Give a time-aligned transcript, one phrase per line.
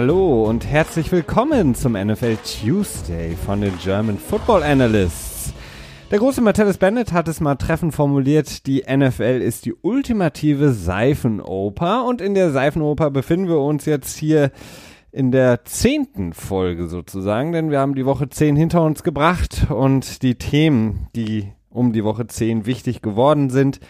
[0.00, 5.52] Hallo und herzlich willkommen zum NFL Tuesday von den German Football Analysts.
[6.12, 12.04] Der große Martellus Bennett hat es mal treffend formuliert, die NFL ist die ultimative Seifenoper
[12.04, 14.52] und in der Seifenoper befinden wir uns jetzt hier
[15.10, 20.22] in der zehnten Folge sozusagen, denn wir haben die Woche zehn hinter uns gebracht und
[20.22, 23.80] die Themen, die um die Woche zehn wichtig geworden sind,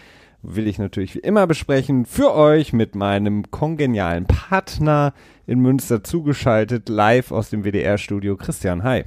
[0.41, 5.13] will ich natürlich wie immer besprechen für euch mit meinem kongenialen Partner
[5.49, 8.37] in Münster zugeschaltet, live aus dem WDR-Studio.
[8.37, 9.03] Christian, hi.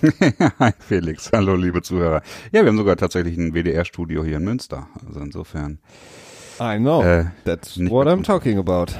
[0.58, 2.22] hi Felix, hallo liebe Zuhörer.
[2.52, 4.88] Ja, wir haben sogar tatsächlich ein WDR-Studio hier in Münster.
[5.06, 5.78] Also insofern.
[6.58, 7.02] I know.
[7.02, 8.92] Äh, That's what I'm talking about.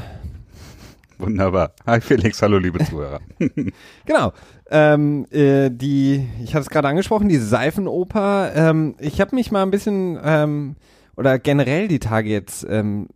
[1.17, 1.73] Wunderbar.
[1.87, 3.21] Hi Felix, hallo liebe Zuhörer.
[4.05, 4.35] genau.
[4.71, 8.53] Ähm, äh, die, ich hatte es gerade angesprochen, die Seifenoper.
[8.55, 10.77] Ähm, ich habe mich mal ein bisschen ähm,
[11.17, 13.09] oder generell die Tage jetzt ähm,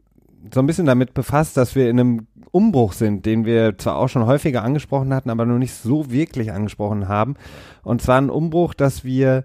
[0.52, 4.08] so ein bisschen damit befasst, dass wir in einem Umbruch sind, den wir zwar auch
[4.08, 7.34] schon häufiger angesprochen hatten, aber noch nicht so wirklich angesprochen haben.
[7.82, 9.44] Und zwar ein Umbruch, dass wir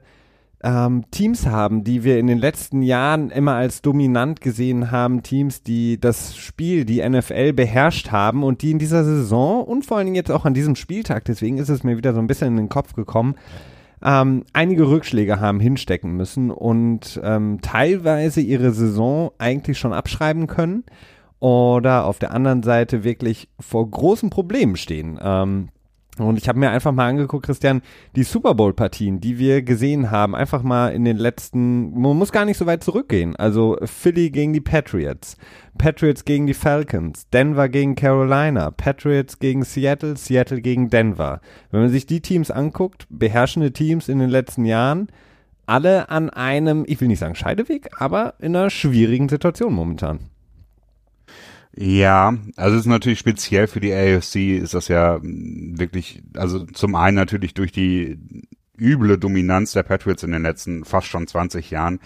[0.64, 5.62] ähm, Teams haben, die wir in den letzten Jahren immer als dominant gesehen haben, Teams,
[5.62, 10.08] die das Spiel, die NFL beherrscht haben und die in dieser Saison und vor allen
[10.08, 12.58] Dingen jetzt auch an diesem Spieltag, deswegen ist es mir wieder so ein bisschen in
[12.58, 13.36] den Kopf gekommen,
[14.04, 20.84] ähm, einige Rückschläge haben hinstecken müssen und ähm, teilweise ihre Saison eigentlich schon abschreiben können
[21.40, 25.20] oder auf der anderen Seite wirklich vor großen Problemen stehen.
[25.22, 25.70] Ähm,
[26.20, 27.82] und ich habe mir einfach mal angeguckt, Christian,
[28.16, 32.46] die Super Bowl-Partien, die wir gesehen haben, einfach mal in den letzten, man muss gar
[32.46, 33.36] nicht so weit zurückgehen.
[33.36, 35.38] Also Philly gegen die Patriots,
[35.78, 41.42] Patriots gegen die Falcons, Denver gegen Carolina, Patriots gegen Seattle, Seattle gegen Denver.
[41.72, 45.08] Wenn man sich die Teams anguckt, beherrschende Teams in den letzten Jahren,
[45.66, 50.30] alle an einem, ich will nicht sagen Scheideweg, aber in einer schwierigen Situation momentan.
[51.76, 56.96] Ja, also es ist natürlich speziell für die AFC ist das ja wirklich, also zum
[56.96, 58.20] einen natürlich durch die
[58.78, 62.00] üble Dominanz der Patriots in den letzten fast schon 20 Jahren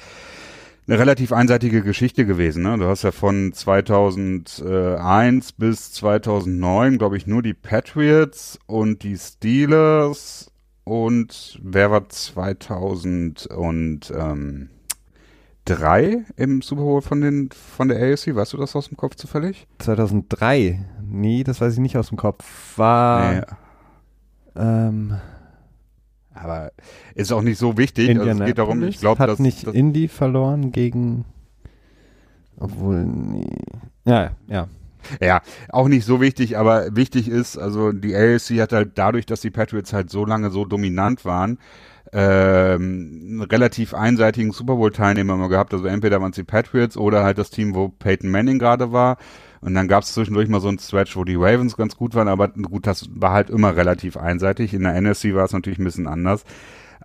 [0.87, 2.63] eine relativ einseitige Geschichte gewesen.
[2.63, 2.77] Ne?
[2.77, 10.49] Du hast ja von 2001 bis 2009, glaube ich, nur die Patriots und die Steelers
[10.85, 14.69] und wer war 2000 und ähm,
[15.67, 18.35] drei im Super Bowl von, den, von der AFC?
[18.35, 19.67] Weißt du das aus dem Kopf zufällig?
[19.79, 20.79] 2003?
[21.03, 22.77] Nee, das weiß ich nicht aus dem Kopf.
[22.77, 23.33] War.
[23.33, 23.41] Nee.
[24.55, 25.17] Ähm,
[26.33, 26.71] aber
[27.15, 28.17] ist auch nicht so wichtig.
[28.17, 29.33] Also es geht darum, ich glaube, dass.
[29.33, 31.25] Hat nicht das Indy verloren gegen.
[32.59, 33.47] Obwohl, nee.
[34.05, 34.67] Ja, ja.
[35.21, 39.39] Ja, auch nicht so wichtig, aber wichtig ist, also die AFC hat halt dadurch, dass
[39.39, 41.59] die Patriots halt so lange so dominant waren,
[42.13, 45.73] ähm, relativ einseitigen Super Bowl-Teilnehmer immer gehabt.
[45.73, 49.17] Also entweder waren es die Patriots oder halt das Team, wo Peyton Manning gerade war.
[49.61, 52.27] Und dann gab es zwischendurch mal so einen Stretch, wo die Ravens ganz gut waren,
[52.27, 54.73] aber gut, das war halt immer relativ einseitig.
[54.73, 56.43] In der NFC war es natürlich ein bisschen anders.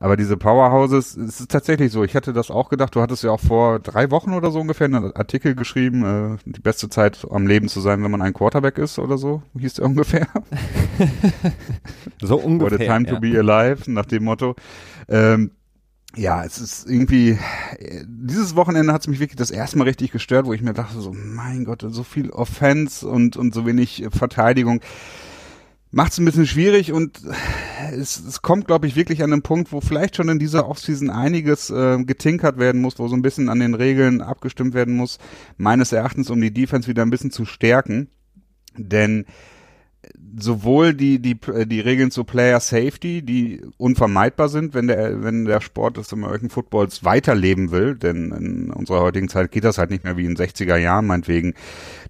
[0.02, 2.02] Aber diese Powerhouses, es ist tatsächlich so.
[2.02, 2.96] Ich hätte das auch gedacht.
[2.96, 6.60] Du hattest ja auch vor drei Wochen oder so ungefähr einen Artikel geschrieben, äh, die
[6.60, 9.84] beste Zeit am Leben zu sein, wenn man ein Quarterback ist oder so, hieß der
[9.84, 10.26] ungefähr.
[12.20, 12.72] so ungefähr.
[12.72, 13.14] Or the time ja.
[13.14, 14.56] to be alive, nach dem Motto.
[15.06, 15.52] Ähm,
[16.16, 17.38] ja, es ist irgendwie,
[18.04, 21.00] dieses Wochenende hat es mich wirklich das erste Mal richtig gestört, wo ich mir dachte,
[21.00, 24.80] so, mein Gott, so viel Offense und, und so wenig Verteidigung
[25.92, 27.20] macht es ein bisschen schwierig und
[27.92, 31.10] es, es kommt, glaube ich, wirklich an einen Punkt, wo vielleicht schon in dieser Offseason
[31.10, 35.18] einiges äh, getinkert werden muss, wo so ein bisschen an den Regeln abgestimmt werden muss,
[35.58, 38.08] meines Erachtens, um die Defense wieder ein bisschen zu stärken.
[38.76, 39.26] Denn
[40.38, 45.60] sowohl die, die, die Regeln zu Player Safety, die unvermeidbar sind, wenn der, wenn der
[45.60, 50.04] Sport des American Footballs weiterleben will, denn in unserer heutigen Zeit geht das halt nicht
[50.04, 51.54] mehr wie in 60er Jahren, meinetwegen,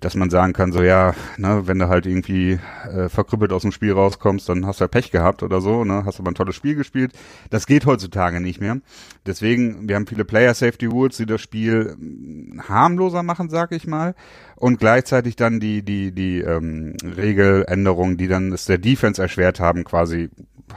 [0.01, 3.73] dass man sagen kann, so ja, ne, wenn du halt irgendwie äh, verkrüppelt aus dem
[3.73, 6.55] Spiel rauskommst, dann hast du ja Pech gehabt oder so, ne, hast aber ein tolles
[6.55, 7.13] Spiel gespielt.
[7.51, 8.79] Das geht heutzutage nicht mehr.
[9.27, 13.87] Deswegen, wir haben viele Player Safety Rules, die das Spiel hm, harmloser machen, sag ich
[13.87, 14.15] mal
[14.63, 19.83] und gleichzeitig dann die die die ähm, Regeländerungen, die dann es der Defense erschwert haben,
[19.83, 20.31] quasi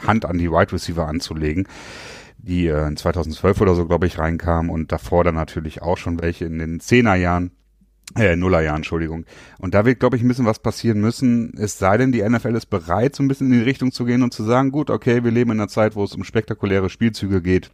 [0.08, 1.68] Hand an die Wide Receiver anzulegen,
[2.40, 6.20] die äh, in 2012 oder so, glaube ich, reinkamen und davor dann natürlich auch schon
[6.20, 7.52] welche in den Zehnerjahren.
[8.18, 9.26] Äh, Nullerjahren, Entschuldigung.
[9.60, 11.54] Und da wird, glaube ich, ein bisschen was passieren müssen.
[11.58, 14.24] Es sei denn, die NFL ist bereit, so ein bisschen in die Richtung zu gehen
[14.24, 17.42] und zu sagen, gut, okay, wir leben in einer Zeit, wo es um spektakuläre Spielzüge
[17.42, 17.72] geht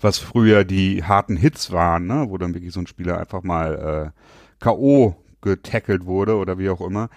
[0.00, 4.12] was früher die harten Hits waren, ne, wo dann wirklich so ein Spieler einfach mal
[4.14, 4.20] äh,
[4.62, 5.16] K.O.
[5.40, 7.10] getackelt wurde oder wie auch immer,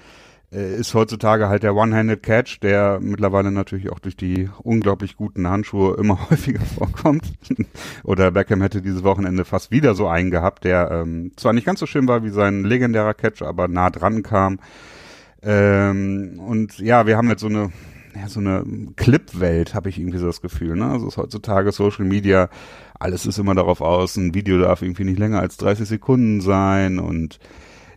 [0.51, 5.47] äh, ist heutzutage halt der One-Handed Catch, der mittlerweile natürlich auch durch die unglaublich guten
[5.47, 7.33] Handschuhe immer häufiger vorkommt.
[8.03, 11.79] oder Beckham hätte dieses Wochenende fast wieder so einen gehabt, der ähm, zwar nicht ganz
[11.79, 14.59] so schön war wie sein legendärer Catch, aber nah dran kam.
[15.43, 17.71] Ähm, und ja, wir haben jetzt so eine
[18.15, 18.63] ja, so eine
[18.95, 20.75] Clip-Welt, habe ich irgendwie so das Gefühl.
[20.75, 20.85] Ne?
[20.85, 22.49] Also ist heutzutage Social Media,
[22.99, 26.99] alles ist immer darauf aus, ein Video darf irgendwie nicht länger als 30 Sekunden sein
[26.99, 27.39] und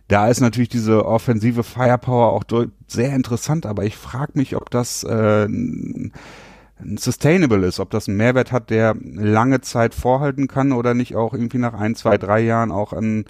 [0.07, 2.43] da ist natürlich diese offensive Firepower auch
[2.87, 5.47] sehr interessant, aber ich frage mich, ob das äh,
[6.95, 11.33] sustainable ist, ob das einen Mehrwert hat, der lange Zeit vorhalten kann oder nicht auch
[11.33, 13.25] irgendwie nach ein, zwei, drei Jahren auch an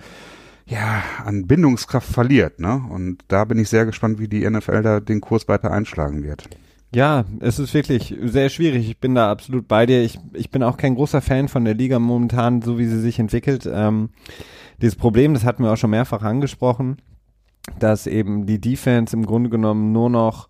[0.65, 2.83] ja, an Bindungskraft verliert, ne?
[2.89, 6.47] Und da bin ich sehr gespannt, wie die NFL da den Kurs weiter einschlagen wird.
[6.93, 8.89] Ja, es ist wirklich sehr schwierig.
[8.89, 10.03] Ich bin da absolut bei dir.
[10.03, 13.19] Ich, ich bin auch kein großer Fan von der Liga momentan, so wie sie sich
[13.19, 13.69] entwickelt.
[13.71, 14.09] Ähm,
[14.81, 16.97] dieses Problem, das hatten wir auch schon mehrfach angesprochen,
[17.77, 20.49] dass eben die Defense im Grunde genommen nur noch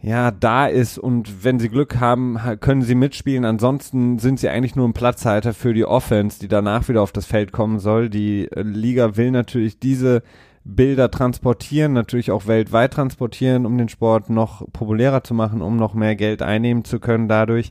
[0.00, 3.46] ja, da ist und wenn sie Glück haben, können sie mitspielen.
[3.46, 7.24] Ansonsten sind sie eigentlich nur ein Platzhalter für die Offense, die danach wieder auf das
[7.24, 8.10] Feld kommen soll.
[8.10, 10.22] Die äh, Liga will natürlich diese
[10.64, 15.94] Bilder transportieren, natürlich auch weltweit transportieren, um den Sport noch populärer zu machen, um noch
[15.94, 17.70] mehr Geld einnehmen zu können dadurch.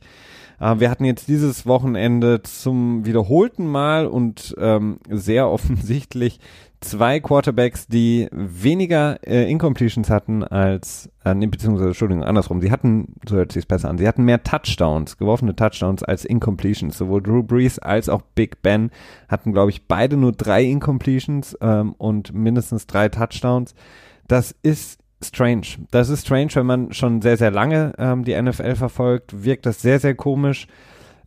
[0.60, 6.40] Äh, wir hatten jetzt dieses Wochenende zum wiederholten Mal und ähm, sehr offensichtlich
[6.84, 12.62] zwei Quarterbacks, die weniger äh, Incompletions hatten als, äh, beziehungsweise, Entschuldigung, andersrum.
[12.62, 16.98] Sie hatten, so hört sich besser an, sie hatten mehr Touchdowns, geworfene Touchdowns als Incompletions.
[16.98, 18.92] Sowohl Drew Brees als auch Big Ben
[19.28, 23.74] hatten, glaube ich, beide nur drei Incompletions ähm, und mindestens drei Touchdowns.
[24.28, 25.68] Das ist strange.
[25.92, 29.82] Das ist strange, wenn man schon sehr, sehr lange ähm, die NFL verfolgt, wirkt das
[29.82, 30.68] sehr, sehr komisch.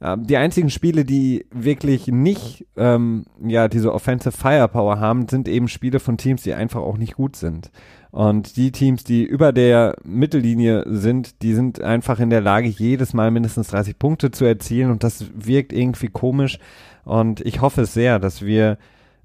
[0.00, 5.68] Ähm, die einzigen Spiele, die wirklich nicht ähm, ja diese Offensive Firepower haben, sind eben
[5.68, 7.70] Spiele von Teams, die einfach auch nicht gut sind.
[8.10, 13.12] Und die Teams, die über der Mittellinie sind, die sind einfach in der Lage, jedes
[13.12, 16.58] Mal mindestens 30 Punkte zu erzielen und das wirkt irgendwie komisch.
[17.04, 18.78] Und ich hoffe sehr, dass wir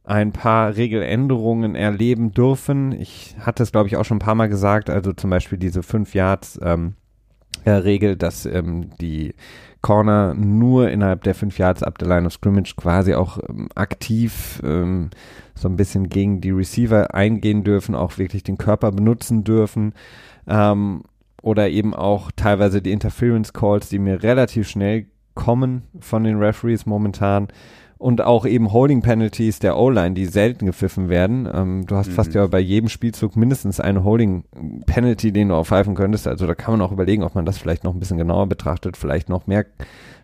[0.04, 2.92] ein paar Regeländerungen erleben dürfen.
[2.92, 5.84] Ich hatte es, glaube ich, auch schon ein paar Mal gesagt, also zum Beispiel diese
[5.84, 6.96] 5 Yards ähm,
[7.64, 9.36] äh, Regel, dass ähm, die
[9.82, 14.62] Corner nur innerhalb der fünf Yards ab der Line of Scrimmage quasi auch ähm, aktiv
[14.64, 15.10] ähm,
[15.56, 19.94] so ein bisschen gegen die Receiver eingehen dürfen, auch wirklich den Körper benutzen dürfen.
[20.48, 21.04] Ähm,
[21.42, 26.86] oder eben auch teilweise die Interference Calls, die mir relativ schnell kommen von den Referees
[26.86, 27.48] momentan
[28.02, 31.48] und auch eben Holding Penalties der O-Line, die selten gepfiffen werden.
[31.54, 32.14] Ähm, du hast mhm.
[32.14, 34.44] fast ja bei jedem Spielzug mindestens eine Holding
[34.88, 36.28] Penalty, den du aufpfeifen könntest.
[36.28, 38.98] Also da kann man auch überlegen, ob man das vielleicht noch ein bisschen genauer betrachtet,
[38.98, 39.68] vielleicht noch mehr,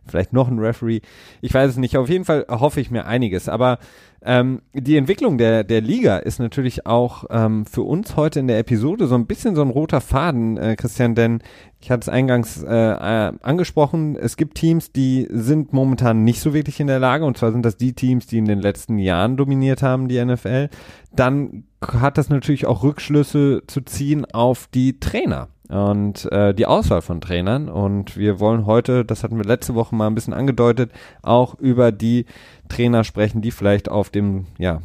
[0.09, 1.01] vielleicht noch ein Referee.
[1.42, 1.98] Ich weiß es nicht.
[1.98, 3.50] Auf jeden Fall hoffe ich mir einiges.
[3.50, 3.80] Aber
[4.24, 8.57] ähm, die Entwicklung der, der Liga ist natürlich auch ähm, für uns heute in der
[8.57, 11.39] Episode so ein bisschen so ein roter Faden, äh, Christian, denn
[11.80, 16.53] ich hatte es eingangs äh, äh, angesprochen, es gibt Teams, die sind momentan nicht so
[16.53, 19.38] wirklich in der Lage, und zwar sind das die Teams, die in den letzten Jahren
[19.38, 20.69] dominiert haben, die NFL.
[21.15, 27.01] Dann hat das natürlich auch Rückschlüsse zu ziehen auf die Trainer und äh, die Auswahl
[27.01, 27.69] von Trainern.
[27.69, 30.91] Und wir wollen heute, das hatten wir letzte Woche mal ein bisschen angedeutet,
[31.21, 32.25] auch über die
[32.69, 34.81] Trainer sprechen, die vielleicht auf dem ja,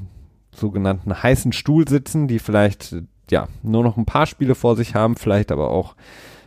[0.54, 2.96] sogenannten heißen Stuhl sitzen, die vielleicht
[3.30, 5.94] ja nur noch ein paar Spiele vor sich haben, vielleicht aber auch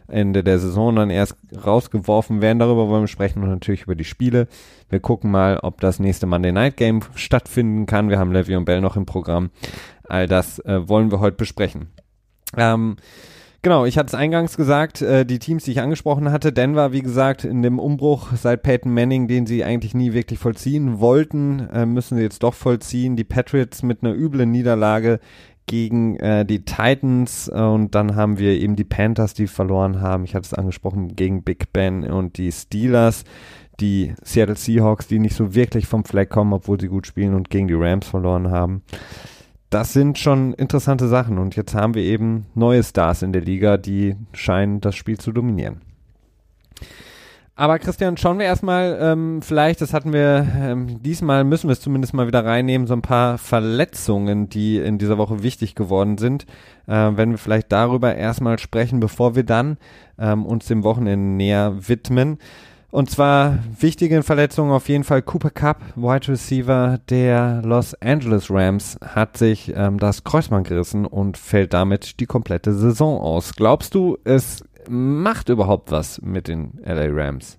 [0.07, 2.59] Ende der Saison dann erst rausgeworfen werden.
[2.59, 4.47] Darüber wollen wir sprechen und natürlich über die Spiele.
[4.89, 8.09] Wir gucken mal, ob das nächste Monday Night Game stattfinden kann.
[8.09, 9.49] Wir haben Levy und Bell noch im Programm.
[10.03, 11.87] All das äh, wollen wir heute besprechen.
[12.55, 12.97] Ähm,
[13.65, 17.01] Genau, ich hatte es eingangs gesagt, äh, die Teams, die ich angesprochen hatte, Denver, wie
[17.01, 21.87] gesagt, in dem Umbruch seit Peyton Manning, den sie eigentlich nie wirklich vollziehen wollten, äh,
[21.87, 23.15] müssen sie jetzt doch vollziehen.
[23.15, 25.19] Die Patriots mit einer üblen Niederlage
[25.65, 30.25] gegen äh, die Titans und dann haben wir eben die Panthers, die verloren haben.
[30.25, 33.23] Ich hatte es angesprochen, gegen Big Ben und die Steelers,
[33.79, 37.49] die Seattle Seahawks, die nicht so wirklich vom Fleck kommen, obwohl sie gut spielen und
[37.49, 38.83] gegen die Rams verloren haben
[39.69, 41.37] das sind schon interessante Sachen.
[41.37, 45.31] Und jetzt haben wir eben neue Stars in der Liga, die scheinen das Spiel zu
[45.31, 45.81] dominieren.
[47.57, 51.79] Aber Christian, schauen wir erstmal, ähm, vielleicht, das hatten wir, ähm, diesmal müssen wir es
[51.79, 56.45] zumindest mal wieder reinnehmen, so ein paar Verletzungen, die in dieser Woche wichtig geworden sind.
[56.85, 59.77] Äh, wenn wir vielleicht darüber erstmal sprechen, bevor wir dann
[60.19, 62.39] ähm, uns dem Wochenende näher widmen.
[62.95, 65.21] Und zwar wichtige Verletzungen auf jeden Fall.
[65.21, 71.37] Cooper Cup, Wide Receiver der Los Angeles Rams, hat sich ähm, das Kreuzband gerissen und
[71.37, 73.51] fällt damit die komplette Saison aus.
[73.53, 77.57] Glaubst du, es macht überhaupt was mit den LA Rams?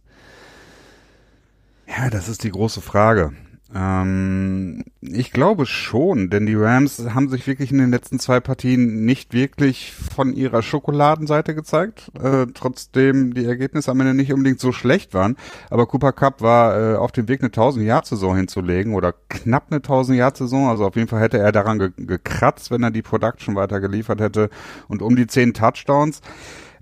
[1.86, 3.34] Ja, das ist die große Frage.
[3.74, 9.04] Ähm, ich glaube schon, denn die Rams haben sich wirklich in den letzten zwei Partien
[9.04, 14.70] nicht wirklich von ihrer Schokoladenseite gezeigt, äh, trotzdem die Ergebnisse am Ende nicht unbedingt so
[14.70, 15.36] schlecht waren.
[15.68, 20.68] Aber Cooper Cup war äh, auf dem Weg, eine 1000-Jahr-Saison hinzulegen oder knapp eine 1000-Jahr-Saison.
[20.68, 24.20] Also auf jeden Fall hätte er daran ge gekratzt, wenn er die Production weiter geliefert
[24.20, 24.48] hätte
[24.86, 26.20] und um die 10 Touchdowns.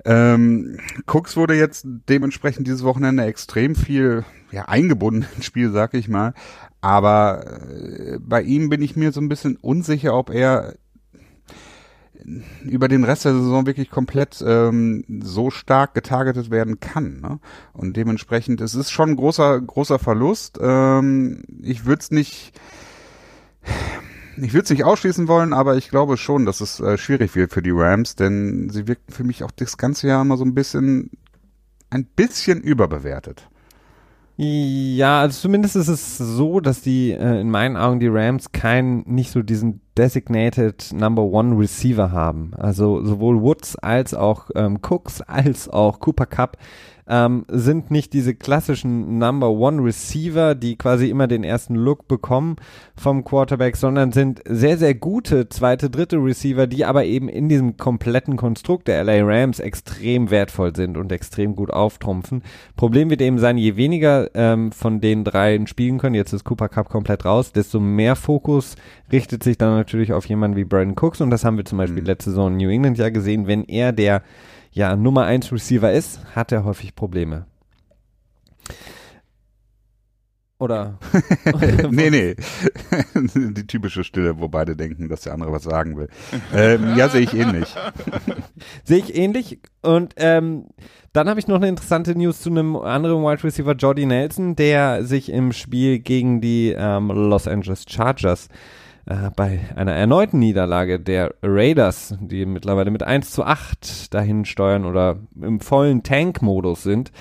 [0.05, 6.09] Ähm, Cooks wurde jetzt dementsprechend dieses Wochenende extrem viel ja, eingebunden ins Spiel, sag ich
[6.09, 6.35] mal.
[6.85, 10.75] Aber äh, bei ihm bin ich mir so ein bisschen unsicher, ob er
[12.63, 17.23] über den Rest der Saison wirklich komplett ähm, so stark getargetet werden kann.
[17.23, 17.41] Ne?
[17.73, 20.59] Und dementsprechend, es ist schon ein großer, großer Verlust.
[20.61, 22.53] Ähm, ich würde es nicht,
[24.37, 27.51] ich würde es nicht ausschließen wollen, aber ich glaube schon, dass es äh, schwierig wird
[27.51, 30.55] für die Rams, denn sie wirken für mich auch das ganze Jahr immer so ein
[30.55, 31.13] bisschen,
[31.89, 33.49] ein bisschen überbewertet.
[34.37, 39.05] Ja, also zumindest ist es so, dass die äh, in meinen Augen die Rams keinen,
[39.07, 42.51] nicht so diesen designated Number One Receiver haben.
[42.57, 46.57] Also sowohl Woods als auch ähm, Cooks als auch Cooper Cup
[47.07, 52.57] ähm, sind nicht diese klassischen Number One Receiver, die quasi immer den ersten Look bekommen
[52.97, 57.77] vom Quarterback, sondern sind sehr, sehr gute zweite, dritte Receiver, die aber eben in diesem
[57.77, 62.43] kompletten Konstrukt der LA Rams extrem wertvoll sind und extrem gut auftrumpfen.
[62.77, 66.69] Problem wird eben sein, je weniger ähm, von den dreien spielen können, jetzt ist Cooper
[66.69, 68.77] Cup komplett raus, desto mehr Fokus
[69.13, 72.01] richtet sich dann natürlich auf jemanden wie Brandon Cooks und das haben wir zum Beispiel
[72.01, 72.07] mhm.
[72.07, 74.23] letzte Saison in New England ja gesehen, wenn er der
[74.75, 77.47] ja Nummer 1 Receiver ist, hat er häufig Probleme.
[80.59, 80.99] Oder?
[81.91, 82.37] nee, nee.
[83.15, 86.09] Die typische Stille, wo beide denken, dass der andere was sagen will.
[86.55, 87.75] Ähm, ja, sehe ich ähnlich.
[88.85, 89.61] sehe ich ähnlich.
[89.83, 90.67] Und ähm,
[91.13, 95.05] dann habe ich noch eine interessante News zu einem anderen Wide Receiver, Jordy Nelson, der
[95.05, 101.35] sich im Spiel gegen die ähm, Los Angeles Chargers äh, bei einer erneuten Niederlage der
[101.43, 107.13] Raiders, die mittlerweile mit 1 zu 8 dahin steuern oder im vollen Tank-Modus sind,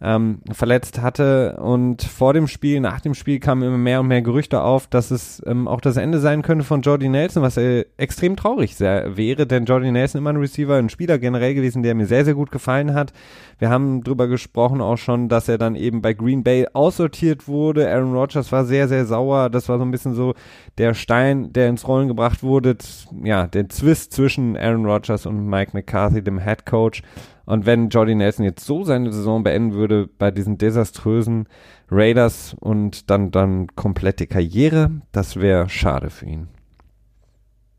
[0.00, 1.58] ähm, verletzt hatte.
[1.60, 5.10] Und vor dem Spiel, nach dem Spiel kamen immer mehr und mehr Gerüchte auf, dass
[5.10, 9.16] es ähm, auch das Ende sein könnte von Jordy Nelson, was äh, extrem traurig sehr,
[9.16, 12.34] wäre, denn Jordy Nelson immer ein Receiver, ein Spieler generell gewesen, der mir sehr, sehr
[12.34, 13.12] gut gefallen hat.
[13.58, 17.90] Wir haben drüber gesprochen auch schon, dass er dann eben bei Green Bay aussortiert wurde.
[17.90, 19.50] Aaron Rodgers war sehr, sehr sauer.
[19.50, 20.34] Das war so ein bisschen so
[20.78, 22.76] der Stein, der ins Rollen gebracht wurde.
[23.24, 27.02] Ja, der Zwist zwischen Aaron Rodgers und Mike McCarthy, dem Head Coach.
[27.48, 31.48] Und wenn Jordy Nelson jetzt so seine Saison beenden würde bei diesen desaströsen
[31.90, 36.48] Raiders und dann, dann komplette Karriere, das wäre schade für ihn.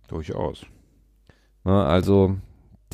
[0.08, 0.66] Durchaus.
[1.64, 2.36] also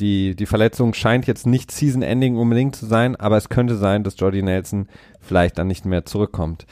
[0.00, 4.20] die, die Verletzung scheint jetzt nicht Season-Ending unbedingt zu sein, aber es könnte sein, dass
[4.20, 6.66] Jordy Nelson vielleicht dann nicht mehr zurückkommt.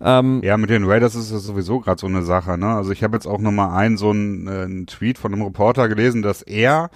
[0.00, 2.56] Ähm, ja, mit den Raiders ist es sowieso gerade so eine Sache.
[2.56, 2.68] Ne?
[2.68, 5.88] Also ich habe jetzt auch nochmal einen so einen, äh, einen Tweet von einem Reporter
[5.88, 6.88] gelesen, dass er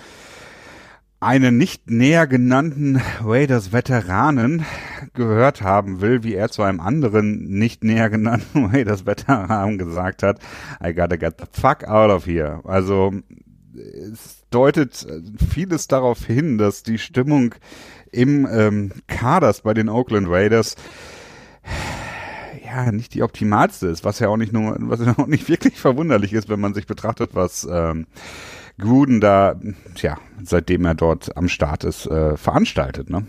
[1.21, 4.65] einen nicht näher genannten Raiders Veteranen
[5.15, 10.41] gehört haben will, wie er zu einem anderen nicht näher genannten Raiders Veteranen gesagt hat,
[10.85, 12.61] I gotta get the fuck out of here.
[12.65, 13.13] Also
[13.75, 15.07] es deutet
[15.51, 17.55] vieles darauf hin, dass die Stimmung
[18.13, 20.77] im ähm, Kaders bei den Oakland Raiders
[22.65, 25.79] ja nicht die optimalste ist, was ja auch nicht nur, was ja auch nicht wirklich
[25.79, 28.07] verwunderlich ist, wenn man sich betrachtet, was ähm,
[28.79, 29.55] Gruden da,
[29.95, 33.27] tja, seitdem er dort am Start ist, äh, veranstaltet, ne?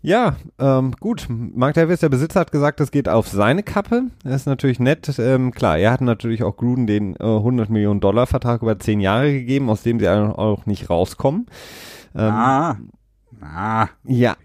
[0.00, 1.26] Ja, ähm, gut.
[1.28, 4.04] Mark Davis, der Besitzer, hat gesagt, das geht auf seine Kappe.
[4.22, 5.12] Das ist natürlich nett.
[5.18, 9.00] Ähm, klar, er hat natürlich auch Gruden den äh, 100 Millionen Dollar Vertrag über 10
[9.00, 11.46] Jahre gegeben, aus dem sie auch nicht rauskommen.
[12.14, 12.76] Ähm, ah.
[13.40, 13.88] Ah.
[14.04, 14.36] Ja.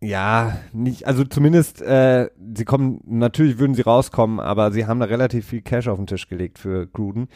[0.00, 5.06] Ja, nicht, also zumindest, äh, sie kommen, natürlich würden sie rauskommen, aber sie haben da
[5.06, 7.28] relativ viel Cash auf den Tisch gelegt für Gruden.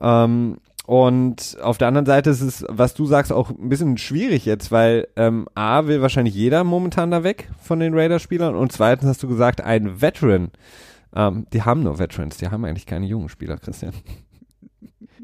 [0.00, 4.44] Ähm, und auf der anderen Seite ist es, was du sagst, auch ein bisschen schwierig
[4.44, 9.08] jetzt, weil ähm, A will wahrscheinlich jeder momentan da weg von den Raiders-Spielern und zweitens
[9.08, 10.50] hast du gesagt, ein Veteran.
[11.16, 13.94] Ähm, die haben nur Veterans, die haben eigentlich keine jungen Spieler, Christian.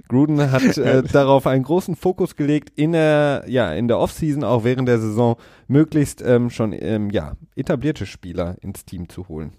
[0.08, 4.64] Gruden hat äh, darauf einen großen Fokus gelegt, in der, ja, in der Offseason, auch
[4.64, 5.36] während der Saison,
[5.68, 9.52] möglichst ähm, schon ähm, ja, etablierte Spieler ins Team zu holen.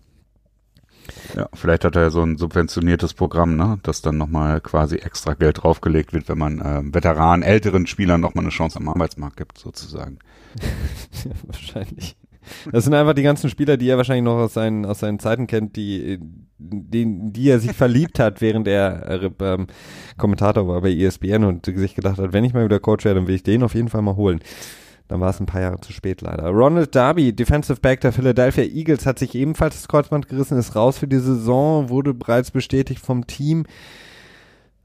[1.36, 5.34] Ja, vielleicht hat er ja so ein subventioniertes Programm, ne, dass dann nochmal quasi extra
[5.34, 9.58] Geld draufgelegt wird, wenn man äh, Veteranen, älteren Spielern nochmal eine Chance am Arbeitsmarkt gibt,
[9.58, 10.20] sozusagen.
[11.24, 12.16] ja, wahrscheinlich.
[12.72, 15.48] Das sind einfach die ganzen Spieler, die er wahrscheinlich noch aus seinen, aus seinen Zeiten
[15.48, 16.20] kennt, die,
[16.58, 19.68] die, die er sich verliebt hat, während er äh, ähm,
[20.18, 23.28] Kommentator war bei ESPN und sich gedacht hat, wenn ich mal wieder Coach werde, dann
[23.28, 24.42] will ich den auf jeden Fall mal holen.
[25.12, 26.48] Dann war es ein paar Jahre zu spät leider.
[26.48, 31.00] Ronald Darby, Defensive Back der Philadelphia Eagles, hat sich ebenfalls das Kreuzband gerissen, ist raus
[31.00, 33.66] für die Saison, wurde bereits bestätigt vom Team.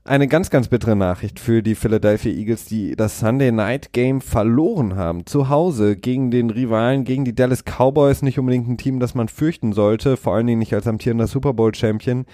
[0.02, 4.96] Eine ganz, ganz bittere Nachricht für die Philadelphia Eagles, die das Sunday Night Game verloren
[4.96, 5.26] haben.
[5.26, 8.22] Zu Hause gegen den Rivalen, gegen die Dallas Cowboys.
[8.22, 11.54] Nicht unbedingt ein Team, das man fürchten sollte, vor allen Dingen nicht als amtierender Super
[11.54, 12.26] Bowl Champion.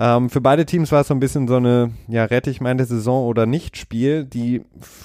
[0.00, 2.84] Ähm, für beide Teams war es so ein bisschen so eine, ja, rette ich meine
[2.84, 4.24] Saison oder nicht Spiel.
[4.24, 4.62] Die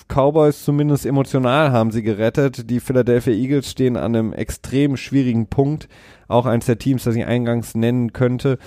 [0.08, 2.70] Cowboys zumindest emotional haben sie gerettet.
[2.70, 5.90] Die Philadelphia Eagles stehen an einem extrem schwierigen Punkt.
[6.28, 8.60] Auch eins der Teams, das ich eingangs nennen könnte.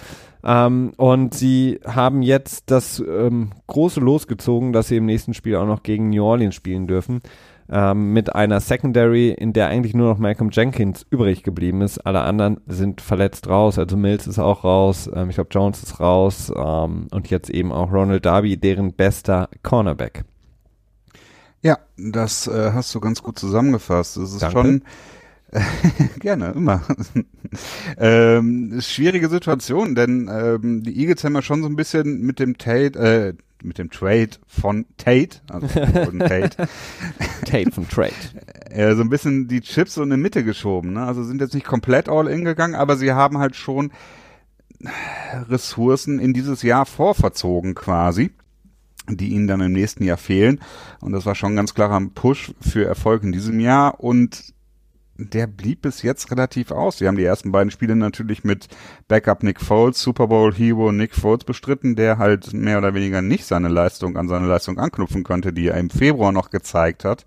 [0.43, 5.67] Ähm, und sie haben jetzt das ähm, große losgezogen, dass sie im nächsten Spiel auch
[5.67, 7.21] noch gegen New Orleans spielen dürfen
[7.71, 11.99] ähm, mit einer Secondary, in der eigentlich nur noch Malcolm Jenkins übrig geblieben ist.
[12.07, 13.79] Alle anderen sind verletzt raus.
[13.79, 17.73] Also Mills ist auch raus, ähm, ich glaube Jones ist raus ähm, und jetzt eben
[17.73, 20.25] auch Ronald Darby, deren bester Cornerback.
[21.63, 24.17] Ja, das äh, hast du ganz gut zusammengefasst.
[24.17, 24.59] Es ist Danke.
[24.59, 24.83] schon
[26.21, 26.83] Gerne, immer.
[27.99, 32.59] ähm, schwierige Situation, denn ähm, die Eagles haben ja schon so ein bisschen mit dem
[32.59, 36.69] Tate, äh, mit dem Trade von Tate, also von Tate,
[37.45, 38.13] Tate von Trade.
[38.71, 40.95] äh, so ein bisschen die Chips so in die Mitte geschoben.
[40.95, 41.05] Ne?
[41.05, 43.93] Also sind jetzt nicht komplett all in gegangen, aber sie haben halt schon
[45.49, 48.31] Ressourcen in dieses Jahr vorverzogen quasi
[49.09, 50.61] die ihnen dann im nächsten Jahr fehlen.
[51.01, 54.01] Und das war schon ein ganz klarer Push für Erfolg in diesem Jahr.
[54.01, 54.53] Und
[55.19, 56.99] der blieb bis jetzt relativ aus.
[56.99, 58.69] Sie haben die ersten beiden Spiele natürlich mit
[59.09, 63.45] Backup Nick Foles, Super Bowl Hero Nick Foles bestritten, der halt mehr oder weniger nicht
[63.45, 67.25] seine Leistung an seine Leistung anknüpfen konnte, die er im Februar noch gezeigt hat.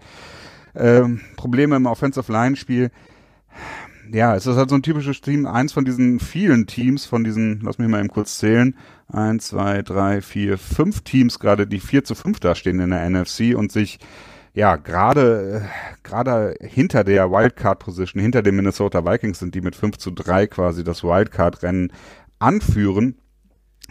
[0.75, 2.91] Ähm, Probleme im Offensive Line Spiel.
[4.11, 7.61] Ja, es ist halt so ein typisches Team, eins von diesen vielen Teams, von diesen,
[7.61, 8.75] lass mich mal eben kurz zählen,
[9.07, 13.07] eins, zwei, drei, vier, fünf Teams gerade, die vier zu fünf da stehen in der
[13.07, 13.99] NFC und sich
[14.59, 15.69] ja, gerade
[16.03, 20.83] gerade hinter der Wildcard-Position, hinter den Minnesota Vikings sind, die mit 5 zu 3 quasi
[20.83, 21.93] das Wildcard-Rennen
[22.39, 23.15] anführen.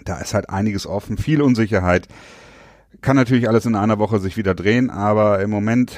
[0.05, 2.07] Da ist halt einiges offen, viel Unsicherheit.
[3.01, 5.97] Kann natürlich alles in einer Woche sich wieder drehen, aber im Moment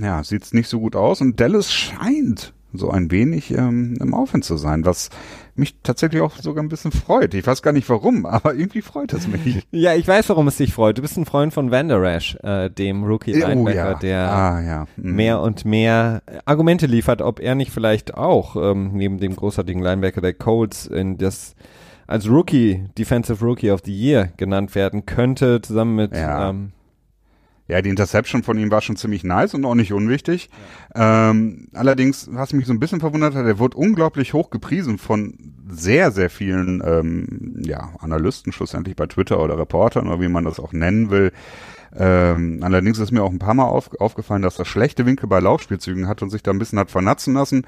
[0.00, 4.44] ja, sieht's nicht so gut aus und Dallas scheint so ein wenig ähm, im Aufwind
[4.44, 5.10] zu sein, was
[5.54, 7.34] mich tatsächlich auch sogar ein bisschen freut.
[7.34, 9.66] Ich weiß gar nicht warum, aber irgendwie freut es mich.
[9.70, 10.98] Ja, ich weiß, warum es dich freut.
[10.98, 13.94] Du bist ein Freund von Van Der Rash, äh, dem Rookie-Linebacker, Oh ja.
[13.94, 14.86] der ah, ja.
[14.96, 15.14] Mhm.
[15.14, 20.20] mehr und mehr Argumente liefert, ob er nicht vielleicht auch ähm, neben dem großartigen Linebacker
[20.20, 21.54] der Colts in das
[22.06, 26.50] als Rookie, Defensive Rookie of the Year genannt werden könnte, zusammen mit Ja.
[26.50, 26.72] ähm,
[27.68, 30.50] Ja, die Interception von ihm war schon ziemlich nice und auch nicht unwichtig.
[30.94, 35.38] Ähm, allerdings, was mich so ein bisschen verwundert hat, er wurde unglaublich hoch gepriesen von
[35.68, 40.58] sehr, sehr vielen ähm, ja, Analysten, schlussendlich bei Twitter oder Reportern oder wie man das
[40.58, 41.32] auch nennen will.
[41.94, 45.40] Ähm, allerdings ist mir auch ein paar Mal auf, aufgefallen, dass er schlechte Winkel bei
[45.40, 47.66] Laufspielzügen hat und sich da ein bisschen hat vernatzen lassen.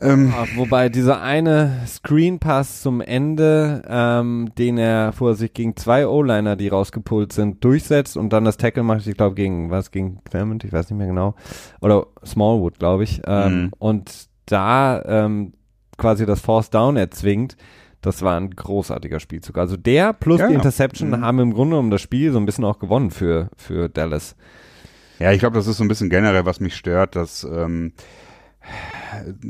[0.00, 5.76] Ähm, Ah, Wobei dieser eine Screen Pass zum Ende, ähm, den er vor sich gegen
[5.76, 9.90] zwei O-Liner, die rausgepult sind, durchsetzt und dann das Tackle macht, ich glaube gegen was
[9.90, 11.34] gegen Clement, ich weiß nicht mehr genau,
[11.80, 13.70] oder Smallwood, glaube ich, ähm, Mhm.
[13.78, 15.54] und da ähm,
[15.98, 17.56] quasi das Force Down erzwingt.
[18.00, 19.58] Das war ein großartiger Spielzug.
[19.58, 20.58] Also der plus Ja, die ja.
[20.58, 21.20] Interception Mhm.
[21.20, 24.36] haben im Grunde um das Spiel so ein bisschen auch gewonnen für für Dallas.
[25.18, 27.92] Ja, ich glaube, das ist so ein bisschen generell, was mich stört, dass ähm,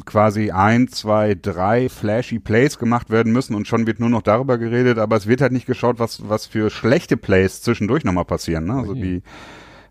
[0.05, 4.59] quasi ein, zwei, drei flashy Plays gemacht werden müssen und schon wird nur noch darüber
[4.59, 8.65] geredet, aber es wird halt nicht geschaut, was, was für schlechte Plays zwischendurch nochmal passieren.
[8.67, 8.75] Ne?
[8.75, 9.23] Also die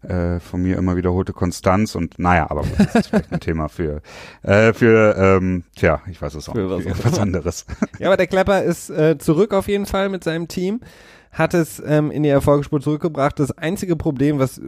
[0.02, 4.02] äh, von mir immer wiederholte Konstanz und naja, aber das ist vielleicht ein Thema für,
[4.44, 7.22] äh, für ähm, tja, ich weiß es auch Für nicht, was für immer.
[7.22, 7.66] anderes.
[8.00, 10.80] Ja, aber der Klepper ist äh, zurück auf jeden Fall mit seinem Team.
[11.40, 13.40] Hat es ähm, in die Erfolgsspur zurückgebracht.
[13.40, 14.62] Das einzige Problem, was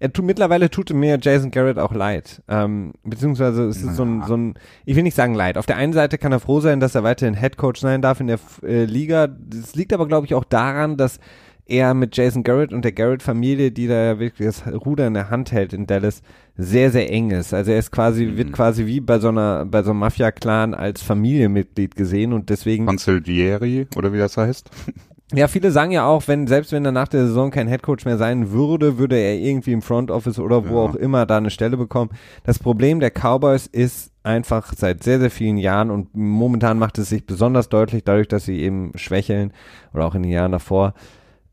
[0.00, 2.42] er tut, mittlerweile tut mir Jason Garrett auch leid.
[2.48, 4.26] Ähm, beziehungsweise es ist so ein, Ja.
[4.26, 5.56] so ein, ich will nicht sagen leid.
[5.56, 8.26] Auf der einen Seite kann er froh sein, dass er weiterhin Headcoach sein darf in
[8.26, 9.28] der äh, Liga.
[9.28, 11.20] Das liegt aber, glaube ich, auch daran, dass
[11.68, 15.30] er mit Jason Garrett und der Garrett-Familie, die da ja wirklich das Ruder in der
[15.30, 16.22] Hand hält in Dallas,
[16.56, 17.52] sehr, sehr eng ist.
[17.54, 18.36] Also er ist quasi, Mhm.
[18.36, 22.86] wird quasi wie bei so einer, bei so einem Mafia-Clan als Familienmitglied gesehen und deswegen
[22.86, 24.70] Consiglieri oder wie das heißt.
[25.34, 28.16] ja, viele sagen ja auch, wenn, selbst wenn er nach der Saison kein Headcoach mehr
[28.16, 30.90] sein würde, würde er irgendwie im Front Office oder wo Ja.
[30.90, 32.10] auch immer da eine Stelle bekommen.
[32.44, 37.08] Das Problem der Cowboys ist einfach seit sehr, sehr vielen Jahren und momentan macht es
[37.08, 39.52] sich besonders deutlich dadurch, dass sie eben schwächeln
[39.94, 40.94] oder auch in den Jahren davor,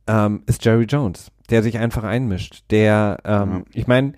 [0.07, 2.63] ähm, ist Jerry Jones, der sich einfach einmischt.
[2.69, 3.63] Der, ähm, Ja.
[3.73, 4.13] ich meine,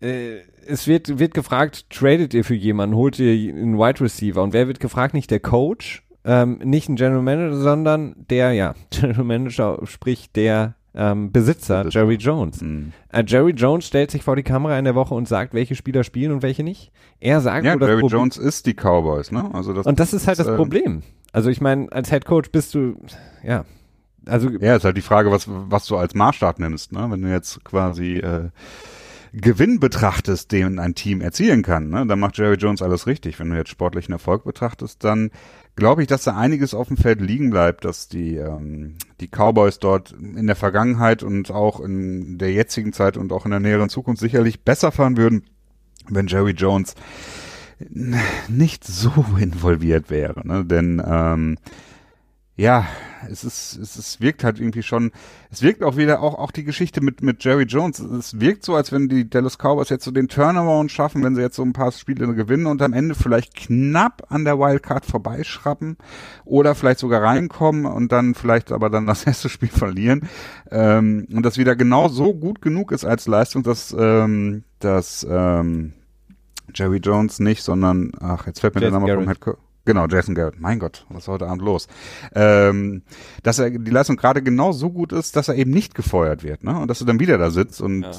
[0.00, 0.36] äh,
[0.66, 4.66] es wird, wird gefragt, tradet ihr für jemanden, holt ihr einen Wide Receiver und wer
[4.66, 5.12] wird gefragt?
[5.12, 10.74] Nicht der Coach, ähm, nicht ein General Manager, sondern der, ja, General Manager, sprich der
[10.94, 12.60] ähm, Besitzer, Jerry Jones.
[12.60, 12.92] Mhm.
[13.10, 16.04] Äh, Jerry Jones stellt sich vor die Kamera in der Woche und sagt, welche Spieler
[16.04, 16.92] spielen und welche nicht.
[17.20, 19.50] Er sagt, ja, Jerry Jones ist die Cowboys, ne?
[19.52, 21.02] Also das, und das ist halt das äh, Problem.
[21.32, 22.96] Also ich meine, als Head Coach bist du,
[23.42, 23.64] ja,
[24.26, 27.06] also ja, ist halt die Frage, was was du als Maßstab nimmst, ne?
[27.10, 28.50] Wenn du jetzt quasi äh,
[29.32, 33.40] Gewinn betrachtest, den ein Team erzielen kann, ne, dann macht Jerry Jones alles richtig.
[33.40, 35.30] Wenn du jetzt sportlichen Erfolg betrachtest, dann
[35.76, 39.78] glaube ich, dass da einiges auf dem Feld liegen bleibt, dass die, ähm, die Cowboys
[39.78, 43.88] dort in der Vergangenheit und auch in der jetzigen Zeit und auch in der näheren
[43.88, 45.44] Zukunft sicherlich besser fahren würden,
[46.08, 46.94] wenn Jerry Jones
[48.48, 50.46] nicht so involviert wäre.
[50.46, 50.64] Ne?
[50.64, 51.58] Denn ähm,
[52.56, 52.86] ja,
[53.28, 55.10] es ist, es ist, wirkt halt irgendwie schon,
[55.50, 57.98] es wirkt auch wieder auch, auch die Geschichte mit, mit Jerry Jones.
[57.98, 61.40] Es wirkt so, als wenn die Dallas Cowboys jetzt so den Turnaround schaffen, wenn sie
[61.40, 65.96] jetzt so ein paar Spiele gewinnen und am Ende vielleicht knapp an der Wildcard vorbeischrappen
[66.44, 70.28] oder vielleicht sogar reinkommen und dann vielleicht aber dann das erste Spiel verlieren.
[70.70, 75.94] Ähm, und das wieder genau so gut genug ist als Leistung, dass, ähm, dass, ähm,
[76.72, 79.58] Jerry Jones nicht, sondern, ach, jetzt fällt mir Jason der Name vom Head Coach.
[79.84, 80.58] Genau, Jason Garrett.
[80.58, 81.88] Mein Gott, was ist heute Abend los?
[82.34, 83.02] Ähm,
[83.42, 86.64] dass er die Leistung gerade genau so gut ist, dass er eben nicht gefeuert wird,
[86.64, 86.78] ne?
[86.78, 88.10] Und dass er dann wieder da sitzt und ja.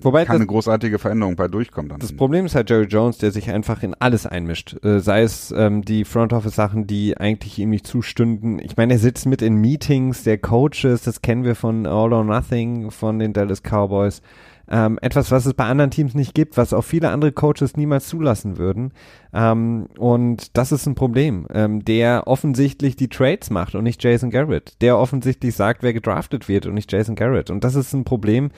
[0.00, 1.90] Wobei keine das, großartige Veränderung bei durchkommt.
[1.90, 1.98] Dann.
[1.98, 4.76] Das Problem ist halt Jerry Jones, der sich einfach in alles einmischt.
[4.84, 8.58] Äh, sei es ähm, die Front Office Sachen, die eigentlich ihm nicht zustünden.
[8.60, 12.24] Ich meine, er sitzt mit in Meetings der Coaches, das kennen wir von All or
[12.24, 14.22] Nothing, von den Dallas Cowboys.
[14.70, 18.08] Ähm, etwas, was es bei anderen Teams nicht gibt, was auch viele andere Coaches niemals
[18.08, 18.92] zulassen würden.
[19.32, 24.30] Ähm, und das ist ein Problem, ähm, der offensichtlich die Trades macht und nicht Jason
[24.30, 24.80] Garrett.
[24.82, 27.50] Der offensichtlich sagt, wer gedraftet wird und nicht Jason Garrett.
[27.50, 28.50] Und das ist ein Problem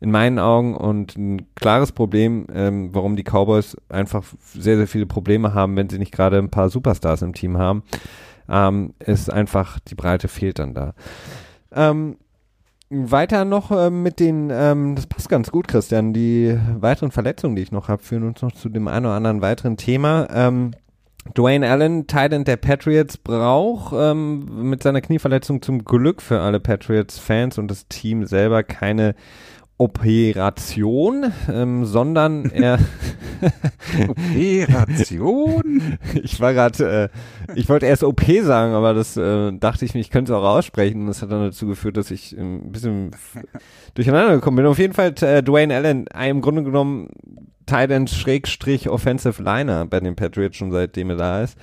[0.00, 5.06] in meinen Augen und ein klares Problem, ähm, warum die Cowboys einfach sehr, sehr viele
[5.06, 7.82] Probleme haben, wenn sie nicht gerade ein paar Superstars im Team haben.
[8.48, 10.94] Ähm, ist einfach, die Breite fehlt dann da.
[11.72, 12.16] Ähm,
[12.90, 17.62] weiter noch äh, mit den, ähm, das passt ganz gut, Christian, die weiteren Verletzungen, die
[17.62, 20.26] ich noch habe, führen uns noch zu dem einen oder anderen weiteren Thema.
[20.32, 20.72] Ähm,
[21.36, 27.58] Dwayne Allen, Titan der Patriots, braucht ähm, mit seiner Knieverletzung zum Glück für alle Patriots-Fans
[27.58, 29.14] und das Team selber keine
[29.78, 32.78] Operation, ähm, sondern er
[34.08, 35.98] Operation?
[36.22, 40.00] ich war gerade, äh, ich wollte erst OP sagen, aber das äh, dachte ich mir,
[40.00, 41.06] ich könnte es auch aussprechen.
[41.06, 43.10] Das hat dann dazu geführt, dass ich ähm, ein bisschen
[43.94, 44.66] durcheinander gekommen bin.
[44.66, 47.08] Auf jeden Fall äh, Dwayne Allen, im Grunde genommen
[47.66, 51.56] Titan Schrägstrich Offensive Liner bei den Patriots schon seitdem er da ist.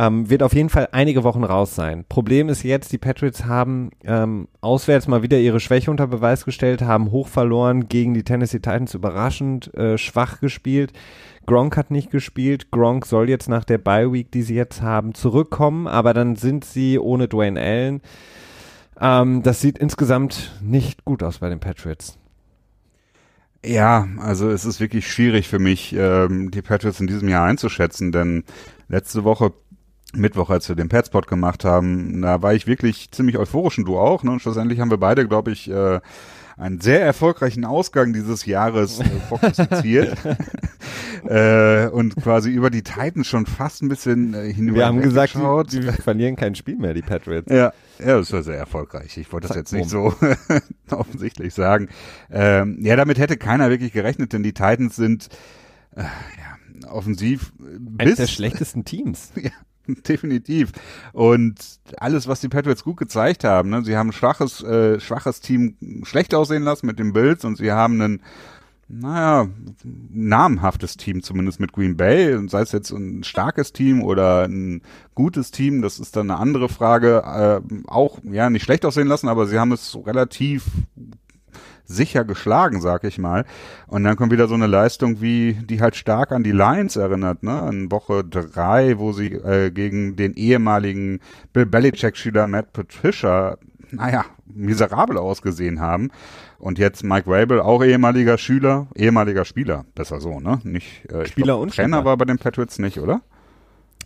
[0.00, 2.06] Ähm, wird auf jeden Fall einige Wochen raus sein.
[2.08, 6.80] Problem ist jetzt, die Patriots haben ähm, auswärts mal wieder ihre Schwäche unter Beweis gestellt,
[6.80, 10.94] haben hoch verloren gegen die Tennessee Titans, überraschend äh, schwach gespielt.
[11.44, 12.70] Gronk hat nicht gespielt.
[12.70, 16.64] Gronk soll jetzt nach der Bye Week, die sie jetzt haben, zurückkommen, aber dann sind
[16.64, 18.00] sie ohne Dwayne Allen.
[18.98, 22.16] Ähm, das sieht insgesamt nicht gut aus bei den Patriots.
[23.62, 28.12] Ja, also es ist wirklich schwierig für mich, ähm, die Patriots in diesem Jahr einzuschätzen,
[28.12, 28.44] denn
[28.88, 29.52] letzte Woche
[30.14, 33.98] Mittwoch, als wir den Petspot gemacht haben, da war ich wirklich ziemlich euphorisch und du
[33.98, 34.22] auch.
[34.22, 34.32] Ne?
[34.32, 36.00] Und schlussendlich haben wir beide, glaube ich, äh,
[36.60, 40.18] einen sehr erfolgreichen Ausgang dieses Jahres äh, prognostiziert
[41.24, 44.78] äh, und quasi über die Titans schon fast ein bisschen äh, hinüber.
[44.78, 45.34] Wir haben gesagt,
[45.72, 47.50] die, die verlieren kein Spiel mehr, die Patriots.
[47.50, 49.16] Ja, ja, das war sehr erfolgreich.
[49.16, 50.14] Ich wollte das jetzt nicht so
[50.90, 51.88] offensichtlich sagen.
[52.30, 55.28] Ähm, ja, damit hätte keiner wirklich gerechnet, denn die Titans sind
[55.96, 57.52] äh, ja, offensiv
[57.98, 59.32] eines der schlechtesten Teams.
[59.36, 59.50] ja,
[60.08, 60.72] definitiv.
[61.12, 61.56] Und
[61.98, 63.84] alles, was die Patriots gut gezeigt haben, ne?
[63.84, 67.72] sie haben ein schwaches, äh, schwaches Team schlecht aussehen lassen mit den Bills und sie
[67.72, 68.22] haben einen
[68.92, 69.48] naja,
[69.84, 74.82] namhaftes Team zumindest mit Green Bay, sei es jetzt ein starkes Team oder ein
[75.14, 79.28] gutes Team, das ist dann eine andere Frage, äh, auch ja nicht schlecht aussehen lassen,
[79.28, 80.64] aber sie haben es relativ
[81.90, 83.44] sicher geschlagen, sag ich mal.
[83.86, 87.42] Und dann kommt wieder so eine Leistung, wie die halt stark an die Lions erinnert,
[87.42, 87.60] ne?
[87.60, 91.20] An Woche drei, wo sie äh, gegen den ehemaligen
[91.52, 93.58] Bill Belichick-Schüler Matt Patricia,
[93.90, 96.10] naja, miserabel ausgesehen haben.
[96.58, 100.60] Und jetzt Mike Rabel, auch ehemaliger Schüler, ehemaliger Spieler, besser so, ne?
[100.62, 102.04] Nicht äh, Spieler glaub, und Trainer Spieler.
[102.04, 103.22] war bei den Patriots nicht, oder?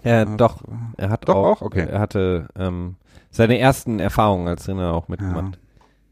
[0.05, 0.62] Ja, äh, doch.
[0.97, 1.87] Er hat doch auch, auch okay.
[1.90, 2.97] er hatte ähm,
[3.31, 5.57] seine ersten Erfahrungen als Trainer auch mitgemacht.
[5.57, 5.63] Ja.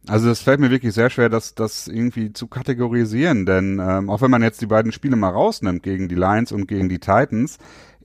[0.09, 4.21] Also es fällt mir wirklich sehr schwer, das, das irgendwie zu kategorisieren, denn ähm, auch
[4.21, 7.59] wenn man jetzt die beiden Spiele mal rausnimmt gegen die Lions und gegen die Titans,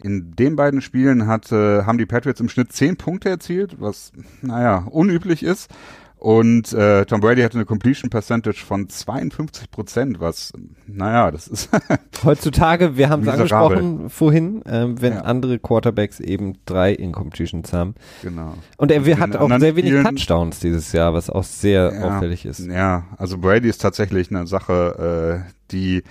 [0.04, 4.12] in den beiden Spielen hat, äh, haben die Patriots im Schnitt zehn Punkte erzielt, was,
[4.44, 5.72] naja, unüblich ist.
[6.20, 10.52] Und äh, Tom Brady hatte eine Completion Percentage von 52 Prozent, was,
[10.88, 11.70] naja, das ist
[12.24, 15.22] heutzutage, wir haben es angesprochen vorhin, ähm, wenn Ja.
[15.22, 17.94] andere Quarterbacks eben drei Incompletions haben.
[18.24, 18.56] genau.
[18.78, 22.08] Und er Und hat auch sehr wenig Touchdowns dieses Jahr, was auch sehr Ja.
[22.08, 22.66] auffällig ist.
[22.66, 26.02] Ja, also Brady ist tatsächlich eine Sache, äh, die,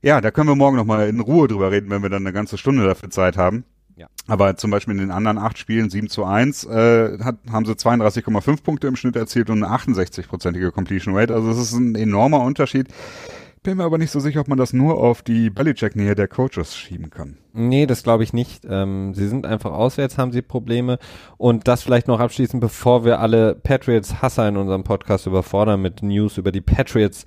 [0.00, 2.56] ja, da können wir morgen nochmal in Ruhe drüber reden, wenn wir dann eine ganze
[2.56, 3.64] Stunde dafür Zeit haben.
[3.98, 4.06] Ja.
[4.28, 7.72] Aber zum Beispiel in den anderen acht Spielen, 7 zu 1, äh, hat, haben sie
[7.72, 11.34] 32,5 Punkte im Schnitt erzielt und eine 68-prozentige Completion Rate.
[11.34, 12.86] Also es ist ein enormer Unterschied.
[13.64, 16.76] Bin mir aber nicht so sicher, ob man das nur auf die Belichick-Nähe der Coaches
[16.76, 17.38] schieben kann.
[17.52, 18.64] Nee, das glaube ich nicht.
[18.70, 20.98] Ähm, sie sind einfach auswärts, haben sie Probleme.
[21.38, 26.38] Und das vielleicht noch abschließend, bevor wir alle Patriots-Hasser in unserem Podcast überfordern mit News
[26.38, 27.24] über die Patriots.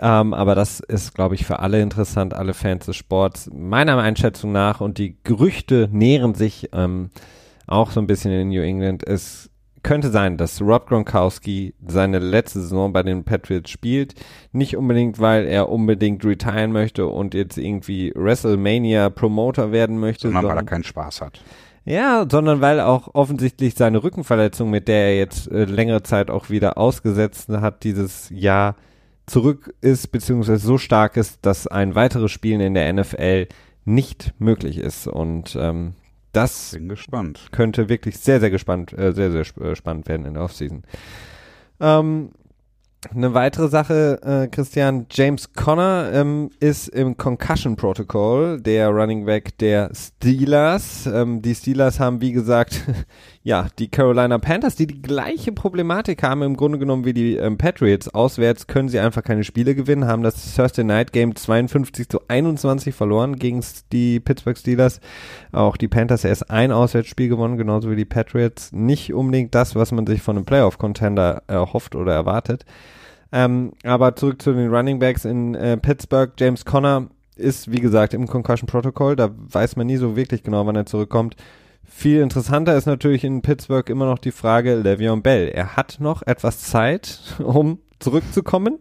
[0.00, 3.50] Ähm, aber das ist, glaube ich, für alle interessant, alle Fans des Sports.
[3.52, 7.10] Meiner Einschätzung nach, und die Gerüchte nähren sich ähm,
[7.66, 9.50] auch so ein bisschen in New England, es
[9.82, 14.14] könnte sein, dass Rob Gronkowski seine letzte Saison bei den Patriots spielt.
[14.52, 20.42] Nicht unbedingt, weil er unbedingt retiren möchte und jetzt irgendwie WrestleMania Promoter werden möchte, Sondern
[20.42, 21.42] weil er sondern, keinen Spaß hat.
[21.84, 26.50] ja, sondern weil auch offensichtlich seine Rückenverletzung, mit der er jetzt äh, längere Zeit auch
[26.50, 28.76] wieder ausgesetzt hat, dieses Jahr
[29.30, 33.46] zurück ist, beziehungsweise so stark ist, dass ein weiteres Spielen in der NFL
[33.84, 35.06] nicht möglich ist.
[35.06, 35.94] Und ähm,
[36.32, 36.76] das
[37.50, 40.82] könnte wirklich sehr, sehr gespannt, äh, sehr, sehr sp äh, spannend werden in der Offseason.
[41.80, 42.30] Ähm,
[43.14, 49.56] eine weitere Sache, äh, Christian, James Conner ähm, ist im Concussion Protocol, der Running Back
[49.56, 51.06] der Steelers.
[51.06, 52.84] Ähm, die Steelers haben, wie gesagt,
[53.42, 57.56] ja, die Carolina Panthers, die die gleiche Problematik haben im Grunde genommen wie die ähm,
[57.56, 58.12] Patriots.
[58.12, 62.94] Auswärts können sie einfach keine Spiele gewinnen, haben das Thursday Night Game 52 zu 21
[62.94, 65.00] verloren gegen die Pittsburgh Steelers.
[65.52, 68.72] Auch die Panthers erst ein Auswärtsspiel gewonnen, genauso wie die Patriots.
[68.72, 72.66] Nicht unbedingt das, was man sich von einem Playoff-Contender erhofft oder erwartet.
[73.32, 76.32] Ähm, aber zurück zu den Running Backs in äh, Pittsburgh.
[76.38, 79.16] James Conner ist, wie gesagt, im Concussion Protocol.
[79.16, 81.36] Da weiß man nie so wirklich genau, wann er zurückkommt.
[81.92, 85.48] Viel interessanter ist natürlich in Pittsburgh immer noch die Frage Le'Veon Bell.
[85.48, 88.78] Er hat noch etwas Zeit, um zurückzukommen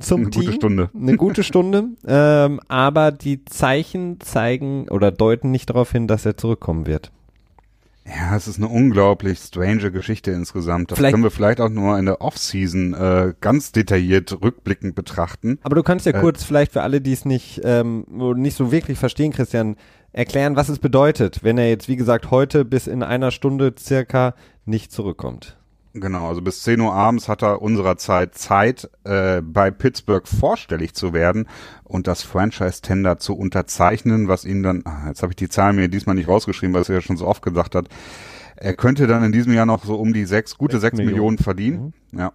[0.00, 0.42] zum Eine Team.
[0.42, 0.90] gute Stunde.
[0.94, 1.84] Eine gute Stunde.
[2.08, 7.12] ähm, aber die Zeichen zeigen oder deuten nicht darauf hin, dass er zurückkommen wird.
[8.06, 10.90] Ja, es ist eine unglaublich strange Geschichte insgesamt.
[10.92, 15.58] Das Vielleicht- können wir vielleicht auch nur in der Offseason äh, ganz detailliert rückblickend betrachten.
[15.62, 18.70] Aber du kannst ja Äh, kurz vielleicht für alle, die es nicht, ähm, nicht so
[18.72, 19.76] wirklich verstehen, Christian,
[20.12, 24.34] erklären, was es bedeutet, wenn er jetzt, wie gesagt, heute bis in einer Stunde circa
[24.64, 25.56] nicht zurückkommt.
[25.98, 30.94] Genau, also bis 10 Uhr abends hat er unserer Zeit Zeit, äh, bei Pittsburgh vorstellig
[30.94, 31.48] zu werden
[31.84, 35.88] und das Franchise-Tender zu unterzeichnen, was ihn dann, ah, jetzt habe ich die Zahlen mir
[35.88, 37.88] diesmal nicht rausgeschrieben, weil es ja schon so oft gesagt hat,
[38.56, 41.14] er könnte dann in diesem Jahr noch so um die sechs, gute sechs Millionen.
[41.14, 41.94] Millionen, verdienen.
[42.12, 42.32] Ja.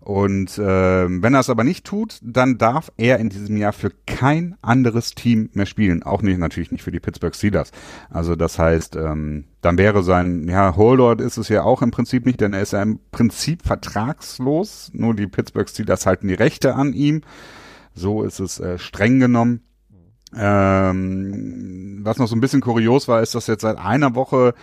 [0.00, 3.90] Und ähm, wenn er es aber nicht tut, dann darf er in diesem Jahr für
[4.06, 6.02] kein anderes Team mehr spielen.
[6.02, 7.70] Auch nicht, natürlich nicht für die Pittsburgh Steelers.
[8.10, 12.26] Also das heißt, ähm, dann wäre sein, ja, Holdout ist es ja auch im Prinzip
[12.26, 14.90] nicht, denn er ist ja im Prinzip vertragslos.
[14.92, 17.22] Nur die Pittsburgh Steelers halten die Rechte an ihm.
[17.94, 19.62] So ist es äh, streng genommen.
[20.34, 24.54] Ähm, was noch so ein bisschen kurios war, ist, dass jetzt seit einer Woche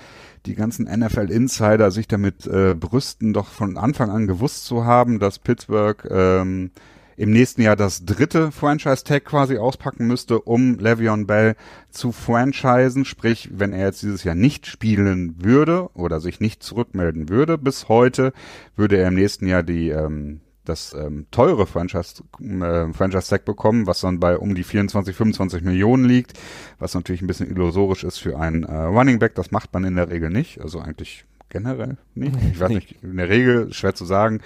[0.45, 5.39] die ganzen NFL-Insider sich damit äh, brüsten, doch von Anfang an gewusst zu haben, dass
[5.39, 6.71] Pittsburgh ähm,
[7.19, 11.57] im nächsten Jahr das dritte Franchise-Tag quasi auspacken müsste, um Le'Veon Bell
[11.89, 13.03] zu franchisen.
[13.03, 17.89] Sprich, wenn er jetzt dieses Jahr nicht spielen würde oder sich nicht zurückmelden würde bis
[17.89, 18.31] heute,
[18.77, 24.01] würde er im nächsten Jahr die ähm, das ähm, teure Franchise, äh, Franchise bekommen, was
[24.01, 26.33] dann bei um die 24, 25 Millionen liegt,
[26.77, 29.35] was natürlich ein bisschen illusorisch ist für einen äh, Running Back.
[29.35, 32.35] Das macht man in der Regel nicht, also eigentlich generell nicht.
[32.51, 34.41] Ich weiß nicht, in der Regel schwer zu sagen,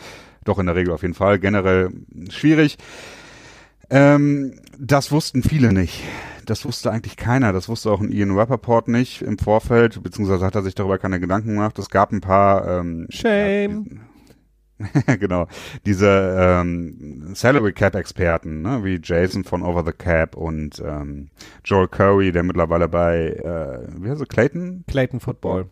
[0.45, 1.89] doch in der Regel auf jeden Fall, generell
[2.29, 2.77] schwierig.
[3.89, 6.03] Ähm, das wussten viele nicht.
[6.45, 7.53] Das wusste eigentlich keiner.
[7.53, 11.19] Das wusste auch ein Ian Rappaport nicht im Vorfeld, beziehungsweise hat er sich darüber keine
[11.19, 11.77] Gedanken gemacht.
[11.79, 13.85] Es gab ein paar ähm, Shame.
[13.89, 14.01] ja,
[15.19, 15.47] genau.
[15.85, 21.29] Diese ähm, Salary Cap Experten, ne, wie Jason von Over the Cap und ähm,
[21.63, 24.83] Joel Curry, der mittlerweile bei äh, wie heißt er, Clayton?
[24.87, 25.65] Clayton Football.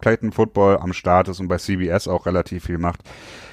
[0.00, 3.00] Clayton Football am Start ist und bei CBS auch relativ viel macht.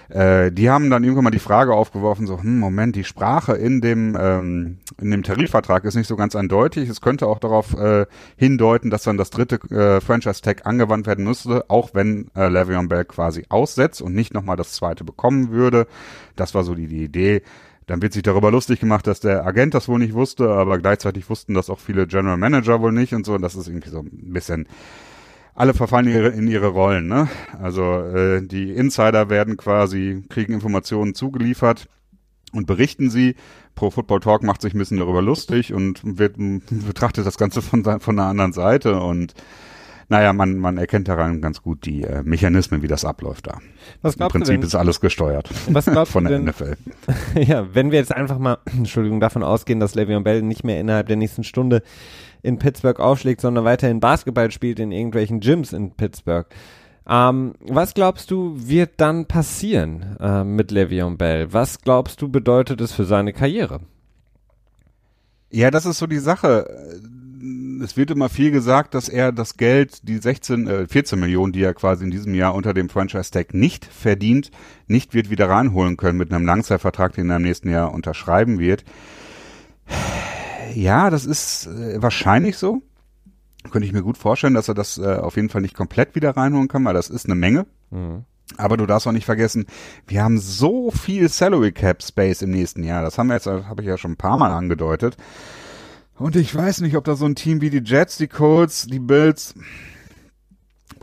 [0.09, 3.81] Äh, die haben dann irgendwann mal die Frage aufgeworfen, so, hm, Moment, die Sprache in
[3.81, 6.89] dem, ähm, in dem Tarifvertrag ist nicht so ganz eindeutig.
[6.89, 11.69] Es könnte auch darauf äh, hindeuten, dass dann das dritte äh, Franchise-Tag angewandt werden müsste,
[11.69, 15.87] auch wenn äh, Le'Veon Bell quasi aussetzt und nicht nochmal das zweite bekommen würde.
[16.35, 17.41] Das war so die, die Idee.
[17.85, 21.29] Dann wird sich darüber lustig gemacht, dass der Agent das wohl nicht wusste, aber gleichzeitig
[21.29, 23.33] wussten das auch viele General Manager wohl nicht und so.
[23.33, 24.67] Und das ist irgendwie so ein bisschen
[25.55, 27.07] alle verfallen ihre, in ihre Rollen.
[27.07, 27.27] Ne?
[27.61, 31.87] Also äh, die Insider werden quasi, kriegen Informationen zugeliefert
[32.53, 33.35] und berichten sie.
[33.75, 37.83] Pro Football Talk macht sich ein bisschen darüber lustig und wird, betrachtet das Ganze von,
[37.99, 39.33] von einer anderen Seite und
[40.09, 43.59] naja, man, man erkennt daran ganz gut die äh, Mechanismen, wie das abläuft da.
[44.01, 46.75] Was Im Prinzip ist alles gesteuert was von der denn, NFL.
[47.39, 51.07] ja, wenn wir jetzt einfach mal, Entschuldigung, davon ausgehen, dass Le'Veon Bell nicht mehr innerhalb
[51.07, 51.81] der nächsten Stunde
[52.43, 56.45] in Pittsburgh aufschlägt, sondern weiterhin Basketball spielt in irgendwelchen Gyms in Pittsburgh.
[57.07, 61.51] Ähm, was glaubst du, wird dann passieren äh, mit Le'Veon Bell?
[61.51, 63.81] Was glaubst du, bedeutet es für seine Karriere?
[65.49, 66.99] Ja, das ist so die Sache.
[67.83, 71.63] Es wird immer viel gesagt, dass er das Geld, die 16, äh, 14 Millionen, die
[71.63, 74.49] er quasi in diesem Jahr unter dem Franchise-Tag nicht verdient,
[74.87, 78.85] nicht wird wieder reinholen können mit einem Langzeitvertrag, den er im nächsten Jahr unterschreiben wird.
[80.73, 82.81] Ja, das ist äh, wahrscheinlich so.
[83.71, 86.35] Könnte ich mir gut vorstellen, dass er das äh, auf jeden Fall nicht komplett wieder
[86.35, 87.65] reinholen kann, weil das ist eine Menge.
[87.91, 88.25] Mhm.
[88.57, 89.65] Aber du darfst auch nicht vergessen,
[90.05, 93.01] wir haben so viel Salary Cap Space im nächsten Jahr.
[93.01, 95.17] Das haben wir jetzt, habe ich ja schon ein paar Mal angedeutet.
[96.15, 98.99] Und ich weiß nicht, ob da so ein Team wie die Jets, die Colts, die
[98.99, 99.55] Bills,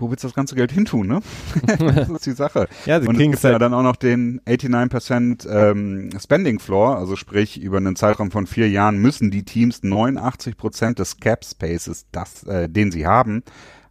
[0.01, 1.21] wo willst du das ganze Geld hintun, ne?
[1.79, 2.69] das ist die Sache.
[2.87, 6.97] ja, sie und es gibt ja halt dann auch noch den 89% ähm, Spending Floor,
[6.97, 12.07] also sprich über einen Zeitraum von vier Jahren müssen die Teams 89% des Cap Spaces,
[12.13, 13.43] das, äh, den sie haben,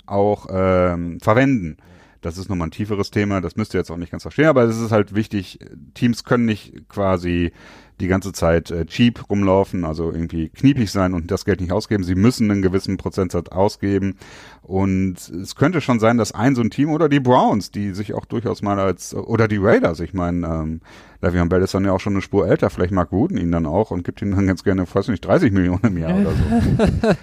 [0.05, 1.77] auch ähm, verwenden.
[2.21, 4.63] Das ist nochmal ein tieferes Thema, das müsst ihr jetzt auch nicht ganz verstehen, aber
[4.63, 5.59] es ist halt wichtig,
[5.93, 7.53] Teams können nicht quasi
[7.99, 12.03] die ganze Zeit äh, cheap rumlaufen, also irgendwie kniepig sein und das Geld nicht ausgeben.
[12.03, 14.17] Sie müssen einen gewissen Prozentsatz ausgeben.
[14.61, 18.13] Und es könnte schon sein, dass ein so ein Team oder die Browns, die sich
[18.13, 20.81] auch durchaus mal als, oder die Raiders, ich meine, ähm,
[21.21, 23.65] Le'Veon Bell ist dann ja auch schon eine Spur älter, vielleicht mag Wooden ihn dann
[23.65, 27.07] auch und gibt ihm dann ganz gerne, weiß nicht, 30 Millionen im Jahr oder so.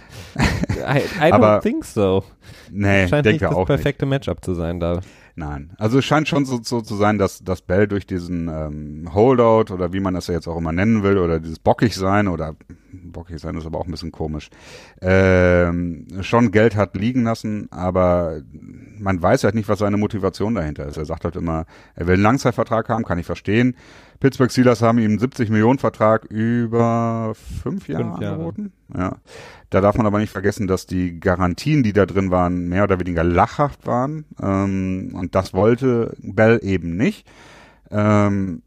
[0.86, 2.24] I, I don't think so.
[2.70, 4.26] Nee, Scheint denke nicht das auch perfekte nicht.
[4.26, 5.00] Matchup zu sein da.
[5.38, 9.10] Nein, also es scheint schon so, so zu sein, dass, dass Bell durch diesen ähm,
[9.12, 12.26] Holdout oder wie man das ja jetzt auch immer nennen will oder dieses bockig sein
[12.26, 12.56] oder
[12.90, 14.48] bockig sein ist aber auch ein bisschen komisch,
[15.02, 18.40] ähm, schon Geld hat liegen lassen, aber
[18.98, 20.96] man weiß halt nicht, was seine Motivation dahinter ist.
[20.96, 23.76] Er sagt halt immer, er will einen Langzeitvertrag haben, kann ich verstehen.
[24.20, 28.34] Pittsburgh Steelers haben ihm einen 70 Millionen Vertrag über fünf Jahre, fünf Jahre.
[28.34, 28.72] angeboten.
[28.96, 29.16] Ja.
[29.70, 33.00] Da darf man aber nicht vergessen, dass die Garantien, die da drin waren, mehr oder
[33.00, 34.24] weniger lachhaft waren.
[34.40, 37.26] Ähm, und das wollte Bell eben nicht.
[37.90, 38.62] Ähm,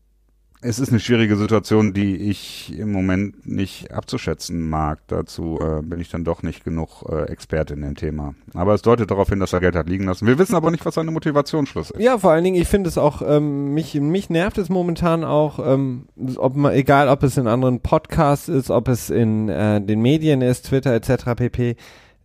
[0.61, 4.99] es ist eine schwierige Situation, die ich im Moment nicht abzuschätzen mag.
[5.07, 8.35] Dazu äh, bin ich dann doch nicht genug äh, Experte in dem Thema.
[8.53, 10.27] Aber es deutet darauf hin, dass er Geld hat liegen lassen.
[10.27, 12.01] Wir wissen aber nicht, was seine Motivationsschluss ist.
[12.01, 15.59] Ja, vor allen Dingen, ich finde es auch, ähm, mich, mich nervt es momentan auch,
[15.65, 20.01] ähm, ob man, egal ob es in anderen Podcasts ist, ob es in äh, den
[20.01, 21.35] Medien ist, Twitter etc.
[21.37, 21.77] pp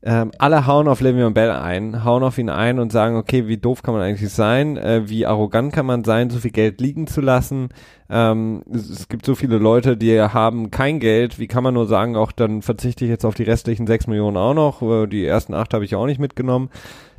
[0.07, 3.57] ähm, alle hauen auf Le'Veon Bell ein, hauen auf ihn ein und sagen, okay, wie
[3.57, 7.07] doof kann man eigentlich sein, äh, wie arrogant kann man sein, so viel Geld liegen
[7.07, 7.71] zu lassen.
[8.11, 11.87] Ähm, es, es, gibt so viele Leute, die haben kein Geld, wie kann man nur
[11.87, 15.25] sagen, auch dann verzichte ich jetzt auf die restlichen sechs Millionen auch noch, äh, die
[15.25, 16.69] ersten acht habe ich auch nicht mitgenommen.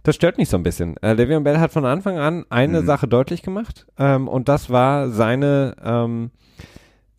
[0.03, 0.97] Das stört mich so ein bisschen.
[0.97, 2.85] Äh, Le'Veon Bell hat von Anfang an eine mhm.
[2.85, 6.29] Sache deutlich gemacht ähm, und das war seine ähm,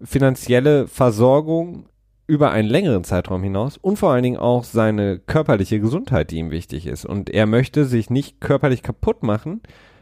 [0.00, 1.86] finanzielle Versorgung
[2.26, 6.50] über einen längeren Zeitraum hinaus und vor allen Dingen auch seine körperliche Gesundheit, die ihm
[6.50, 7.04] wichtig ist.
[7.04, 9.60] Und er möchte sich nicht körperlich kaputt machen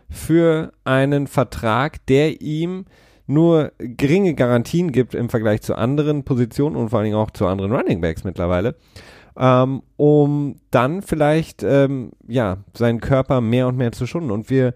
[0.09, 2.87] für einen Vertrag, der ihm
[3.27, 7.47] nur geringe Garantien gibt im Vergleich zu anderen Positionen und vor allen Dingen auch zu
[7.47, 8.77] anderen Running Backs mittlerweile,
[9.37, 14.31] ähm, um dann vielleicht ähm, ja seinen Körper mehr und mehr zu schonen.
[14.31, 14.75] Und wir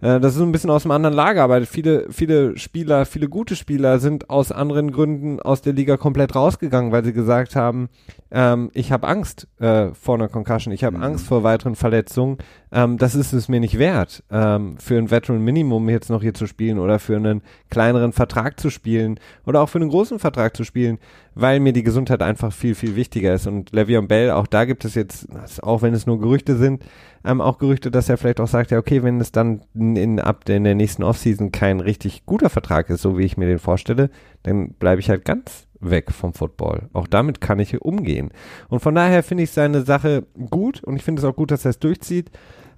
[0.00, 3.56] äh, das ist ein bisschen aus dem anderen Lager, aber viele, viele Spieler, viele gute
[3.56, 7.88] Spieler sind aus anderen Gründen aus der Liga komplett rausgegangen, weil sie gesagt haben,
[8.30, 11.02] ähm, ich habe Angst äh, vor einer Concussion, ich habe mhm.
[11.02, 12.38] Angst vor weiteren Verletzungen.
[12.72, 16.34] Ähm, das ist es mir nicht wert, ähm, für ein Veteran Minimum jetzt noch hier
[16.34, 20.56] zu spielen oder für einen kleineren Vertrag zu spielen oder auch für einen großen Vertrag
[20.56, 20.98] zu spielen,
[21.34, 23.48] weil mir die Gesundheit einfach viel, viel wichtiger ist.
[23.48, 25.26] Und Le'Veon Bell, auch da gibt es jetzt,
[25.62, 26.84] auch wenn es nur Gerüchte sind,
[27.24, 30.48] ähm, auch Gerüchte, dass er vielleicht auch sagt, ja, okay, wenn es dann in, ab
[30.48, 34.10] in der nächsten Offseason kein richtig guter Vertrag ist, so wie ich mir den vorstelle,
[34.44, 36.88] dann bleibe ich halt ganz weg vom Football.
[36.92, 38.30] Auch damit kann ich umgehen.
[38.68, 41.64] Und von daher finde ich seine Sache gut und ich finde es auch gut, dass
[41.64, 42.30] er es durchzieht.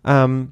[0.05, 0.51] Ähm,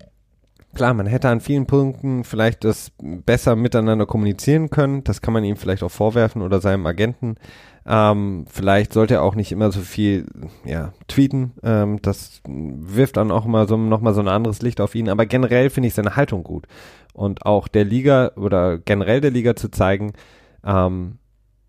[0.75, 5.05] klar, man hätte an vielen Punkten vielleicht das besser miteinander kommunizieren können.
[5.05, 7.37] Das kann man ihm vielleicht auch vorwerfen oder seinem Agenten.
[7.87, 10.27] Ähm, vielleicht sollte er auch nicht immer so viel
[10.65, 11.53] ja, tweeten.
[11.63, 15.09] Ähm, das wirft dann auch immer so nochmal so ein anderes Licht auf ihn.
[15.09, 16.67] Aber generell finde ich seine Haltung gut.
[17.15, 20.13] Und auch der Liga oder generell der Liga zu zeigen,
[20.65, 21.19] ähm,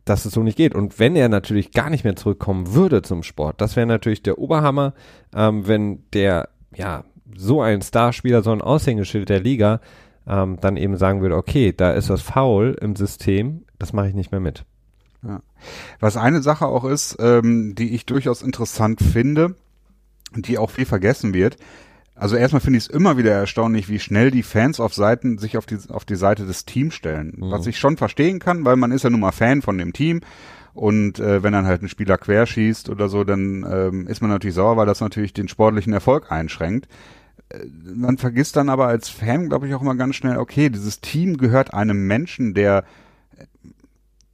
[0.06, 0.76] dass es so nicht geht.
[0.76, 4.38] Und wenn er natürlich gar nicht mehr zurückkommen würde zum Sport, das wäre natürlich der
[4.38, 4.94] Oberhammer,
[5.36, 7.04] ähm, wenn der, ja,
[7.36, 9.82] so ein Starspieler, so ein Aushängeschild der Liga,
[10.28, 14.14] ähm, dann eben sagen würde, okay, da ist was faul im System, das mache ich
[14.14, 14.66] nicht mehr mit.
[15.24, 15.42] Ja.
[16.00, 19.56] Was eine Sache auch ist, ähm, die ich durchaus interessant finde,
[20.36, 21.58] die auch viel vergessen wird.
[22.16, 25.58] Also erstmal finde ich es immer wieder erstaunlich, wie schnell die Fans auf Seiten sich
[25.58, 27.34] auf die auf die Seite des Teams stellen.
[27.38, 27.52] Mhm.
[27.52, 30.22] Was ich schon verstehen kann, weil man ist ja nun mal Fan von dem Team
[30.74, 34.56] und äh, wenn dann halt ein Spieler querschießt oder so, dann ähm, ist man natürlich
[34.56, 36.88] sauer, weil das natürlich den sportlichen Erfolg einschränkt.
[37.84, 41.38] Man vergisst dann aber als Fan, glaube ich, auch immer ganz schnell, okay, dieses Team
[41.38, 42.84] gehört einem Menschen, der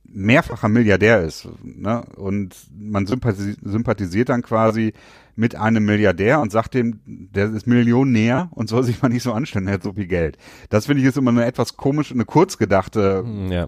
[0.04, 1.48] mehrfacher Milliardär ist.
[1.64, 2.04] Ne?
[2.16, 4.94] Und man sympathisiert, dann quasi
[5.36, 9.34] mit einem Milliardär und sagt dem, der ist Millionär und soll sich mal nicht so
[9.34, 10.38] anstellen, er hat so viel Geld.
[10.70, 13.68] Das finde ich ist immer eine etwas komische, eine kurzgedachte ja.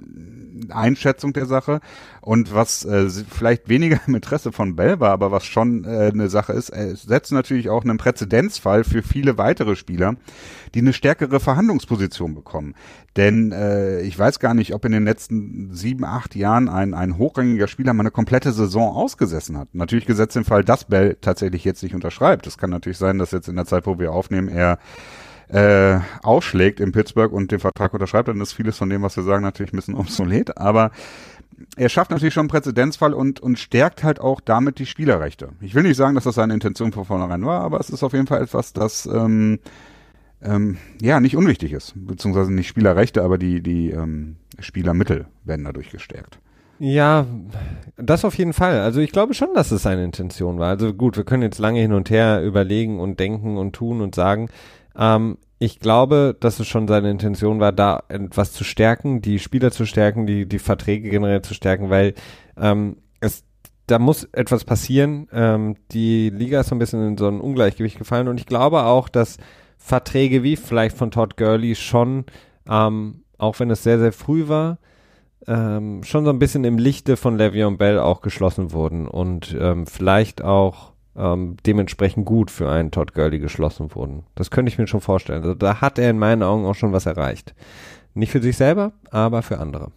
[0.69, 1.79] Einschätzung der Sache.
[2.21, 6.29] Und was äh, vielleicht weniger im Interesse von Bell war, aber was schon äh, eine
[6.29, 10.15] Sache ist, es setzt natürlich auch einen Präzedenzfall für viele weitere Spieler,
[10.75, 12.75] die eine stärkere Verhandlungsposition bekommen.
[13.15, 17.17] Denn äh, ich weiß gar nicht, ob in den letzten sieben, acht Jahren ein, ein
[17.17, 19.73] hochrangiger Spieler mal eine komplette Saison ausgesessen hat.
[19.73, 22.45] Natürlich gesetzt im Fall, dass Bell tatsächlich jetzt nicht unterschreibt.
[22.47, 24.77] Es kann natürlich sein, dass jetzt in der Zeit, wo wir aufnehmen, er
[25.49, 29.23] äh, ausschlägt in Pittsburgh und den Vertrag unterschreibt, dann ist vieles von dem, was wir
[29.23, 30.57] sagen, natürlich ein bisschen obsolet.
[30.57, 30.91] Aber
[31.75, 35.49] er schafft natürlich schon einen Präzedenzfall und, und stärkt halt auch damit die Spielerrechte.
[35.61, 38.13] Ich will nicht sagen, dass das seine Intention von vornherein war, aber es ist auf
[38.13, 39.59] jeden Fall etwas, das ähm,
[40.41, 41.93] ähm, ja nicht unwichtig ist.
[41.95, 46.39] Beziehungsweise nicht Spielerrechte, aber die, die ähm, Spielermittel werden dadurch gestärkt.
[46.79, 47.25] Ja,
[47.97, 48.79] das auf jeden Fall.
[48.79, 50.69] Also ich glaube schon, dass es seine Intention war.
[50.69, 54.15] Also gut, wir können jetzt lange hin und her überlegen und denken und tun und
[54.15, 54.49] sagen.
[54.99, 59.71] Ähm, ich glaube, dass es schon seine Intention war, da etwas zu stärken, die Spieler
[59.71, 62.13] zu stärken, die, die Verträge generell zu stärken, weil
[62.57, 63.43] ähm, es
[63.87, 65.27] da muss etwas passieren.
[65.33, 68.83] Ähm, die Liga ist so ein bisschen in so ein Ungleichgewicht gefallen und ich glaube
[68.83, 69.37] auch, dass
[69.77, 72.25] Verträge wie vielleicht von Todd Gurley schon,
[72.69, 74.77] ähm, auch wenn es sehr, sehr früh war,
[75.47, 79.87] ähm, schon so ein bisschen im Lichte von Le'Veon Bell auch geschlossen wurden und ähm,
[79.87, 84.23] vielleicht auch ähm, dementsprechend gut für einen Todd Gurley geschlossen wurden.
[84.35, 85.43] Das könnte ich mir schon vorstellen.
[85.43, 87.53] Also da hat er in meinen Augen auch schon was erreicht.
[88.13, 89.91] Nicht für sich selber, aber für andere.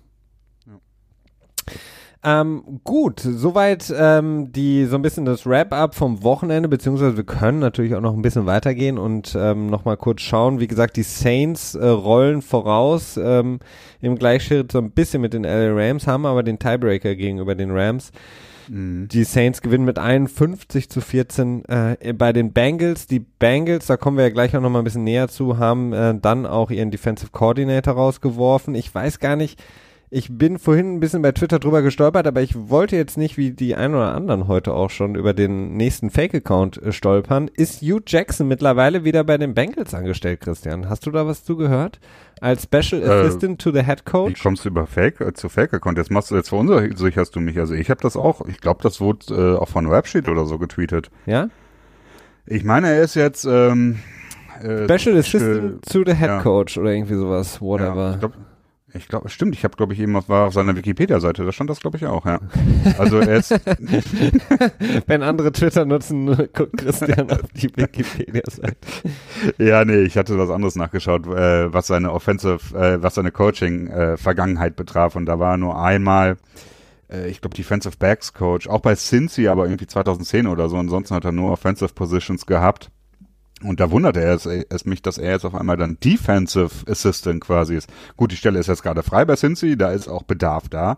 [2.24, 7.58] Ähm, gut, soweit ähm, die so ein bisschen das Wrap-up vom Wochenende, beziehungsweise wir können
[7.58, 10.60] natürlich auch noch ein bisschen weitergehen und ähm, nochmal kurz schauen.
[10.60, 13.58] Wie gesagt, die Saints äh, rollen voraus ähm,
[14.00, 17.72] im Gleichschritt so ein bisschen mit den LA Rams, haben aber den Tiebreaker gegenüber den
[17.72, 18.12] Rams.
[18.72, 19.08] Mhm.
[19.08, 23.06] Die Saints gewinnen mit 51 zu 14 äh, bei den Bengals.
[23.06, 25.92] Die Bengals, da kommen wir ja gleich auch noch mal ein bisschen näher zu, haben
[25.92, 28.74] äh, dann auch ihren Defensive Coordinator rausgeworfen.
[28.74, 29.62] Ich weiß gar nicht,
[30.14, 33.52] ich bin vorhin ein bisschen bei Twitter drüber gestolpert, aber ich wollte jetzt nicht wie
[33.52, 37.48] die ein oder anderen heute auch schon über den nächsten Fake-Account äh, stolpern.
[37.48, 40.90] Ist Hugh Jackson mittlerweile wieder bei den Bengals angestellt, Christian?
[40.90, 41.98] Hast du da was zugehört?
[42.42, 44.38] Als Special äh, Assistant to the Head Coach?
[44.38, 45.96] Wie kommst du über Fake äh, zu Fake-Account?
[45.96, 47.58] Jetzt machst du jetzt verunsicherst du mich.
[47.58, 50.58] Also ich habe das auch, ich glaube, das wurde äh, auch von Rapsheet oder so
[50.58, 51.10] getweetet.
[51.24, 51.48] Ja?
[52.44, 54.00] Ich meine, er ist jetzt ähm,
[54.60, 56.42] äh, Special Assistant to the Head ja.
[56.42, 58.08] Coach oder irgendwie sowas, whatever.
[58.08, 58.32] Ja, ich glaub,
[58.94, 59.54] ich glaube, stimmt.
[59.54, 61.44] Ich habe, glaube ich, eben auf, war auf seiner Wikipedia-Seite.
[61.44, 62.26] Da stand das, glaube ich, auch.
[62.26, 62.40] Ja.
[62.98, 63.50] Also er ist.
[65.06, 68.76] Wenn andere Twitter nutzen, guckt Christian auf die Wikipedia-Seite.
[69.58, 74.72] Ja, nee, ich hatte was anderes nachgeschaut, äh, was seine Offensive, äh, was seine Coaching-Vergangenheit
[74.72, 75.16] äh, betraf.
[75.16, 76.36] Und da war nur einmal,
[77.10, 80.76] äh, ich glaube, Defensive Backs Coach, auch bei Cincy, aber irgendwie 2010 oder so.
[80.76, 82.90] Ansonsten hat er nur Offensive Positions gehabt.
[83.62, 87.40] Und da wunderte er es, es, mich, dass er jetzt auf einmal dann Defensive Assistant
[87.40, 87.88] quasi ist.
[88.16, 90.96] Gut, die Stelle ist jetzt gerade frei bei Cincy, da ist auch Bedarf da.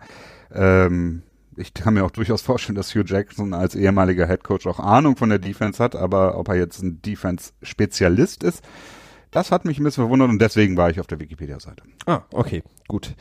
[0.52, 1.22] Ähm,
[1.56, 5.16] ich kann mir auch durchaus vorstellen, dass Hugh Jackson als ehemaliger Head Coach auch Ahnung
[5.16, 8.62] von der Defense hat, aber ob er jetzt ein Defense-Spezialist ist,
[9.30, 11.82] das hat mich ein bisschen verwundert und deswegen war ich auf der Wikipedia-Seite.
[12.06, 13.14] Ah, okay, gut.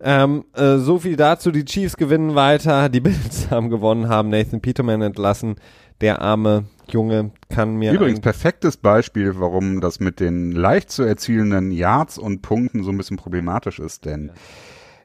[0.00, 1.50] Ähm, äh, so viel dazu.
[1.50, 2.88] Die Chiefs gewinnen weiter.
[2.88, 5.56] Die Bills haben gewonnen, haben Nathan Peterman entlassen.
[6.00, 7.92] Der arme Junge kann mir.
[7.92, 12.96] Übrigens perfektes Beispiel, warum das mit den leicht zu erzielenden Yards und Punkten so ein
[12.96, 14.32] bisschen problematisch ist, denn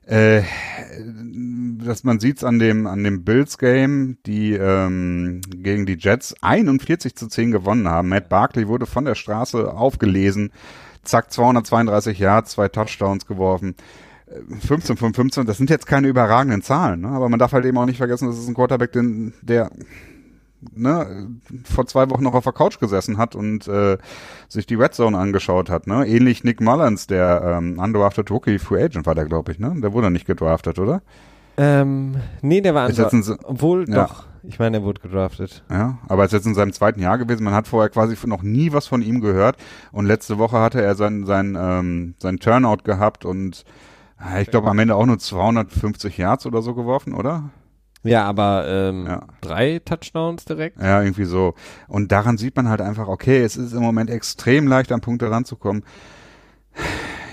[0.06, 0.42] äh,
[1.86, 7.16] dass man sieht's an dem an dem Bills Game, die ähm, gegen die Jets 41
[7.16, 8.10] zu 10 gewonnen haben.
[8.10, 10.52] Matt Barkley wurde von der Straße aufgelesen,
[11.04, 13.76] zack 232 Yards, zwei Touchdowns geworfen.
[14.60, 17.08] 15 von 15, das sind jetzt keine überragenden Zahlen, ne?
[17.08, 19.72] aber man darf halt eben auch nicht vergessen, das ist ein Quarterback, den, der
[20.76, 21.28] ne,
[21.64, 23.98] vor zwei Wochen noch auf der Couch gesessen hat und äh,
[24.48, 25.88] sich die Red Zone angeschaut hat.
[25.88, 26.08] Ne?
[26.08, 29.60] Ähnlich Nick Mullins, der ähm, undrafted Rookie Free Agent war der, glaube ich.
[29.60, 29.74] Ne?
[29.78, 31.02] Der wurde nicht gedraftet, oder?
[31.58, 33.40] Ähm, nee, der war undrafted.
[33.44, 34.06] Obwohl, ja.
[34.06, 34.26] doch.
[34.44, 35.64] Ich meine, er wurde gedraftet.
[35.70, 37.44] Ja, aber er ist jetzt in seinem zweiten Jahr gewesen.
[37.44, 39.58] Man hat vorher quasi noch nie was von ihm gehört.
[39.92, 43.66] Und letzte Woche hatte er sein, sein, ähm, sein Turnout gehabt und
[44.42, 47.52] ich glaube am Ende auch nur 250 Yards oder so geworfen, oder?
[48.04, 49.24] Ja, aber ähm, Ja.
[49.42, 50.82] drei Touchdowns direkt.
[50.82, 51.54] Ja, irgendwie so.
[51.88, 55.30] Und daran sieht man halt einfach, okay, es ist im Moment extrem leicht, an Punkte
[55.30, 55.84] ranzukommen.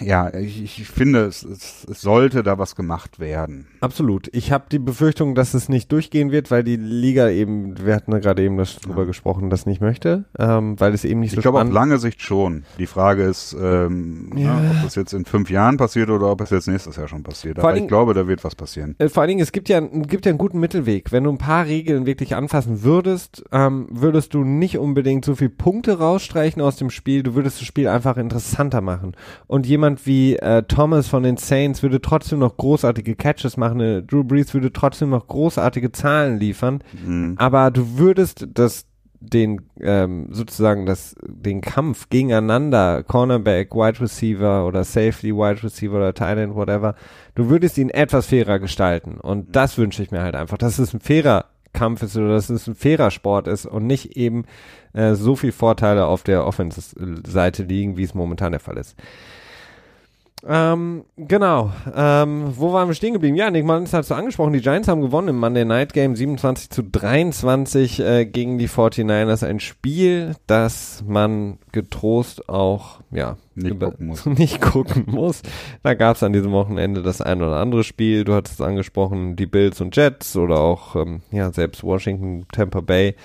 [0.01, 3.67] Ja, ich, ich finde, es, es, es sollte da was gemacht werden.
[3.81, 4.29] Absolut.
[4.33, 8.13] Ich habe die Befürchtung, dass es nicht durchgehen wird, weil die Liga eben, wir hatten
[8.13, 11.39] ja gerade eben das drüber gesprochen, das nicht möchte, ähm, weil es eben nicht so
[11.39, 12.65] Ich glaube auf lange Sicht schon.
[12.79, 14.61] Die Frage ist, ähm, Ja.
[14.63, 17.23] ja, ob das jetzt in fünf Jahren passiert oder ob es jetzt nächstes Jahr schon
[17.23, 17.59] passiert.
[17.59, 18.95] Vor Aber ich glaube, da wird was passieren.
[18.99, 21.13] Äh, Vor allen Dingen, es gibt ja, gibt ja einen guten Mittelweg.
[21.13, 25.49] Wenn du ein paar Regeln wirklich anfassen würdest, ähm, würdest du nicht unbedingt so viel
[25.49, 27.23] Punkte rausstreichen aus dem Spiel.
[27.23, 29.13] Du würdest das Spiel einfach interessanter machen.
[29.47, 33.81] Und jemand wie äh, Thomas von den Saints würde trotzdem noch großartige Catches machen.
[33.81, 36.83] Äh, Drew Brees würde trotzdem noch großartige Zahlen liefern.
[37.05, 37.35] Mhm.
[37.39, 38.87] Aber du würdest das
[39.21, 46.15] den ähm, sozusagen das den Kampf gegeneinander Cornerback, Wide Receiver oder Safety, Wide Receiver oder
[46.15, 46.95] Tight End, whatever,
[47.35, 50.93] du würdest ihn etwas fairer gestalten und das wünsche ich mir halt einfach, dass es
[50.93, 54.45] ein fairer Kampf ist oder dass es ein fairer Sport ist und nicht eben
[54.93, 58.97] äh, so viel Vorteile auf der Offense-Seite liegen, wie es momentan der Fall ist.
[60.45, 61.73] Ähm, genau.
[61.95, 63.37] Ähm, wo waren wir stehen geblieben?
[63.37, 64.53] Ja, Nick Mullins hat es so angesprochen.
[64.53, 69.47] Die Giants haben gewonnen im Monday Night Game 27 zu 23 äh, gegen die 49ers.
[69.47, 74.27] Ein Spiel, das man getrost auch, ja, Nicht gucken muss.
[74.27, 75.43] nicht gucken muss.
[75.83, 78.25] Da gab es an diesem Wochenende das ein oder andere Spiel.
[78.25, 82.81] Du hattest es angesprochen, die Bills und Jets oder auch, ähm, ja, selbst Washington, Tampa
[82.81, 83.17] Bay.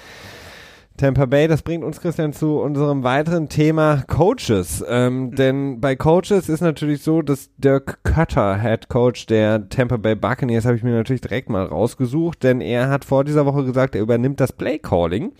[0.97, 4.83] Tampa Bay, das bringt uns, Christian, zu unserem weiteren Thema Coaches.
[4.87, 10.15] Ähm, denn bei Coaches ist natürlich so, dass Dirk Cutter, Head Coach der Tampa Bay
[10.15, 13.95] Buccaneers, habe ich mir natürlich direkt mal rausgesucht, denn er hat vor dieser Woche gesagt,
[13.95, 15.31] er übernimmt das Play Calling.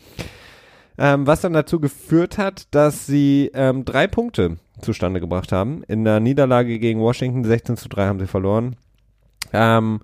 [0.97, 5.83] Ähm, was dann dazu geführt hat, dass sie ähm, drei Punkte zustande gebracht haben.
[5.87, 8.75] In der Niederlage gegen Washington 16 zu 3 haben sie verloren.
[9.53, 10.01] Ähm,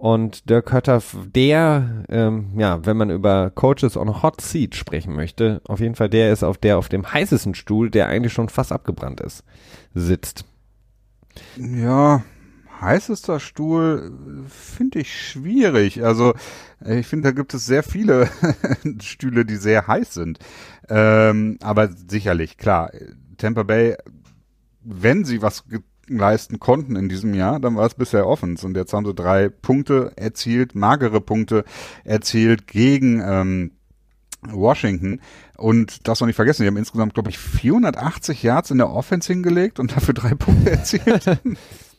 [0.00, 1.02] und Dirk Kötter,
[1.34, 6.08] der, ähm, ja, wenn man über Coaches on Hot Seat sprechen möchte, auf jeden Fall
[6.08, 9.44] der ist auf der auf dem heißesten Stuhl, der eigentlich schon fast abgebrannt ist,
[9.92, 10.46] sitzt.
[11.58, 12.24] Ja,
[12.80, 14.10] heißester Stuhl
[14.48, 16.02] finde ich schwierig.
[16.02, 16.32] Also
[16.82, 18.30] äh, ich finde, da gibt es sehr viele
[19.02, 20.38] Stühle, die sehr heiß sind.
[20.88, 22.90] Ähm, aber sicherlich, klar,
[23.36, 23.98] Tampa Bay,
[24.82, 25.64] wenn sie was
[26.18, 28.64] leisten konnten in diesem Jahr, dann war es bisher Offens.
[28.64, 31.64] Und jetzt haben sie drei Punkte erzielt, magere Punkte
[32.04, 33.72] erzielt gegen ähm,
[34.48, 35.20] Washington.
[35.56, 39.32] Und das noch nicht vergessen, die haben insgesamt, glaube ich, 480 Yards in der Offense
[39.32, 41.24] hingelegt und dafür drei Punkte erzielt.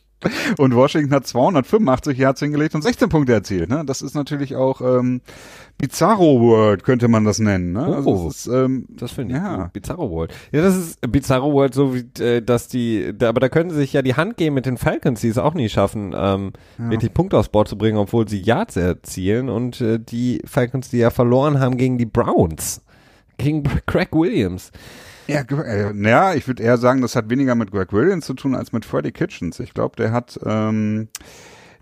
[0.58, 3.68] Und Washington hat 285 Yards hingelegt und 16 Punkte erzielt.
[3.68, 3.82] Ne?
[3.86, 5.20] Das ist natürlich auch ähm,
[5.78, 7.72] Bizarro World, könnte man das nennen.
[7.72, 7.84] Ne?
[7.84, 8.28] Also Oh.
[8.28, 9.64] ist, ähm, Das finde ich Ja.
[9.64, 9.72] gut.
[9.72, 10.32] Bizarro World.
[10.52, 13.76] Ja, das ist Bizarro World, so wie, äh, dass die, da, aber da können sie
[13.76, 17.12] sich ja die Hand geben mit den Falcons, die es auch nie schaffen, ähm, wirklich
[17.14, 21.10] Punkte aufs Board zu bringen, obwohl sie Yards erzielen und äh, die Falcons, die ja
[21.10, 22.82] verloren haben gegen die Browns.
[23.38, 24.70] Gegen Craig Williams.
[25.26, 28.54] Ja, äh, ja, ich würde eher sagen, das hat weniger mit Greg Williams zu tun
[28.54, 29.60] als mit Freddie Kitchens.
[29.60, 31.08] Ich glaube, der hat, ähm,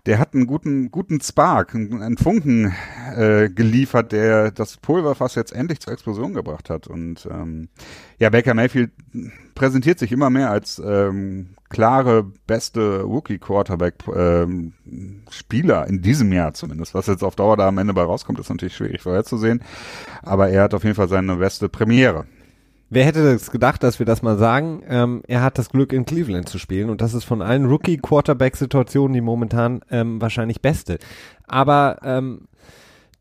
[0.05, 2.73] der hat einen guten, guten Spark, einen, Funken
[3.15, 6.87] äh, geliefert, der das Pulverfass jetzt endlich zur Explosion gebracht hat.
[6.87, 7.69] Und ähm,
[8.19, 8.91] ja, Baker Mayfield
[9.55, 16.93] präsentiert sich immer mehr als ähm, klare, beste Rookie-Quarterback-Spieler in diesem Jahr zumindest.
[16.93, 19.61] Was jetzt auf Dauer da am Ende bei rauskommt, ist natürlich schwierig vorherzusehen.
[20.21, 22.25] Aber er hat auf jeden Fall seine beste Premiere.
[22.93, 24.83] Wer hätte das gedacht, dass wir das mal sagen?
[24.85, 29.13] Ähm, er hat das Glück, in Cleveland zu spielen und das ist von allen Rookie-Quarterback-Situationen
[29.13, 30.99] die momentan ähm, wahrscheinlich beste.
[31.47, 32.49] Aber ähm,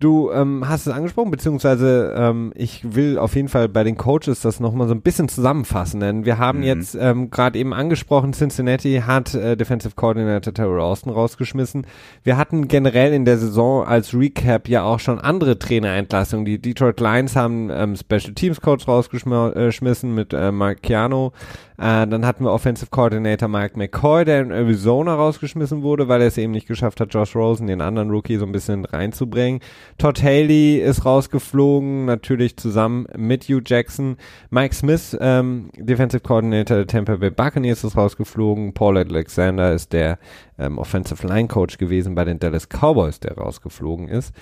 [0.01, 4.41] du ähm, hast es angesprochen, beziehungsweise ähm, ich will auf jeden Fall bei den Coaches
[4.41, 6.65] das nochmal so ein bisschen zusammenfassen, denn wir haben Mhm.
[6.65, 11.87] jetzt ähm, gerade eben angesprochen, Cincinnati hat äh, Defensive Coordinator Terrell Austin rausgeschmissen.
[12.25, 16.45] Wir hatten generell in der Saison als Recap ja auch schon andere Trainerentlassungen.
[16.45, 21.33] Die Detroit Lions haben ähm, Special Teams Coach rausgeschmissen mit äh, Mark Chiano.
[21.81, 26.27] Äh, dann hatten wir Offensive Coordinator Mike McCoy, der in Arizona rausgeschmissen wurde, weil er
[26.27, 29.61] es eben nicht geschafft hat, Josh Rosen, den anderen Rookie, so ein bisschen reinzubringen.
[29.97, 34.19] Todd Haley ist rausgeflogen, natürlich zusammen mit Hugh Jackson.
[34.51, 38.75] Mike Smith, ähm, Defensive Coordinator der Tampa Bay Buccaneers, ist rausgeflogen.
[38.75, 40.19] Paul Alexander ist der
[40.59, 44.35] ähm, Offensive Line Coach gewesen bei den Dallas Cowboys, der rausgeflogen ist.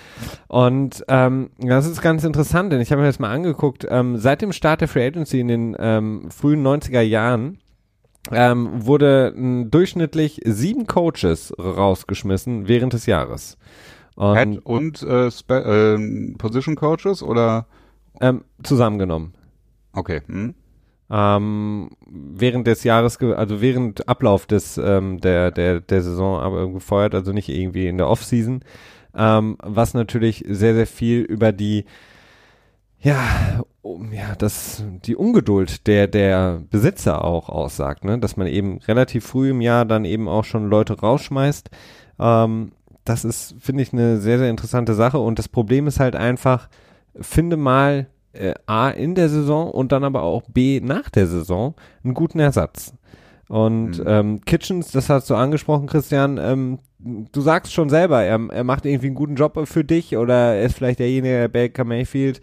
[0.47, 3.87] Und ähm, das ist ganz interessant, denn ich habe mir das mal angeguckt.
[3.89, 7.28] Ähm, seit dem Start der Free Agency in den ähm, frühen 90er Jahren
[8.31, 9.33] ähm, wurde
[9.69, 13.57] durchschnittlich sieben Coaches rausgeschmissen während des Jahres.
[14.15, 17.67] Und, Head und äh, äh, Position Coaches oder?
[18.19, 19.33] Ähm, zusammengenommen.
[19.93, 20.21] Okay.
[20.27, 20.55] Hm.
[21.11, 27.15] Ähm, während des Jahres, also während Ablauf des ähm, der der der Saison aber gefeuert,
[27.15, 28.63] also nicht irgendwie in der Offseason,
[29.15, 31.85] ähm, was natürlich sehr sehr viel über die
[33.01, 38.19] ja, um, ja, das, die Ungeduld der, der Besitzer auch aussagt, ne?
[38.19, 41.69] dass man eben relativ früh im Jahr dann eben auch schon Leute rausschmeißt.
[42.19, 42.71] Ähm,
[43.05, 46.69] das ist, finde ich, eine sehr, sehr interessante Sache und das Problem ist halt einfach,
[47.19, 51.75] finde mal äh, A in der Saison und dann aber auch B nach der Saison
[52.03, 52.93] einen guten Ersatz.
[53.47, 54.05] Und mhm.
[54.05, 58.85] ähm, Kitchens, das hast du angesprochen, Christian, ähm, du sagst schon selber, er, er macht
[58.85, 62.41] irgendwie einen guten Job für dich oder er ist vielleicht derjenige, der Baker Mayfield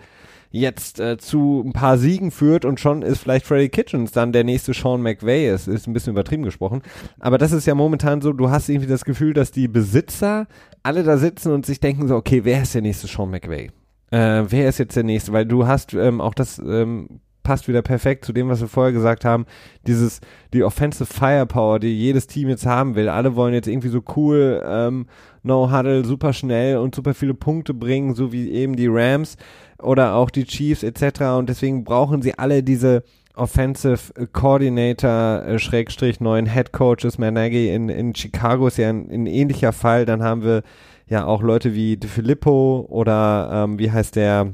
[0.51, 4.45] jetzt äh, zu ein paar Siegen führt und schon ist vielleicht Freddy Kitchens dann der
[4.45, 6.83] nächste Sean McVay ist, ist ein bisschen übertrieben gesprochen.
[7.19, 10.47] Aber das ist ja momentan so, du hast irgendwie das Gefühl, dass die Besitzer
[10.83, 13.71] alle da sitzen und sich denken so, okay, wer ist der nächste Sean McVay?
[14.11, 15.33] Äh, wer ist jetzt der nächste?
[15.33, 18.93] Weil du hast ähm, auch das ähm, passt wieder perfekt zu dem, was wir vorher
[18.93, 19.47] gesagt haben.
[19.87, 20.21] Dieses,
[20.53, 23.09] die Offensive Firepower, die jedes Team jetzt haben will.
[23.09, 25.07] Alle wollen jetzt irgendwie so cool, ähm,
[25.45, 29.37] No Huddle, super schnell und super viele Punkte bringen, so wie eben die Rams
[29.81, 31.21] oder auch die Chiefs etc.
[31.39, 33.05] Und deswegen brauchen sie alle diese
[33.37, 37.17] Offensive Coordinator, äh, Schrägstrich neuen Head Coaches.
[37.17, 40.05] Matt Nagy in, in Chicago ist ja ein, ein, ähnlicher Fall.
[40.05, 40.65] Dann haben wir
[41.09, 44.53] ja auch Leute wie De Filippo oder ähm, wie heißt der,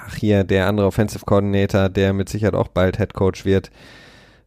[0.00, 3.70] ach hier, der andere Offensive Coordinator, der mit Sicherheit auch bald Head Coach wird.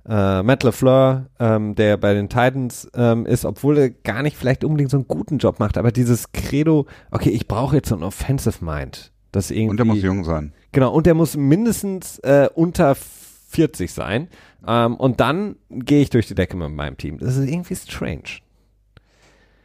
[0.07, 4.63] Äh, Matt LeFleur, ähm, der bei den Titans ähm, ist, obwohl er gar nicht vielleicht
[4.63, 8.03] unbedingt so einen guten Job macht, aber dieses Credo, okay, ich brauche jetzt so einen
[8.03, 9.11] Offensive Mind.
[9.33, 10.53] Das irgendwie, und der muss jung sein.
[10.71, 14.29] Genau, und der muss mindestens äh, unter 40 sein.
[14.65, 17.17] Ähm, und dann gehe ich durch die Decke mit meinem Team.
[17.17, 18.41] Das ist irgendwie strange.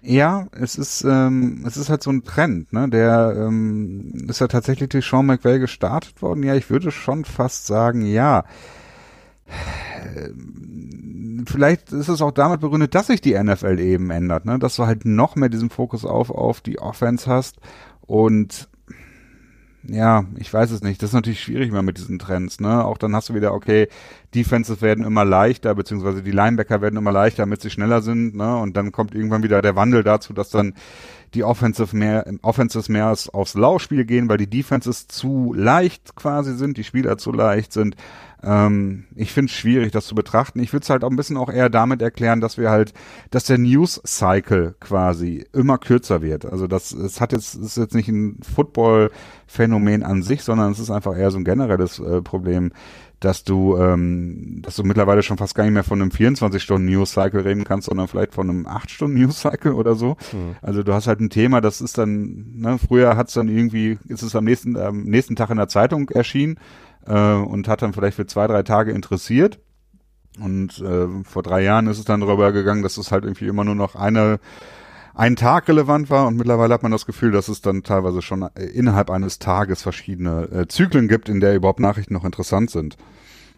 [0.04, 2.88] Ja, es ist, ähm, es ist halt so ein Trend, ne?
[2.88, 6.42] Der ähm, ist ja tatsächlich durch Sean McVay gestartet worden.
[6.42, 8.44] Ja, ich würde schon fast sagen, ja.
[11.46, 14.58] Vielleicht ist es auch damit begründet, dass sich die NFL eben ändert, ne?
[14.58, 17.58] Dass du halt noch mehr diesen Fokus auf, auf die Offense hast
[18.00, 18.68] und
[19.92, 21.02] ja, ich weiß es nicht.
[21.02, 22.82] Das ist natürlich schwierig mal mit diesen Trends, ne?
[22.82, 23.88] Auch dann hast du wieder, okay,
[24.34, 28.56] Defenses werden immer leichter, beziehungsweise die Linebacker werden immer leichter, damit sie schneller sind, ne?
[28.56, 30.72] Und dann kommt irgendwann wieder der Wandel dazu, dass dann
[31.34, 36.78] die Offensive mehr, Offenses mehr aufs Laufspiel gehen, weil die Defenses zu leicht quasi sind,
[36.78, 37.94] die Spieler zu leicht sind.
[38.44, 40.60] Ähm, ich finde es schwierig, das zu betrachten.
[40.60, 42.92] Ich würde es halt auch ein bisschen auch eher damit erklären, dass wir halt,
[43.30, 46.44] dass der News Cycle quasi immer kürzer wird.
[46.44, 50.90] Also das, es hat jetzt, ist jetzt nicht ein Football-Phänomen an sich, sondern es ist
[50.90, 52.72] einfach eher so ein generelles äh, Problem,
[53.20, 57.62] dass du, ähm, dass du mittlerweile schon fast gar nicht mehr von einem 24-Stunden-News-Cycle reden
[57.62, 60.16] kannst, sondern vielleicht von einem 8-Stunden-News-Cycle oder so.
[60.32, 60.56] Mhm.
[60.60, 63.98] Also du hast halt ein Thema, das ist dann, ne, früher hat es dann irgendwie,
[64.08, 66.58] ist es am nächsten, am nächsten Tag in der Zeitung erschienen
[67.06, 69.58] äh, und hat dann vielleicht für zwei, drei Tage interessiert.
[70.40, 73.64] Und äh, vor drei Jahren ist es dann darüber gegangen, dass es halt irgendwie immer
[73.64, 74.40] nur noch eine
[75.14, 78.42] einen Tag relevant war und mittlerweile hat man das Gefühl, dass es dann teilweise schon
[78.54, 82.96] äh, innerhalb eines Tages verschiedene äh, Zyklen gibt, in der überhaupt Nachrichten noch interessant sind.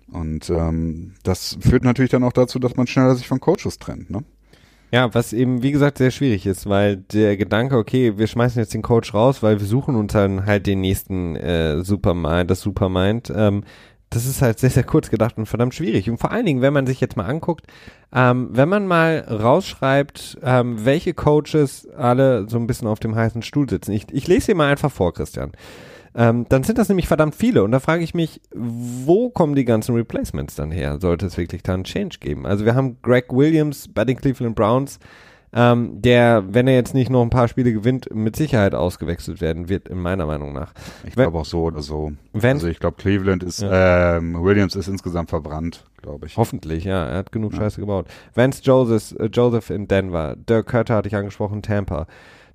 [0.08, 4.10] Und ähm, das führt natürlich dann auch dazu, dass man schneller sich von Coaches trennt,
[4.10, 4.24] ne?
[4.94, 8.74] Ja, was eben, wie gesagt, sehr schwierig ist, weil der Gedanke, okay, wir schmeißen jetzt
[8.74, 13.32] den Coach raus, weil wir suchen uns dann halt den nächsten äh, Supermind, das Supermind,
[13.34, 13.64] ähm,
[14.10, 16.08] das ist halt sehr, sehr kurz gedacht und verdammt schwierig.
[16.08, 17.66] Und vor allen Dingen, wenn man sich jetzt mal anguckt,
[18.14, 23.42] ähm, wenn man mal rausschreibt, ähm, welche Coaches alle so ein bisschen auf dem heißen
[23.42, 23.90] Stuhl sitzen.
[23.90, 25.50] Ich, ich lese hier mal einfach vor, Christian.
[26.16, 27.64] Ähm, dann sind das nämlich verdammt viele.
[27.64, 30.98] Und da frage ich mich, wo kommen die ganzen Replacements dann her?
[31.00, 32.46] Sollte es wirklich da einen Change geben?
[32.46, 35.00] Also wir haben Greg Williams bei den Cleveland Browns,
[35.56, 39.68] ähm, der, wenn er jetzt nicht noch ein paar Spiele gewinnt, mit Sicherheit ausgewechselt werden
[39.68, 40.72] wird, in meiner Meinung nach.
[41.06, 42.12] Ich glaube auch so oder so.
[42.32, 44.16] Wenn, also ich glaube, Cleveland ist, ja.
[44.16, 46.36] ähm, Williams ist insgesamt verbrannt, glaube ich.
[46.36, 47.06] Hoffentlich, ja.
[47.06, 47.60] Er hat genug ja.
[47.60, 48.06] Scheiße gebaut.
[48.34, 52.06] Vance Joseph, äh, Joseph in Denver, Dirk Cutter hatte ich angesprochen, Tampa.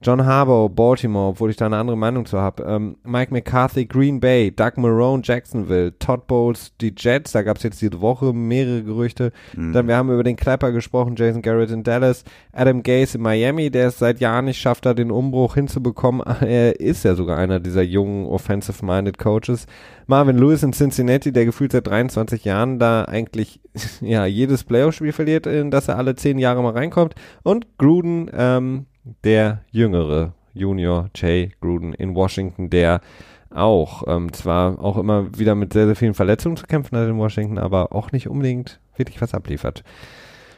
[0.02, 2.64] John Harbaugh, Baltimore, obwohl ich da eine andere Meinung zu habe.
[2.64, 7.64] Ähm, Mike McCarthy, Green Bay, Doug Marone, Jacksonville, Todd Bowles, die Jets, da gab es
[7.64, 9.34] jetzt diese Woche mehrere Gerüchte.
[9.56, 9.74] Mhm.
[9.74, 12.24] Dann, wir haben über den Clapper gesprochen, Jason Garrett in Dallas,
[12.54, 16.22] Adam Gase in Miami, der es seit Jahren nicht schafft, da den Umbruch hinzubekommen.
[16.50, 19.66] Er ist ja sogar einer dieser jungen Offensive-Minded Coaches.
[20.08, 23.60] Marvin Lewis in Cincinnati, der gefühlt seit 23 Jahren da eigentlich
[24.02, 27.16] ja jedes Playoff-Spiel verliert, in das er alle zehn Jahre mal reinkommt.
[27.44, 28.86] Und Gruden, ähm,
[29.24, 33.02] der jüngere Junior Jay Gruden in Washington, der
[33.50, 37.18] auch ähm, zwar auch immer wieder mit sehr, sehr vielen Verletzungen zu kämpfen hat in
[37.18, 39.84] Washington, aber auch nicht unbedingt wirklich was abliefert.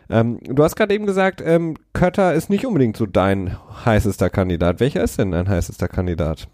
[0.09, 4.79] Ähm, du hast gerade eben gesagt, ähm, Kötter ist nicht unbedingt so dein heißester Kandidat.
[4.81, 6.49] Welcher ist denn dein heißester Kandidat?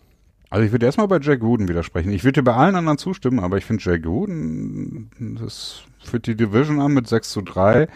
[0.50, 2.12] Also ich würde erstmal bei Jack Wooden widersprechen.
[2.12, 5.10] Ich würde bei allen anderen zustimmen, aber ich finde Jack Wooden,
[5.42, 7.88] das führt die Division an mit 6 zu 3.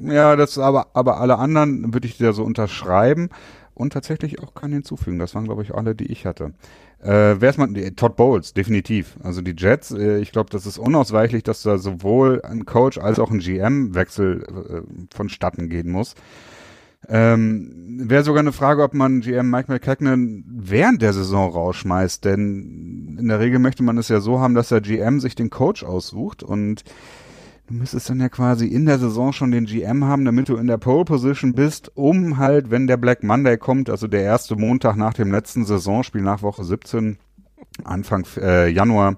[0.00, 3.30] Ja, das aber, aber alle anderen würde ich dir so unterschreiben
[3.74, 5.18] und tatsächlich auch keinen hinzufügen.
[5.18, 6.54] Das waren, glaube ich, alle, die ich hatte.
[7.02, 7.74] Äh, wer ist man?
[7.94, 9.16] Todd Bowles, definitiv.
[9.22, 13.18] Also die Jets, äh, ich glaube, das ist unausweichlich, dass da sowohl ein Coach als
[13.18, 16.14] auch ein GM-Wechsel äh, vonstatten gehen muss.
[17.08, 17.70] Ähm,
[18.08, 23.28] Wäre sogar eine Frage, ob man GM Mike McCacknon während der Saison rausschmeißt, denn in
[23.28, 26.42] der Regel möchte man es ja so haben, dass der GM sich den Coach aussucht
[26.42, 26.82] und
[27.66, 30.66] du müsstest dann ja quasi in der Saison schon den GM haben, damit du in
[30.66, 34.96] der Pole Position bist, um halt, wenn der Black Monday kommt, also der erste Montag
[34.96, 37.18] nach dem letzten Saisonspiel nach Woche 17,
[37.84, 39.16] Anfang äh, Januar,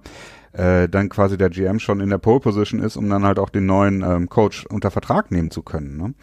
[0.53, 3.51] äh, dann quasi der GM schon in der Pole Position ist, um dann halt auch
[3.51, 5.97] den neuen ähm, Coach unter Vertrag nehmen zu können.
[5.97, 6.15] Ne?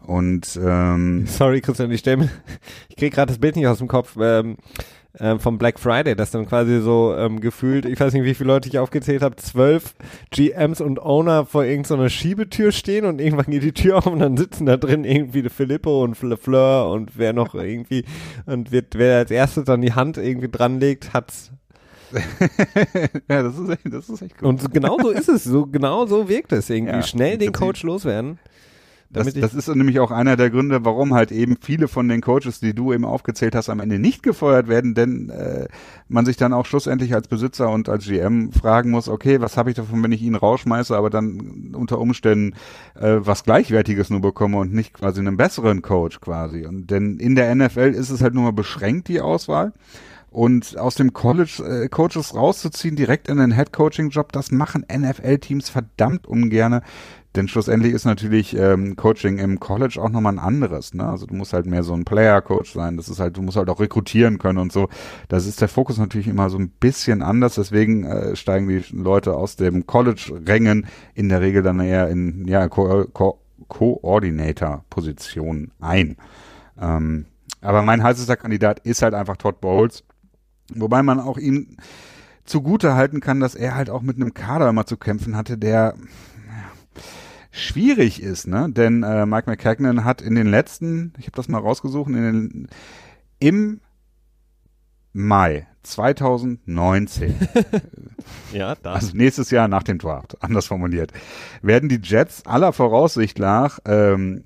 [0.00, 2.30] Und ähm, sorry, Christian, ich stelle
[2.88, 4.16] ich kriege gerade das Bild nicht aus dem Kopf.
[4.20, 4.56] Ähm,
[5.18, 8.48] ähm, vom Black Friday, das dann quasi so ähm, gefühlt, ich weiß nicht, wie viele
[8.48, 9.94] Leute ich aufgezählt habe, zwölf
[10.30, 14.36] GMs und Owner vor irgendeiner Schiebetür stehen und irgendwann geht die Tür auf und dann
[14.36, 18.04] sitzen da drin irgendwie Filippo und Fleur und wer noch irgendwie
[18.46, 21.52] und wird, wer als erstes dann die Hand irgendwie dranlegt, hat's
[23.28, 24.48] ja, das ist, echt, das ist echt cool.
[24.48, 26.96] Und genau so ist es, so genau so wirkt es irgendwie.
[26.96, 28.38] Ja, Schnell den Coach loswerden.
[29.12, 32.60] Das, das, ist nämlich auch einer der Gründe, warum halt eben viele von den Coaches,
[32.60, 35.68] die du eben aufgezählt hast, am Ende nicht gefeuert werden, denn äh,
[36.08, 39.68] man sich dann auch schlussendlich als Besitzer und als GM fragen muss, okay, was habe
[39.68, 42.54] ich davon, wenn ich ihn rausschmeiße, aber dann unter Umständen
[42.94, 46.64] äh, was Gleichwertiges nur bekomme und nicht quasi einen besseren Coach quasi.
[46.64, 49.72] Und denn in der NFL ist es halt nur mal beschränkt, die Auswahl.
[50.30, 54.86] Und aus dem College äh, Coaches rauszuziehen, direkt in den Head Coaching Job, das machen
[54.90, 56.80] NFL-Teams verdammt ungerne.
[57.34, 60.92] Denn schlussendlich ist natürlich ähm, Coaching im College auch nochmal ein anderes.
[60.92, 61.08] Ne?
[61.08, 62.98] Also du musst halt mehr so ein Player-Coach sein.
[62.98, 64.90] Das ist halt, du musst halt auch rekrutieren können und so.
[65.28, 67.54] Das ist der Fokus natürlich immer so ein bisschen anders.
[67.54, 72.68] Deswegen äh, steigen die Leute aus dem College-Rängen in der Regel dann eher in ja,
[72.68, 76.16] Co Co Coordinator-Positionen ein.
[76.78, 77.24] Ähm,
[77.62, 80.04] aber mein heißester Kandidat ist halt einfach Todd Bowles.
[80.74, 81.78] Wobei man auch ihm
[82.44, 85.94] zugute halten kann, dass er halt auch mit einem Kader immer zu kämpfen hatte, der
[87.52, 88.68] schwierig ist, ne?
[88.70, 92.68] Denn äh, Mike McCagnon hat in den letzten, ich habe das mal rausgesucht, in den,
[93.38, 93.80] im
[95.12, 97.34] Mai 2019,
[98.52, 98.94] ja, da.
[98.94, 101.12] also nächstes Jahr nach dem Draft, anders formuliert,
[101.60, 104.44] werden die Jets aller Voraussicht nach ähm,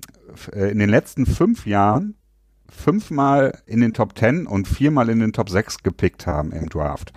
[0.51, 2.15] äh, in den letzten fünf Jahren
[2.69, 7.13] fünfmal in den Top 10 und viermal in den Top 6 gepickt haben im Draft.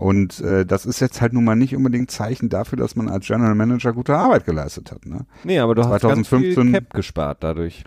[0.00, 3.26] Und äh, das ist jetzt halt nun mal nicht unbedingt Zeichen dafür, dass man als
[3.26, 5.04] General Manager gute Arbeit geleistet hat.
[5.04, 5.26] Ne?
[5.44, 7.84] Nee, aber du 2015, hast ganz viel Cap gespart dadurch.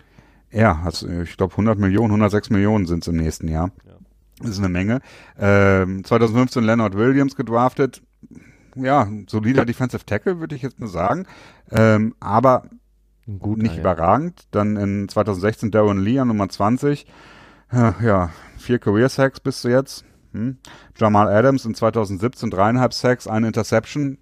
[0.52, 3.72] Ja, hast, ich glaube 100 Millionen, 106 Millionen sind es im nächsten Jahr.
[3.84, 3.94] Ja.
[4.38, 5.00] Das ist eine Menge.
[5.36, 8.00] Ähm, 2015 Leonard Williams gedraftet.
[8.76, 11.26] Ja, solider Defensive Tackle, würde ich jetzt mal sagen.
[11.72, 12.70] Ähm, aber
[13.40, 13.80] Gut, nicht ja.
[13.80, 14.46] überragend.
[14.52, 17.06] Dann in 2016 Darren Lee an Nummer 20.
[17.72, 20.04] Ja, vier Career Sacks bis zu jetzt.
[20.34, 20.58] Hm.
[20.96, 24.18] Jamal Adams in 2017 dreieinhalb Sacks, eine Interception.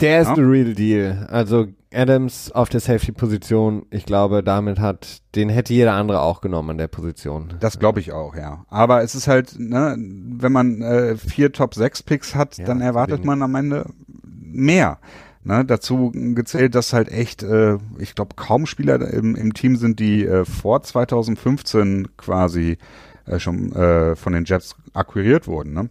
[0.00, 0.34] Der ist ja.
[0.34, 1.26] the real deal.
[1.30, 6.70] Also Adams auf der Safety-Position, ich glaube, damit hat, den hätte jeder andere auch genommen
[6.70, 7.54] an der Position.
[7.60, 8.64] Das glaube ich auch, ja.
[8.68, 13.42] Aber es ist halt, ne, wenn man äh, vier Top-6-Picks hat, ja, dann erwartet man
[13.42, 13.86] am Ende
[14.24, 14.98] mehr.
[15.44, 19.98] Ne, dazu gezählt, dass halt echt, äh, ich glaube, kaum Spieler im, im Team sind,
[19.98, 22.78] die äh, vor 2015 quasi
[23.26, 25.72] äh, schon äh, von den Jets akquiriert wurden.
[25.72, 25.90] Ne?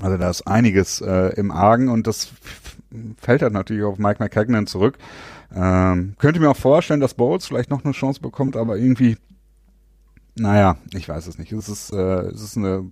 [0.00, 2.30] Also da ist einiges äh, im Argen und das
[3.18, 4.98] fällt halt natürlich auf Mike McCagnon zurück.
[5.54, 9.16] Ähm, könnte mir auch vorstellen, dass Bowles vielleicht noch eine Chance bekommt, aber irgendwie,
[10.34, 11.52] naja, ich weiß es nicht.
[11.52, 12.90] Es ist, äh, es ist eine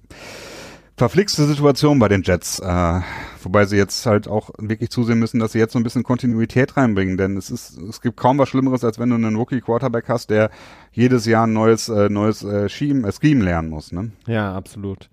[0.97, 3.01] verflixte Situation bei den Jets, äh,
[3.42, 6.76] wobei sie jetzt halt auch wirklich zusehen müssen, dass sie jetzt so ein bisschen Kontinuität
[6.76, 10.09] reinbringen, denn es ist, es gibt kaum was Schlimmeres, als wenn du einen Rookie Quarterback
[10.09, 10.51] hast, der
[10.92, 14.12] jedes Jahr ein neues, äh, neues äh, Scheme, äh, Scheme lernen muss, ne?
[14.26, 15.11] Ja, absolut.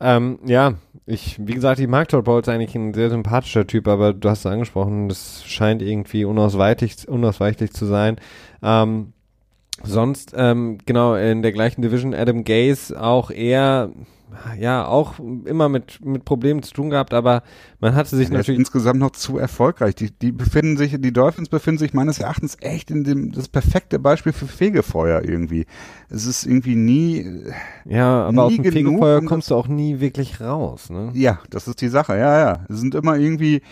[0.00, 0.74] Ähm, ja,
[1.06, 4.40] ich, wie gesagt, ich mag Todd Bowles eigentlich ein sehr sympathischer Typ, aber du hast
[4.40, 8.16] es angesprochen, das scheint irgendwie unausweichlich, unausweichlich zu sein.
[8.60, 9.12] Ähm,
[9.84, 13.90] sonst, ähm, genau, in der gleichen Division Adam Gaze auch eher
[14.58, 17.42] ja auch immer mit, mit Problemen zu tun gehabt, aber
[17.80, 18.58] man hatte sich ja, natürlich.
[18.58, 19.94] insgesamt noch zu erfolgreich.
[19.94, 23.98] Die, die befinden sich, die Dolphins befinden sich meines Erachtens echt in dem, das perfekte
[23.98, 25.66] Beispiel für Fegefeuer irgendwie.
[26.08, 27.26] Es ist irgendwie nie.
[27.84, 31.10] Ja, aber nie aus dem Fegefeuer um kommst du auch nie wirklich raus, ne?
[31.14, 32.66] Ja, das ist die Sache, ja, ja.
[32.68, 33.62] Es sind immer irgendwie,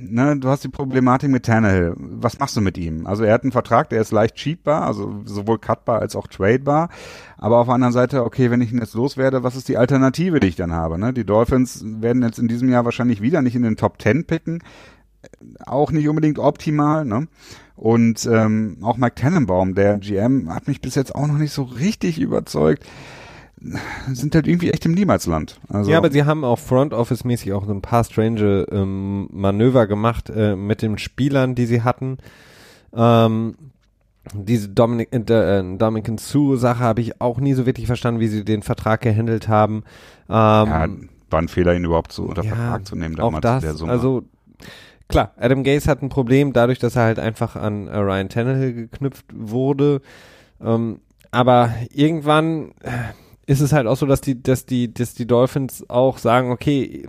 [0.00, 1.94] ne, du hast die Problematik mit Tannehill.
[1.96, 3.06] Was machst du mit ihm?
[3.06, 6.88] Also er hat einen Vertrag, der ist leicht cheatbar, also sowohl cutbar als auch tradebar.
[7.36, 10.40] Aber auf der anderen Seite, okay, wenn ich ihn jetzt loswerde, was ist die Alternative,
[10.40, 10.98] die ich dann habe?
[10.98, 11.12] Ne?
[11.12, 14.62] Die Dolphins werden jetzt in diesem Jahr wahrscheinlich wieder nicht in den Top Ten picken.
[15.64, 17.26] Auch nicht unbedingt optimal, ne?
[17.74, 21.64] Und ähm, auch Mike Tannenbaum, der GM, hat mich bis jetzt auch noch nicht so
[21.64, 22.86] richtig überzeugt
[24.12, 25.58] sind halt irgendwie echt im Niemalsland.
[25.68, 29.28] Also ja, aber sie haben auch Front Office mäßig auch so ein paar strange ähm,
[29.32, 32.18] Manöver gemacht äh, mit den Spielern, die sie hatten.
[32.94, 33.54] Ähm,
[34.34, 38.28] diese Dominic, äh, äh Dominican Sue Sache habe ich auch nie so wirklich verstanden, wie
[38.28, 39.84] sie den Vertrag gehandelt haben.
[40.28, 40.88] Ähm, ja,
[41.30, 43.74] war ein Fehler, ihn überhaupt so unter ja, Vertrag zu nehmen damals auch das, der
[43.74, 43.92] Summe.
[43.92, 44.24] Also
[45.08, 48.72] klar, Adam Gaze hat ein Problem dadurch, dass er halt einfach an äh, Ryan Tannehill
[48.72, 50.00] geknüpft wurde.
[50.60, 51.00] Ähm,
[51.30, 52.90] aber irgendwann äh,
[53.46, 57.06] ist es halt auch so, dass die, dass die, dass die Dolphins auch sagen, okay,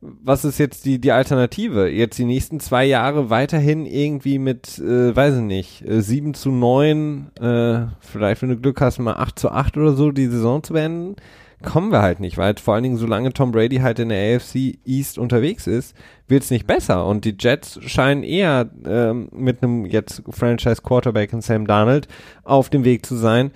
[0.00, 1.88] was ist jetzt die, die Alternative?
[1.88, 6.50] Jetzt die nächsten zwei Jahre weiterhin irgendwie mit, äh, weiß ich nicht, äh, 7 zu
[6.50, 10.62] 9, äh, vielleicht wenn du Glück hast, mal 8 zu 8 oder so die Saison
[10.62, 11.16] zu beenden?
[11.62, 14.76] Kommen wir halt nicht, weil vor allen Dingen, solange Tom Brady halt in der AFC
[14.84, 15.96] East unterwegs ist,
[16.28, 17.06] wird es nicht besser.
[17.06, 22.06] Und die Jets scheinen eher ähm, mit einem jetzt Franchise Quarterback in Sam Darnold
[22.42, 23.50] auf dem Weg zu sein,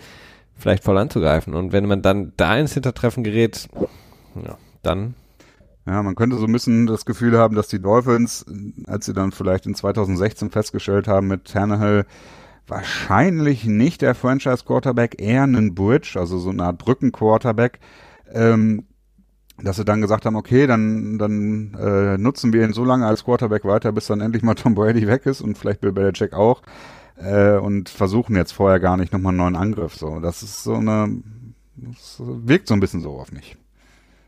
[0.59, 1.55] vielleicht voll anzugreifen.
[1.55, 3.69] Und wenn man dann da ins Hintertreffen gerät,
[4.35, 5.15] ja, dann.
[5.87, 8.45] Ja, man könnte so ein bisschen das Gefühl haben, dass die Dolphins,
[8.87, 12.05] als sie dann vielleicht in 2016 festgestellt haben mit Tannehill,
[12.67, 17.79] wahrscheinlich nicht der Franchise-Quarterback, eher einen Bridge, also so eine Art Brücken-Quarterback,
[18.35, 18.85] ähm,
[19.63, 23.25] dass sie dann gesagt haben, okay, dann, dann äh, nutzen wir ihn so lange als
[23.25, 26.63] Quarterback weiter, bis dann endlich mal Tom Brady weg ist und vielleicht Bill Belichick auch
[27.21, 29.95] äh, und versuchen jetzt vorher gar nicht nochmal einen neuen Angriff.
[29.95, 31.23] So, das ist so eine,
[31.77, 33.57] das wirkt so ein bisschen so auf mich.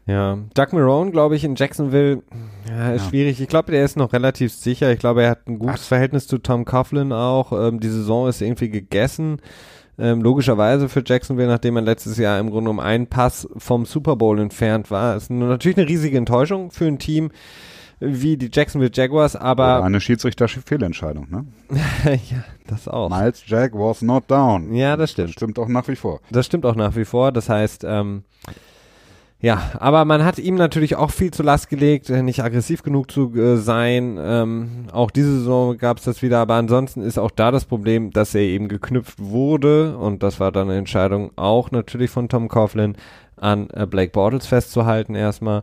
[0.07, 2.23] Ja, Doug Marone, glaube ich, in Jacksonville,
[2.69, 3.09] ja, ist ja.
[3.11, 3.41] schwierig.
[3.41, 4.91] Ich glaube, der ist noch relativ sicher.
[4.93, 5.89] Ich glaube, er hat ein gutes Ach.
[5.89, 7.53] Verhältnis zu Tom Coughlin auch.
[7.53, 9.41] Ähm, die Saison ist irgendwie gegessen.
[9.99, 14.17] Ähm, logischerweise für Jacksonville, nachdem man letztes Jahr im Grunde um einen Pass vom Super
[14.17, 15.15] Bowl entfernt war.
[15.15, 17.31] Ist natürlich eine riesige Enttäuschung für ein Team,
[18.01, 19.79] wie die Jacksonville Jaguars, aber.
[19.79, 21.47] Oder eine Schiedsrichter-Fehlentscheidung, ne?
[22.31, 23.11] ja, das auch.
[23.11, 24.75] Miles Jack was not down.
[24.75, 25.29] Ja, das stimmt.
[25.29, 26.21] Das stimmt auch nach wie vor.
[26.31, 27.31] Das stimmt auch nach wie vor.
[27.31, 28.25] Das heißt, ähm,
[29.43, 33.11] ja, aber man hat ihm natürlich auch viel zu Last gelegt, äh, nicht aggressiv genug
[33.11, 34.19] zu äh, sein.
[34.21, 38.11] Ähm, auch diese Saison gab es das wieder, aber ansonsten ist auch da das Problem,
[38.11, 42.49] dass er eben geknüpft wurde und das war dann eine Entscheidung auch natürlich von Tom
[42.49, 42.97] Coughlin
[43.37, 45.63] an äh, Blake Bortles festzuhalten erstmal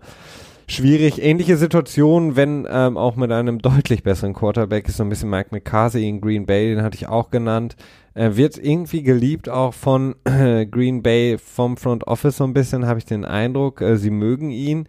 [0.68, 1.22] schwierig.
[1.22, 5.49] Ähnliche Situation, wenn ähm, auch mit einem deutlich besseren Quarterback ist so ein bisschen Mike
[5.51, 7.76] McCarthy in Green Bay, den hatte ich auch genannt.
[8.13, 12.86] Er wird irgendwie geliebt auch von äh, Green Bay vom Front Office so ein bisschen,
[12.86, 13.82] habe ich den Eindruck.
[13.82, 14.88] Äh, sie mögen ihn.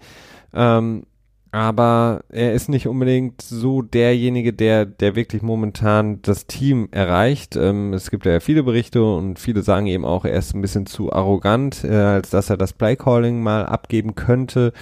[0.55, 1.05] Ähm,
[1.51, 7.57] aber er ist nicht unbedingt so derjenige, der, der wirklich momentan das Team erreicht.
[7.57, 10.85] Ähm, es gibt ja viele Berichte und viele sagen eben auch, er ist ein bisschen
[10.85, 14.73] zu arrogant, äh, als dass er das Playcalling mal abgeben könnte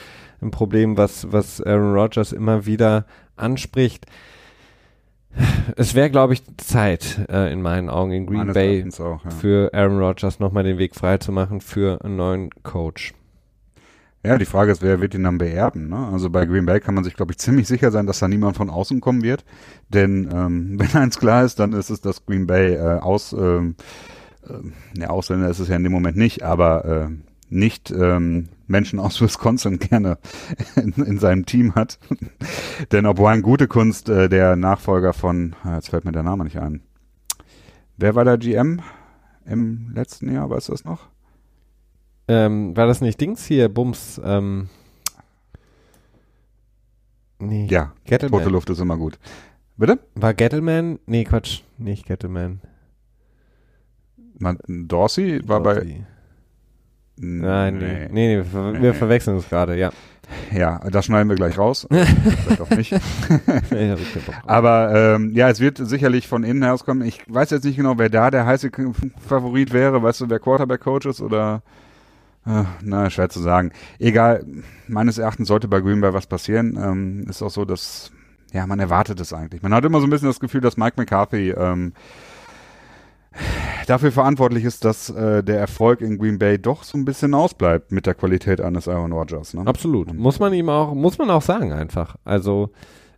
[0.40, 3.06] ein Problem, was, was Aaron Rodgers immer wieder
[3.36, 4.06] anspricht.
[5.76, 9.30] Es wäre, glaube ich, Zeit äh, in meinen Augen in Green Meines Bay auch, ja.
[9.30, 13.12] für Aaron Rodgers nochmal den Weg frei zu machen für einen neuen Coach.
[14.26, 15.88] Ja, die Frage ist, wer wird ihn dann beerben?
[15.88, 16.08] Ne?
[16.10, 18.56] Also bei Green Bay kann man sich, glaube ich, ziemlich sicher sein, dass da niemand
[18.56, 19.44] von außen kommen wird.
[19.88, 23.76] Denn ähm, wenn eins klar ist, dann ist es, dass Green Bay äh, aus, ähm,
[24.48, 27.08] äh, ne, Ausländer ist es ja in dem Moment nicht, aber äh,
[27.50, 30.18] nicht ähm, Menschen aus Wisconsin gerne
[30.76, 31.98] in, in seinem Team hat.
[32.92, 36.44] Denn obwohl ein gute Kunst äh, der Nachfolger von, ah, jetzt fällt mir der Name
[36.44, 36.82] nicht ein.
[37.96, 38.80] Wer war der GM
[39.46, 41.08] im letzten Jahr, weißt du das noch?
[42.28, 44.20] Ähm, war das nicht Dings hier, Bums?
[44.22, 44.68] Ähm,
[47.38, 48.40] nee, ja, Gettleman.
[48.40, 49.18] tote Luft ist immer gut.
[49.76, 50.00] Bitte?
[50.14, 50.98] War Gettleman?
[51.06, 52.60] Nee, Quatsch, nicht Gettleman.
[54.38, 55.84] Man, Dorsey war Dorsey.
[56.00, 56.06] bei
[57.18, 58.82] Nein, nee, nee, nee wir, nee.
[58.82, 59.90] wir verwechseln es gerade, ja.
[60.52, 61.86] Ja, das schneiden wir gleich raus.
[61.90, 62.94] Vielleicht auch nicht.
[64.44, 67.06] Aber ähm, ja, es wird sicherlich von innen herauskommen.
[67.06, 68.70] Ich weiß jetzt nicht genau, wer da der heiße
[69.24, 70.02] Favorit wäre.
[70.02, 71.62] Weißt du, wer Quarterback-Coach ist oder
[72.44, 73.72] äh, na, schwer zu sagen.
[73.98, 74.44] Egal,
[74.88, 76.76] meines Erachtens sollte bei Green Bay was passieren.
[76.80, 78.10] Ähm, ist auch so, dass
[78.52, 79.62] ja, man erwartet es eigentlich.
[79.62, 81.92] Man hat immer so ein bisschen das Gefühl, dass Mike McCarthy ähm,
[83.86, 87.92] dafür verantwortlich ist, dass äh, der Erfolg in Green Bay doch so ein bisschen ausbleibt
[87.92, 89.54] mit der Qualität eines Aaron Rodgers.
[89.54, 89.62] Ne?
[89.66, 90.10] Absolut.
[90.10, 92.16] Und muss man ihm auch, muss man auch sagen einfach.
[92.24, 92.70] Also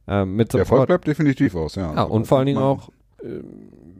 [0.07, 1.95] äh, mit Der Erfolg bleibt definitiv aus, ja.
[1.95, 2.91] ja und vor allen Dingen auch
[3.23, 3.41] äh,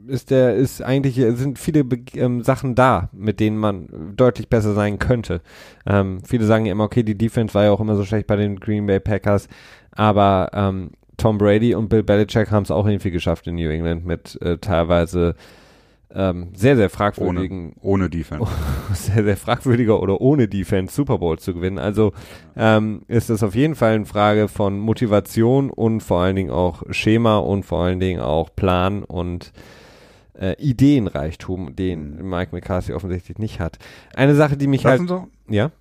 [0.07, 4.97] ist der, ist eigentlich, sind viele ähm, Sachen da, mit denen man deutlich besser sein
[4.97, 5.41] könnte.
[5.85, 8.35] Ähm, viele sagen ja immer, okay, die Defense war ja auch immer so schlecht bei
[8.35, 9.47] den Green Bay Packers,
[9.91, 14.05] aber ähm, Tom Brady und Bill Belichick haben es auch irgendwie geschafft in New England
[14.05, 15.35] mit äh, teilweise
[16.11, 17.73] ähm, sehr, sehr fragwürdigen.
[17.81, 18.47] Ohne, ohne Defense.
[18.93, 21.77] sehr, sehr fragwürdiger oder ohne Defense Super Bowl zu gewinnen.
[21.77, 22.13] Also
[22.55, 26.83] ähm, ist das auf jeden Fall eine Frage von Motivation und vor allen Dingen auch
[26.89, 29.51] Schema und vor allen Dingen auch Plan und
[30.39, 32.29] äh, Ideenreichtum, den mhm.
[32.29, 33.77] Mike McCarthy offensichtlich nicht hat.
[34.15, 35.27] Eine Sache, die mich Lassen halt.
[35.47, 35.71] Sie, ja?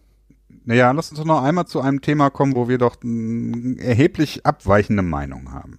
[0.64, 5.03] Naja, lass uns doch noch einmal zu einem Thema kommen, wo wir doch erheblich abweichende
[5.03, 5.79] Meinung haben.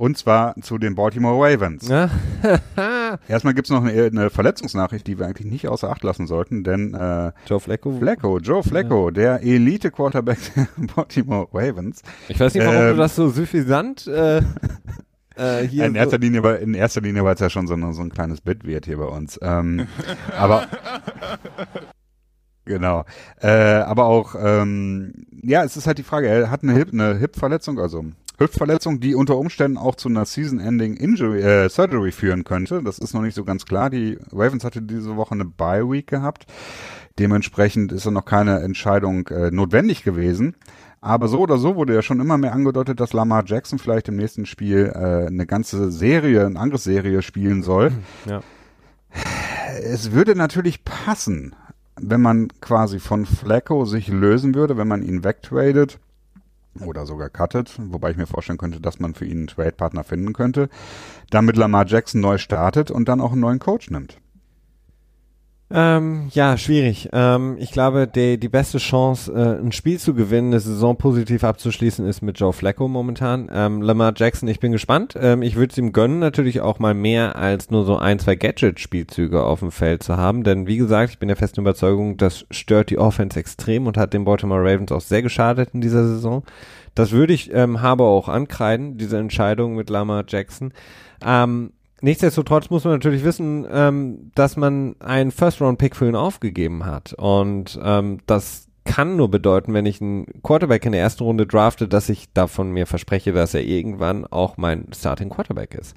[0.00, 1.86] Und zwar zu den Baltimore Ravens.
[1.86, 2.08] Ja.
[3.28, 6.94] Erstmal gibt's noch eine, eine, Verletzungsnachricht, die wir eigentlich nicht außer Acht lassen sollten, denn
[6.94, 7.98] äh, Joe Flacco.
[7.98, 9.10] Flacco, Joe Flacco, ja.
[9.10, 12.00] der Elite-Quarterback der Baltimore Ravens.
[12.28, 14.38] Ich weiß nicht, warum ähm, du das so suffisant äh,
[15.36, 17.76] äh, hier in, erster so Linie, weil, in erster Linie, weil es ja schon so,
[17.92, 19.38] so ein kleines Bit wird hier bei uns.
[19.42, 19.86] Ähm,
[20.34, 20.66] aber
[22.64, 23.04] Genau.
[23.42, 27.18] Äh, aber auch, ähm, ja, es ist halt die Frage, er hat eine, Hip, eine
[27.18, 28.04] Hip-Verletzung, also
[28.40, 32.82] Hüftverletzung, die unter Umständen auch zu einer Season-Ending Injury, äh, Surgery führen könnte.
[32.82, 33.90] Das ist noch nicht so ganz klar.
[33.90, 36.46] Die Ravens hatte diese Woche eine Bye-Week gehabt.
[37.18, 40.56] Dementsprechend ist da noch keine Entscheidung äh, notwendig gewesen.
[41.02, 44.16] Aber so oder so wurde ja schon immer mehr angedeutet, dass Lamar Jackson vielleicht im
[44.16, 47.92] nächsten Spiel äh, eine ganze Serie, eine Angriffsserie spielen soll.
[48.26, 48.40] Ja.
[49.82, 51.54] Es würde natürlich passen,
[52.00, 55.98] wenn man quasi von Flacco sich lösen würde, wenn man ihn wegtradet
[56.78, 60.32] oder sogar cuttet, wobei ich mir vorstellen könnte, dass man für ihn einen Trade-Partner finden
[60.32, 60.68] könnte,
[61.30, 64.18] damit Lamar Jackson neu startet und dann auch einen neuen Coach nimmt.
[65.72, 67.08] Ähm, ja, schwierig.
[67.12, 71.44] Ähm, ich glaube, die, die beste Chance, äh, ein Spiel zu gewinnen, eine Saison positiv
[71.44, 73.48] abzuschließen, ist mit Joe Flacco momentan.
[73.52, 75.14] Ähm, Lamar Jackson, ich bin gespannt.
[75.16, 78.34] Ähm, ich würde es ihm gönnen, natürlich auch mal mehr als nur so ein, zwei
[78.34, 80.42] Gadget-Spielzüge auf dem Feld zu haben.
[80.42, 84.12] Denn wie gesagt, ich bin der festen Überzeugung, das stört die Offense extrem und hat
[84.12, 86.42] den Baltimore Ravens auch sehr geschadet in dieser Saison.
[86.96, 90.72] Das würde ich ähm, Haber auch ankreiden, diese Entscheidung mit Lamar Jackson.
[91.24, 91.70] Ähm,
[92.00, 97.12] Nichtsdestotrotz muss man natürlich wissen, ähm, dass man einen First-Round-Pick für ihn aufgegeben hat.
[97.14, 101.86] Und ähm, das kann nur bedeuten, wenn ich einen Quarterback in der ersten Runde drafte,
[101.86, 105.94] dass ich davon mir verspreche, dass er irgendwann auch mein Starting Quarterback ist.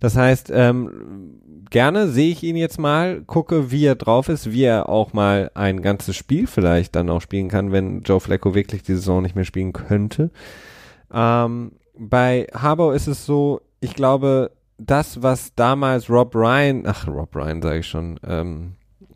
[0.00, 1.40] Das heißt, ähm,
[1.70, 5.50] gerne sehe ich ihn jetzt mal, gucke, wie er drauf ist, wie er auch mal
[5.54, 9.36] ein ganzes Spiel vielleicht dann auch spielen kann, wenn Joe Flacco wirklich die Saison nicht
[9.36, 10.30] mehr spielen könnte.
[11.12, 17.34] Ähm, bei Harbour ist es so, ich glaube, das, was damals Rob Ryan, ach, Rob
[17.34, 18.74] Ryan sage ich schon, ähm,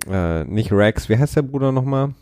[0.08, 2.14] äh, nicht Rex, wie heißt der Bruder nochmal?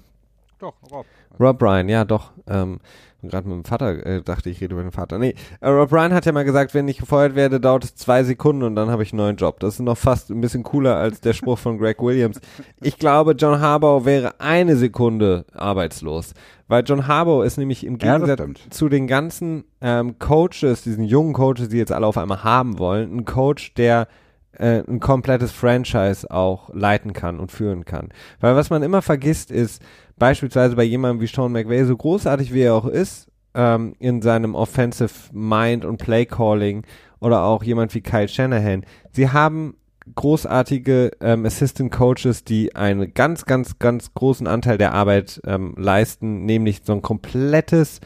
[0.59, 1.07] Doch, Rob.
[1.39, 2.33] Rob Ryan, ja doch.
[2.49, 2.81] Ähm,
[3.23, 5.19] Gerade mit dem Vater äh, dachte ich, rede über den Vater.
[5.19, 8.23] Nee, äh, Rob Ryan hat ja mal gesagt, wenn ich gefeuert werde, dauert es zwei
[8.23, 9.59] Sekunden und dann habe ich einen neuen Job.
[9.59, 12.41] Das ist noch fast ein bisschen cooler als der Spruch von Greg Williams.
[12.81, 16.33] Ich glaube, John Harbaugh wäre eine Sekunde arbeitslos.
[16.69, 21.33] Weil John Harbaugh ist nämlich im Gegensatz ja, zu den ganzen ähm, Coaches, diesen jungen
[21.33, 24.07] Coaches, die jetzt alle auf einmal haben wollen, ein Coach, der
[24.53, 28.11] äh, ein komplettes Franchise auch leiten kann und führen kann.
[28.41, 29.83] Weil was man immer vergisst ist,
[30.19, 34.55] beispielsweise bei jemandem wie Sean McVay, so großartig wie er auch ist, ähm, in seinem
[34.55, 36.85] Offensive Mind und Play Calling
[37.21, 39.75] oder auch jemand wie Kyle Shanahan, sie haben
[40.15, 46.45] großartige ähm, Assistant Coaches, die einen ganz, ganz, ganz großen Anteil der Arbeit ähm, leisten,
[46.45, 48.01] nämlich so ein komplettes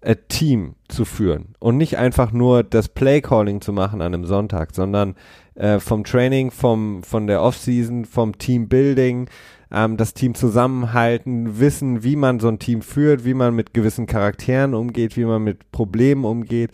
[0.00, 4.24] äh, Team zu führen und nicht einfach nur das Play Calling zu machen an einem
[4.24, 5.14] Sonntag, sondern
[5.54, 9.28] äh, vom Training, vom von der Offseason, vom Teambuilding,
[9.70, 14.06] ähm, das Team zusammenhalten, wissen, wie man so ein Team führt, wie man mit gewissen
[14.06, 16.70] Charakteren umgeht, wie man mit Problemen umgeht.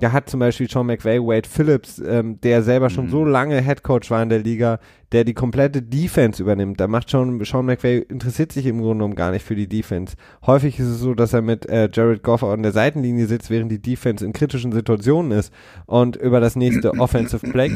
[0.00, 3.10] Da hat zum Beispiel Sean McVay, Wade Phillips, ähm, der selber schon mhm.
[3.10, 4.80] so lange Headcoach war in der Liga,
[5.12, 6.80] der die komplette Defense übernimmt.
[6.80, 10.16] Da macht schon Sean McVay interessiert sich im Grunde genommen gar nicht für die Defense.
[10.46, 13.70] Häufig ist es so, dass er mit äh, Jared Goff an der Seitenlinie sitzt, während
[13.70, 15.52] die Defense in kritischen Situationen ist
[15.84, 17.70] und über das nächste Offensive Play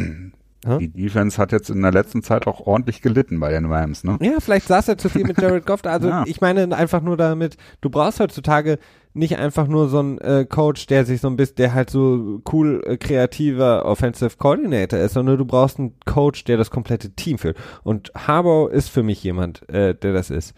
[0.79, 4.19] die Defense hat jetzt in der letzten Zeit auch ordentlich gelitten bei den Rams, ne?
[4.21, 5.85] Ja, vielleicht saß er zu viel mit Jared Goff.
[5.85, 6.25] Also ja.
[6.27, 8.79] ich meine einfach nur damit, du brauchst heutzutage
[9.15, 12.43] nicht einfach nur so einen äh, Coach, der sich so ein bisschen, der halt so
[12.53, 17.39] cool äh, kreativer Offensive Coordinator ist, sondern du brauchst einen Coach, der das komplette Team
[17.39, 17.57] führt.
[17.85, 20.55] Und Harbaugh ist für mich jemand, äh, der das ist.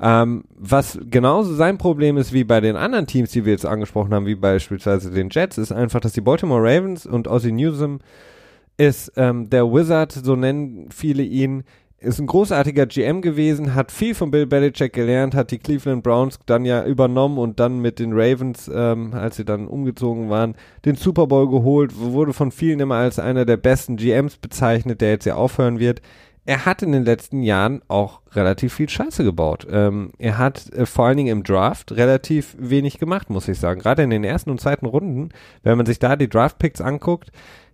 [0.00, 4.14] Ähm, was genauso sein Problem ist wie bei den anderen Teams, die wir jetzt angesprochen
[4.14, 7.98] haben, wie beispielsweise den Jets, ist einfach, dass die Baltimore Ravens und Ozzy Newsom
[8.76, 11.64] ist ähm, der Wizard, so nennen viele ihn,
[11.98, 16.38] ist ein großartiger GM gewesen, hat viel von Bill Belichick gelernt, hat die Cleveland Browns
[16.44, 20.96] dann ja übernommen und dann mit den Ravens, ähm, als sie dann umgezogen waren, den
[20.96, 25.24] Super Bowl geholt, wurde von vielen immer als einer der besten GMs bezeichnet, der jetzt
[25.24, 26.02] ja aufhören wird.
[26.48, 29.66] er hat in den letzten Jahren auch relativ viel Scheiße gebaut.
[29.68, 33.80] Ähm, er hat äh, vor allen Dingen im Draft relativ wenig gemacht, muss ich sagen.
[33.80, 35.30] Gerade in den ersten und zweiten Runden,
[35.64, 37.32] wenn man sich da die Draft-Picks anguckt,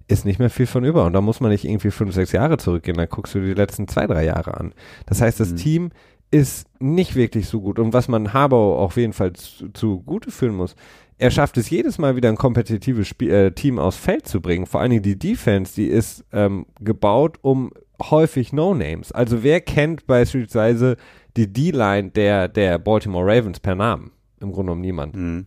[0.09, 1.05] ist nicht mehr viel von über.
[1.05, 3.89] Und da muss man nicht irgendwie fünf, sechs Jahre zurückgehen, dann guckst du die letzten
[3.89, 4.75] zwei, drei Jahre an.
[5.07, 5.57] Das heißt, das mhm.
[5.57, 5.91] Team
[6.31, 7.79] ist nicht wirklich so gut.
[7.79, 10.75] Und was man Habau auf jeden Fall zu, zu Gute führen muss,
[11.19, 14.67] er schafft es jedes Mal wieder ein kompetitives Spiel, äh, Team aufs Feld zu bringen.
[14.67, 17.71] Vor allen Dingen die Defense, die ist ähm, gebaut um
[18.11, 19.13] häufig No-Names.
[19.13, 20.97] Also wer kennt beispielsweise
[21.37, 24.11] die D-Line der, der Baltimore Ravens per Namen?
[24.41, 25.15] Im Grunde genommen niemand.
[25.17, 25.47] Mhm.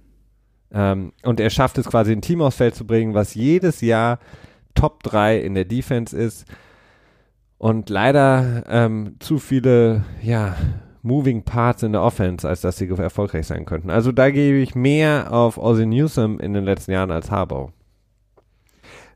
[0.75, 4.19] Ähm, und er schafft es quasi ein Team aufs Feld zu bringen, was jedes Jahr
[4.75, 6.45] Top 3 in der Defense ist.
[7.57, 10.57] Und leider ähm, zu viele, ja,
[11.01, 13.89] Moving Parts in der Offense, als dass sie erfolgreich sein könnten.
[13.89, 17.71] Also da gebe ich mehr auf Ozzy Newsom in den letzten Jahren als Harbaugh.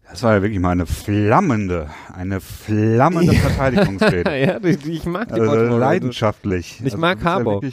[0.10, 4.40] Das war ja wirklich mal eine flammende, eine flammende Verteidigungsrede.
[4.40, 6.78] ja, ich, ich mag die also Leidenschaftlich.
[6.80, 7.62] Ich also, mag Harbaugh.
[7.64, 7.70] Ja,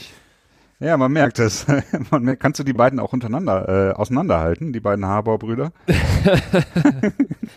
[0.78, 1.66] ja, man merkt es.
[2.10, 5.72] man merkt, kannst du die beiden auch untereinander äh, auseinanderhalten, die beiden Harbaugh-Brüder?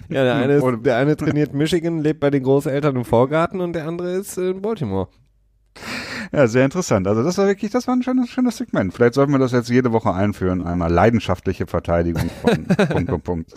[0.10, 3.74] ja, der eine, ist, der eine trainiert Michigan, lebt bei den Großeltern im Vorgarten und
[3.74, 5.10] der andere ist in Baltimore.
[6.32, 7.08] Ja, sehr interessant.
[7.08, 8.94] Also das war wirklich, das war ein schönes, schönes Segment.
[8.94, 13.54] Vielleicht sollten wir das jetzt jede Woche einführen, einmal leidenschaftliche Verteidigung von Punkt, Punkt, Punkt.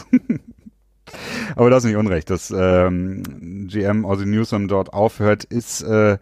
[1.56, 3.22] Aber das ist nicht unrecht, dass ähm,
[3.68, 6.18] GM Ozzy Newsom dort aufhört, ist äh,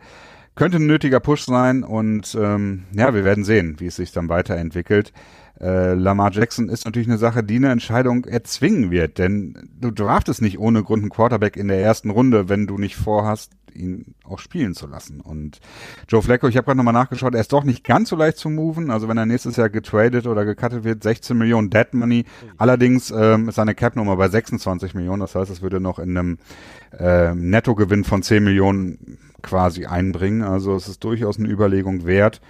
[0.54, 4.28] könnte ein nötiger Push sein und ähm, ja, wir werden sehen, wie es sich dann
[4.28, 5.12] weiterentwickelt.
[5.60, 10.40] Äh, Lamar Jackson ist natürlich eine Sache, die eine Entscheidung erzwingen wird, denn du draftest
[10.40, 14.38] nicht ohne Grund einen Quarterback in der ersten Runde, wenn du nicht vorhast, ihn auch
[14.38, 15.20] spielen zu lassen.
[15.20, 15.60] Und
[16.08, 18.48] Joe Flacco, ich habe gerade nochmal nachgeschaut, er ist doch nicht ganz so leicht zu
[18.48, 18.90] moven.
[18.90, 22.24] Also wenn er nächstes Jahr getradet oder gecuttet wird, 16 Millionen Dead Money.
[22.56, 25.20] Allerdings ähm, ist seine Cap-Nummer bei 26 Millionen.
[25.20, 26.38] Das heißt, es würde noch in einem
[26.98, 30.42] äh, Nettogewinn von 10 Millionen quasi einbringen.
[30.42, 32.40] Also es ist durchaus eine Überlegung wert.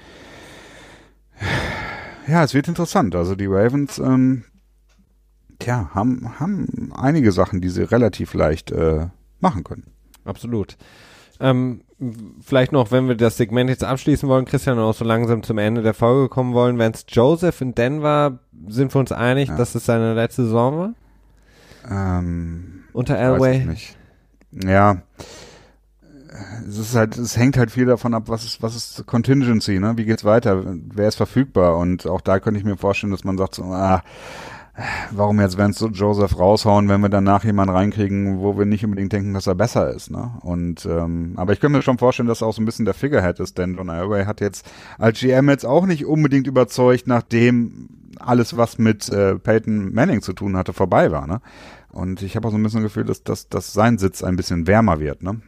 [2.26, 3.14] Ja, es wird interessant.
[3.14, 4.45] Also die Ravens, ähm,
[5.59, 9.07] tja, haben, haben einige Sachen, die sie relativ leicht äh,
[9.41, 9.86] machen können.
[10.24, 10.76] Absolut.
[11.41, 11.80] Ähm,
[12.43, 15.59] vielleicht noch, wenn wir das Segment jetzt abschließen wollen, Christian, und auch so langsam zum
[15.59, 18.38] Ende der Folge kommen wollen, wenn es Joseph in Denver,
[18.68, 19.57] sind wir uns einig, ja.
[19.57, 22.18] dass es seine letzte Saison war?
[22.18, 23.66] Ähm, Unter Elway?
[24.53, 25.03] Ja.
[26.68, 29.95] Es ist halt, es hängt halt viel davon ab, was ist, was ist Contingency, ne?
[29.97, 30.64] Wie geht's weiter?
[30.64, 31.76] Wer ist verfügbar?
[31.76, 34.03] Und auch da könnte ich mir vorstellen, dass man sagt so, ah,
[35.11, 39.35] warum jetzt Vance Joseph raushauen, wenn wir danach jemanden reinkriegen, wo wir nicht unbedingt denken,
[39.35, 40.33] dass er besser ist, ne?
[40.43, 42.95] Und ähm, aber ich könnte mir schon vorstellen, dass er auch so ein bisschen der
[42.95, 44.68] Figurehead ist, denn John Elway hat jetzt
[44.99, 50.33] als GM jetzt auch nicht unbedingt überzeugt, nachdem alles, was mit äh, Peyton Manning zu
[50.33, 51.41] tun hatte, vorbei war, ne?
[51.93, 54.37] Und ich habe auch so ein bisschen das Gefühl, dass, dass, dass sein Sitz ein
[54.37, 55.41] bisschen wärmer wird, ne?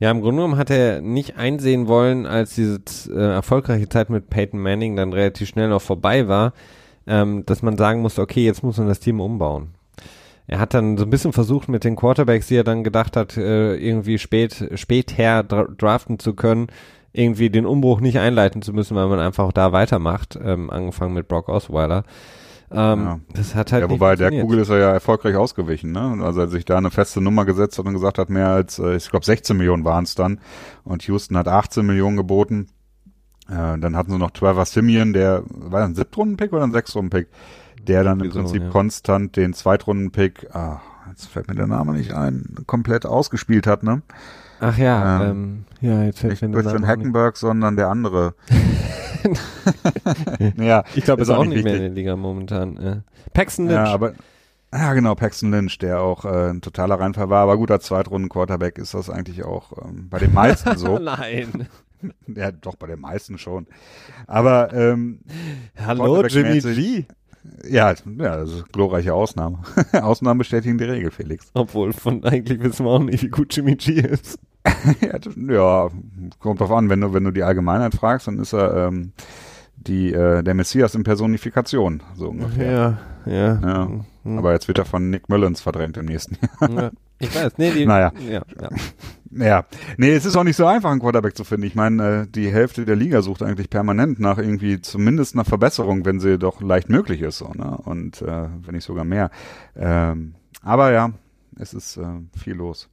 [0.00, 2.80] Ja, im Grunde genommen hat er nicht einsehen wollen, als diese
[3.10, 6.52] äh, erfolgreiche Zeit mit Peyton Manning dann relativ schnell noch vorbei war,
[7.06, 9.68] ähm, dass man sagen musste, okay, jetzt muss man das Team umbauen.
[10.46, 13.36] Er hat dann so ein bisschen versucht mit den Quarterbacks, die er dann gedacht hat,
[13.36, 16.66] äh, irgendwie spät, später dra draften zu können,
[17.12, 21.28] irgendwie den Umbruch nicht einleiten zu müssen, weil man einfach da weitermacht, ähm, angefangen mit
[21.28, 22.04] Brock Osweiler.
[22.74, 23.20] Ähm, ja.
[23.32, 26.18] Das hat halt ja, wobei der Kugel ist er ja erfolgreich ausgewichen, ne?
[26.22, 28.96] Also er sich da eine feste Nummer gesetzt hat und gesagt hat, mehr als, äh,
[28.96, 30.40] ich glaube 16 Millionen waren es dann.
[30.82, 32.66] Und Houston hat 18 Millionen geboten.
[33.48, 37.28] Äh, dann hatten sie noch Trevor Simeon, der war ein Siebtrunden-Pick oder ein Sechstrunden-Pick,
[37.86, 38.70] der dann im Prinzip so, ja.
[38.70, 44.02] konstant den Zweitrunden-Pick, ah, jetzt fällt mir der Name nicht ein, komplett ausgespielt hat, ne?
[44.60, 48.34] Ach ja, ähm, ähm, ja, jetzt fällt mir der Name Christian Hackenberg, sondern der andere.
[50.56, 52.78] ja, ich glaube, ist auch, auch nicht, mehr in der Liga momentan.
[52.80, 53.02] Ja.
[53.32, 53.86] Paxton Lynch.
[53.88, 54.14] Ja, aber
[54.72, 58.94] ja, genau, Paxton Lynch, der auch äh, ein totaler Reinfall war, aber guter Zweitrunden-Quarterback ist
[58.94, 60.98] das eigentlich auch ähm, bei den meisten so.
[61.00, 61.68] Nein.
[62.26, 63.66] ja, doch, bei den meisten schon.
[64.26, 65.20] Aber ähm,
[65.76, 67.04] Hallo, Jimmy G.
[67.68, 69.58] Ja, ja, das ist glorreiche Ausnahme.
[69.92, 71.50] Ausnahmen bestätigen die Regel, Felix.
[71.54, 74.38] Obwohl, von eigentlich wissen wir auch nicht, wie gut Jimmy G ist.
[75.00, 75.90] ja, das, ja,
[76.38, 79.12] kommt drauf an, wenn du, wenn du die Allgemeinheit fragst, dann ist er ähm,
[79.76, 82.98] die, äh, der Messias in Personifikation, so ungefähr.
[83.26, 83.60] Ja, ja.
[83.62, 83.90] ja.
[84.24, 84.38] Mhm.
[84.38, 86.70] Aber jetzt wird er von Nick Mullins verdrängt im nächsten Jahr.
[86.70, 88.12] Ja, ich weiß, nee, die, naja.
[88.28, 88.68] Ja, ja.
[89.36, 89.64] Ja,
[89.96, 91.66] nee, es ist auch nicht so einfach, einen Quarterback zu finden.
[91.66, 96.04] Ich meine, äh, die Hälfte der Liga sucht eigentlich permanent nach irgendwie zumindest einer Verbesserung,
[96.04, 97.76] wenn sie doch leicht möglich ist, so, ne?
[97.84, 99.30] Und äh, wenn nicht sogar mehr.
[99.76, 101.10] Ähm, aber ja,
[101.58, 102.04] es ist äh,
[102.38, 102.88] viel los.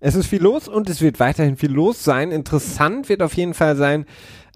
[0.00, 2.30] Es ist viel los und es wird weiterhin viel los sein.
[2.32, 4.06] Interessant wird auf jeden Fall sein,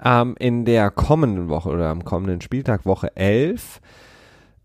[0.05, 3.81] ähm, in der kommenden Woche oder am kommenden Spieltag, Woche 11,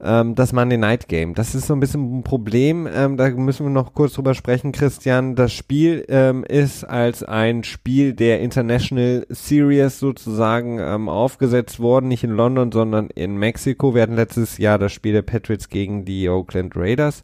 [0.04, 1.34] ähm, das Monday Night Game.
[1.34, 2.88] Das ist so ein bisschen ein Problem.
[2.94, 5.36] Ähm, da müssen wir noch kurz drüber sprechen, Christian.
[5.36, 12.24] Das Spiel ähm, ist als ein Spiel der International Series sozusagen ähm, aufgesetzt worden, nicht
[12.24, 13.96] in London, sondern in Mexiko.
[13.96, 17.24] Wir hatten letztes Jahr das Spiel der Patriots gegen die Oakland Raiders.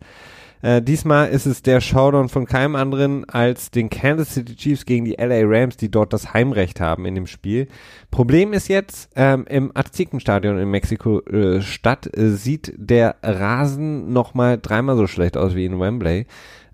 [0.61, 5.06] Äh, diesmal ist es der Showdown von keinem anderen als den Kansas City Chiefs gegen
[5.06, 7.68] die LA Rams, die dort das Heimrecht haben in dem Spiel.
[8.11, 14.98] Problem ist jetzt, ähm, im Aztekenstadion in Mexiko-Stadt äh, äh, sieht der Rasen nochmal dreimal
[14.98, 16.26] so schlecht aus wie in Wembley.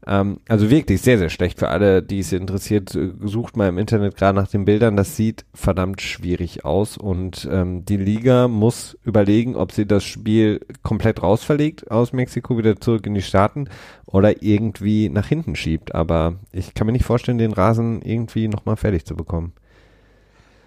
[0.07, 2.94] Ähm, also wirklich sehr, sehr schlecht für alle, die es interessiert.
[2.95, 4.95] Äh, sucht mal im Internet gerade nach den Bildern.
[4.95, 10.61] Das sieht verdammt schwierig aus und ähm, die Liga muss überlegen, ob sie das Spiel
[10.84, 13.69] komplett rausverlegt aus Mexiko wieder zurück in die Staaten
[14.06, 15.95] oder irgendwie nach hinten schiebt.
[15.95, 19.53] Aber ich kann mir nicht vorstellen, den Rasen irgendwie nochmal fertig zu bekommen.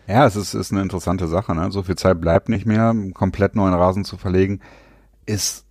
[0.09, 1.55] Ja, es ist, ist eine interessante Sache.
[1.55, 1.71] Ne?
[1.71, 4.61] So viel Zeit bleibt nicht mehr, komplett neuen Rasen zu verlegen.
[5.27, 5.68] Ist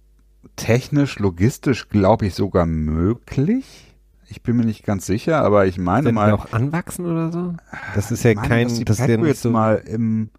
[0.55, 3.95] technisch, logistisch, glaube ich, sogar möglich.
[4.29, 6.33] Ich bin mir nicht ganz sicher, aber ich meine Sind mal.
[6.33, 7.53] auch anwachsen oder so?
[7.95, 9.51] Das ist ja meine, kein, dass die das Patriots nicht so.
[9.51, 10.29] mal im,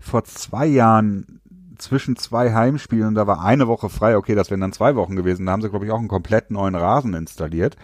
[0.00, 1.40] vor zwei Jahren
[1.78, 5.44] zwischen zwei Heimspielen, da war eine Woche frei, okay, das wären dann zwei Wochen gewesen,
[5.44, 7.76] da haben sie, glaube ich, auch einen komplett neuen Rasen installiert.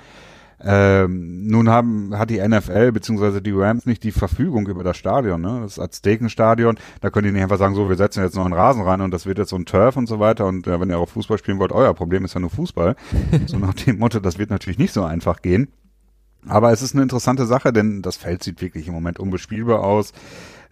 [0.65, 3.41] Ähm, nun haben, hat die NFL bzw.
[3.41, 5.61] die Rams nicht die Verfügung über das Stadion, ne?
[5.63, 8.83] Das Aztekenstadion, da können die nicht einfach sagen, so, wir setzen jetzt noch einen Rasen
[8.83, 10.99] rein und das wird jetzt so ein Turf und so weiter und äh, wenn ihr
[10.99, 12.95] auch Fußball spielen wollt, euer Problem ist ja nur Fußball.
[13.47, 15.69] so nach dem Motto, das wird natürlich nicht so einfach gehen.
[16.47, 20.13] Aber es ist eine interessante Sache, denn das Feld sieht wirklich im Moment unbespielbar aus.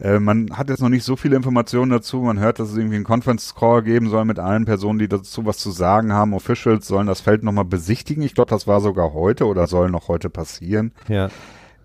[0.01, 2.19] Äh, man hat jetzt noch nicht so viele Informationen dazu.
[2.19, 5.45] Man hört, dass es irgendwie einen Conference Call geben soll mit allen Personen, die dazu
[5.45, 6.33] was zu sagen haben.
[6.33, 8.23] Officials sollen das Feld nochmal besichtigen.
[8.23, 10.93] Ich glaube, das war sogar heute oder soll noch heute passieren.
[11.09, 11.29] Ja.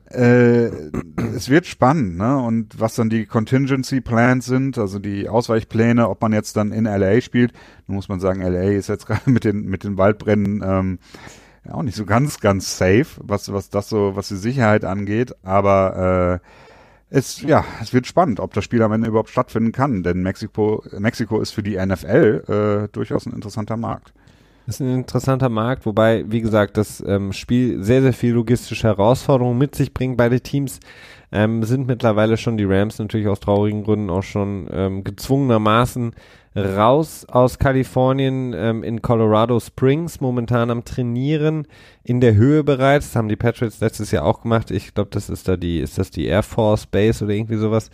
[0.09, 0.67] Äh,
[1.35, 2.37] es wird spannend, ne?
[2.37, 6.85] Und was dann die Contingency Plans sind, also die Ausweichpläne, ob man jetzt dann in
[6.85, 7.53] LA spielt.
[7.87, 10.99] Nun muss man sagen, LA ist jetzt gerade mit den mit den Waldbränden ähm,
[11.65, 15.33] ja, auch nicht so ganz ganz safe, was was das so, was die Sicherheit angeht.
[15.43, 16.64] Aber äh,
[17.15, 20.83] es, ja, es wird spannend, ob das Spiel am Ende überhaupt stattfinden kann, denn Mexiko,
[20.97, 24.13] Mexiko ist für die NFL äh, durchaus ein interessanter Markt.
[24.65, 28.87] Das ist ein interessanter Markt, wobei, wie gesagt, das ähm, Spiel sehr, sehr viel logistische
[28.87, 30.17] Herausforderungen mit sich bringt.
[30.17, 30.79] Beide Teams
[31.31, 36.15] ähm, sind mittlerweile schon, die Rams natürlich aus traurigen Gründen auch schon ähm, gezwungenermaßen
[36.55, 41.67] raus aus Kalifornien ähm, in Colorado Springs, momentan am Trainieren
[42.03, 43.07] in der Höhe bereits.
[43.07, 44.71] Das haben die Patriots letztes Jahr auch gemacht.
[44.71, 47.89] Ich glaube, das ist da die, ist das die Air Force Base oder irgendwie sowas.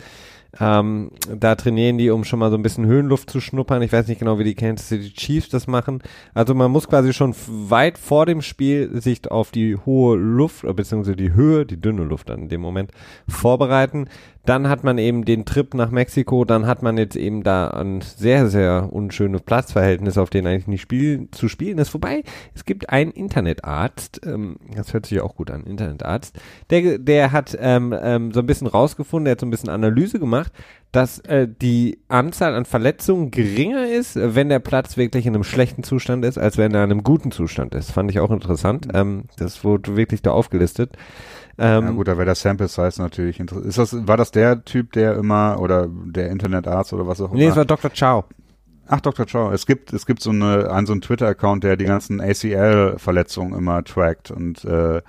[0.60, 3.80] Ähm, da trainieren die, um schon mal so ein bisschen Höhenluft zu schnuppern.
[3.80, 6.02] Ich weiß nicht genau, wie die Kansas City Chiefs das machen.
[6.34, 11.16] Also man muss quasi schon weit vor dem Spiel sich auf die hohe Luft, beziehungsweise
[11.16, 12.90] die Höhe, die dünne Luft dann in dem Moment
[13.26, 14.08] vorbereiten.
[14.44, 18.00] Dann hat man eben den Trip nach Mexiko, dann hat man jetzt eben da ein
[18.00, 21.94] sehr, sehr unschönes Platzverhältnis, auf denen eigentlich nicht spiel, zu spielen ist.
[21.94, 22.24] Wobei,
[22.54, 26.38] es gibt einen Internetarzt, ähm, das hört sich ja auch gut an, Internetarzt,
[26.70, 30.18] der, der hat ähm, ähm, so ein bisschen rausgefunden, der hat so ein bisschen Analyse
[30.18, 30.52] gemacht,
[30.92, 35.82] dass äh, die Anzahl an Verletzungen geringer ist, wenn der Platz wirklich in einem schlechten
[35.82, 37.90] Zustand ist, als wenn er in einem guten Zustand ist.
[37.90, 38.88] Fand ich auch interessant.
[38.92, 40.92] Ähm, das wurde wirklich da aufgelistet.
[41.56, 43.66] Ähm, ja gut, da wäre der Sample Size natürlich interessant.
[43.66, 47.38] Ist das, war das der Typ, der immer, oder der Internetarzt oder was auch immer?
[47.38, 47.90] Nee, es war Dr.
[47.90, 48.24] Chow.
[48.86, 49.24] Ach, Dr.
[49.24, 49.50] Chow.
[49.50, 53.82] Es gibt, es gibt so eine, einen, so einen Twitter-Account, der die ganzen ACL-Verletzungen immer
[53.84, 55.00] trackt und äh,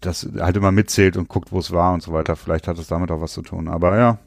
[0.00, 2.34] das halt immer mitzählt und guckt, wo es war und so weiter.
[2.34, 3.68] Vielleicht hat es damit auch was zu tun.
[3.68, 4.18] Aber ja,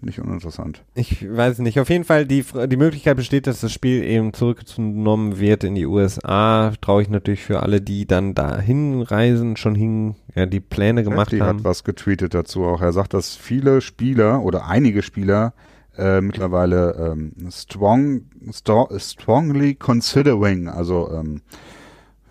[0.00, 0.84] nicht uninteressant.
[0.94, 1.80] Ich weiß nicht.
[1.80, 5.86] Auf jeden Fall, die, die Möglichkeit besteht, dass das Spiel eben zurückgenommen wird in die
[5.86, 6.72] USA.
[6.80, 11.32] Traue ich natürlich für alle, die dann dahin reisen, schon hin, ja, die Pläne gemacht
[11.32, 11.58] Hefty haben.
[11.58, 12.80] hat was getweetet dazu auch.
[12.80, 15.52] Er sagt, dass viele Spieler oder einige Spieler
[15.96, 18.22] äh, mittlerweile ähm, strong,
[18.52, 21.42] sto strongly considering, also ähm,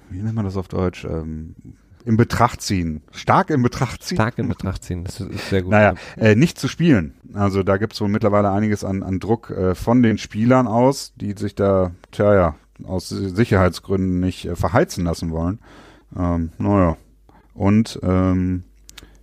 [0.10, 1.04] wie nennt man das auf Deutsch?
[1.04, 1.56] Ähm,
[2.08, 3.02] in Betracht ziehen.
[3.12, 4.16] Stark in Betracht ziehen.
[4.16, 5.72] Stark in Betracht ziehen, das ist sehr gut.
[5.72, 7.16] Naja, äh, nicht zu spielen.
[7.34, 11.34] Also da gibt's wohl mittlerweile einiges an, an Druck äh, von den Spielern aus, die
[11.34, 12.56] sich da, tja ja,
[12.86, 15.60] aus Sicherheitsgründen nicht äh, verheizen lassen wollen.
[16.18, 16.96] Ähm, naja.
[17.54, 18.64] Und ähm,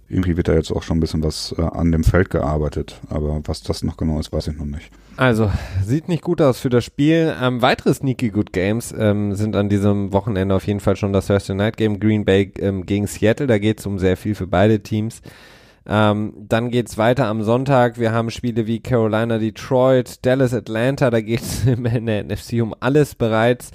[0.08, 3.00] irgendwie wird da jetzt auch schon ein bisschen was äh, an dem Feld gearbeitet.
[3.08, 4.90] Aber was das noch genau ist, weiß ich noch nicht.
[5.16, 5.50] Also,
[5.84, 7.34] sieht nicht gut aus für das Spiel.
[7.40, 11.28] Ähm, weitere Sneaky Good Games ähm, sind an diesem Wochenende auf jeden Fall schon das
[11.28, 13.46] Thursday Night Game Green Bay ähm, gegen Seattle.
[13.46, 15.22] Da geht es um sehr viel für beide Teams.
[15.86, 18.00] Ähm, dann geht's weiter am Sonntag.
[18.00, 21.10] Wir haben Spiele wie Carolina, Detroit, Dallas, Atlanta.
[21.10, 23.70] Da geht's in der NFC um alles bereits.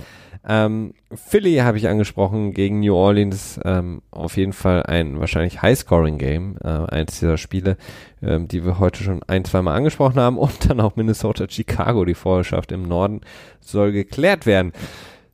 [0.47, 3.59] Ähm, Philly habe ich angesprochen gegen New Orleans.
[3.65, 7.77] Ähm, auf jeden Fall ein wahrscheinlich High-Scoring-Game, äh, eins dieser Spiele,
[8.21, 10.37] ähm, die wir heute schon ein, zwei Mal angesprochen haben.
[10.37, 13.21] Und dann auch Minnesota-Chicago, die Vorherrschaft im Norden,
[13.59, 14.73] soll geklärt werden.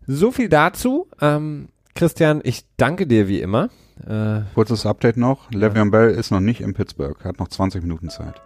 [0.08, 1.08] So viel dazu.
[1.22, 3.70] Ähm, Christian, ich danke dir wie immer.
[4.06, 5.50] Äh, Kurzes Update noch.
[5.52, 8.42] Le'Veon Bell ist noch nicht in Pittsburgh, hat noch 20 Minuten Zeit.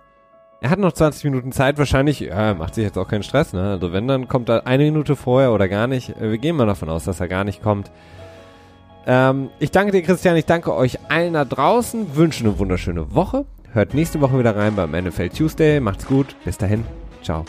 [0.62, 3.72] Er hat noch 20 Minuten Zeit, wahrscheinlich, ja, macht sich jetzt auch keinen Stress, ne?
[3.72, 6.20] Also wenn, dann kommt er eine Minute vorher oder gar nicht.
[6.20, 7.92] Wir gehen mal davon aus, dass er gar nicht kommt.
[9.08, 13.46] Ähm, ich danke dir, Christian, ich danke euch allen da draußen, wünsche eine wunderschöne Woche.
[13.72, 15.80] Hört nächste Woche wieder rein beim NFL Tuesday.
[15.80, 16.84] Macht's gut, bis dahin,
[17.24, 17.46] ciao.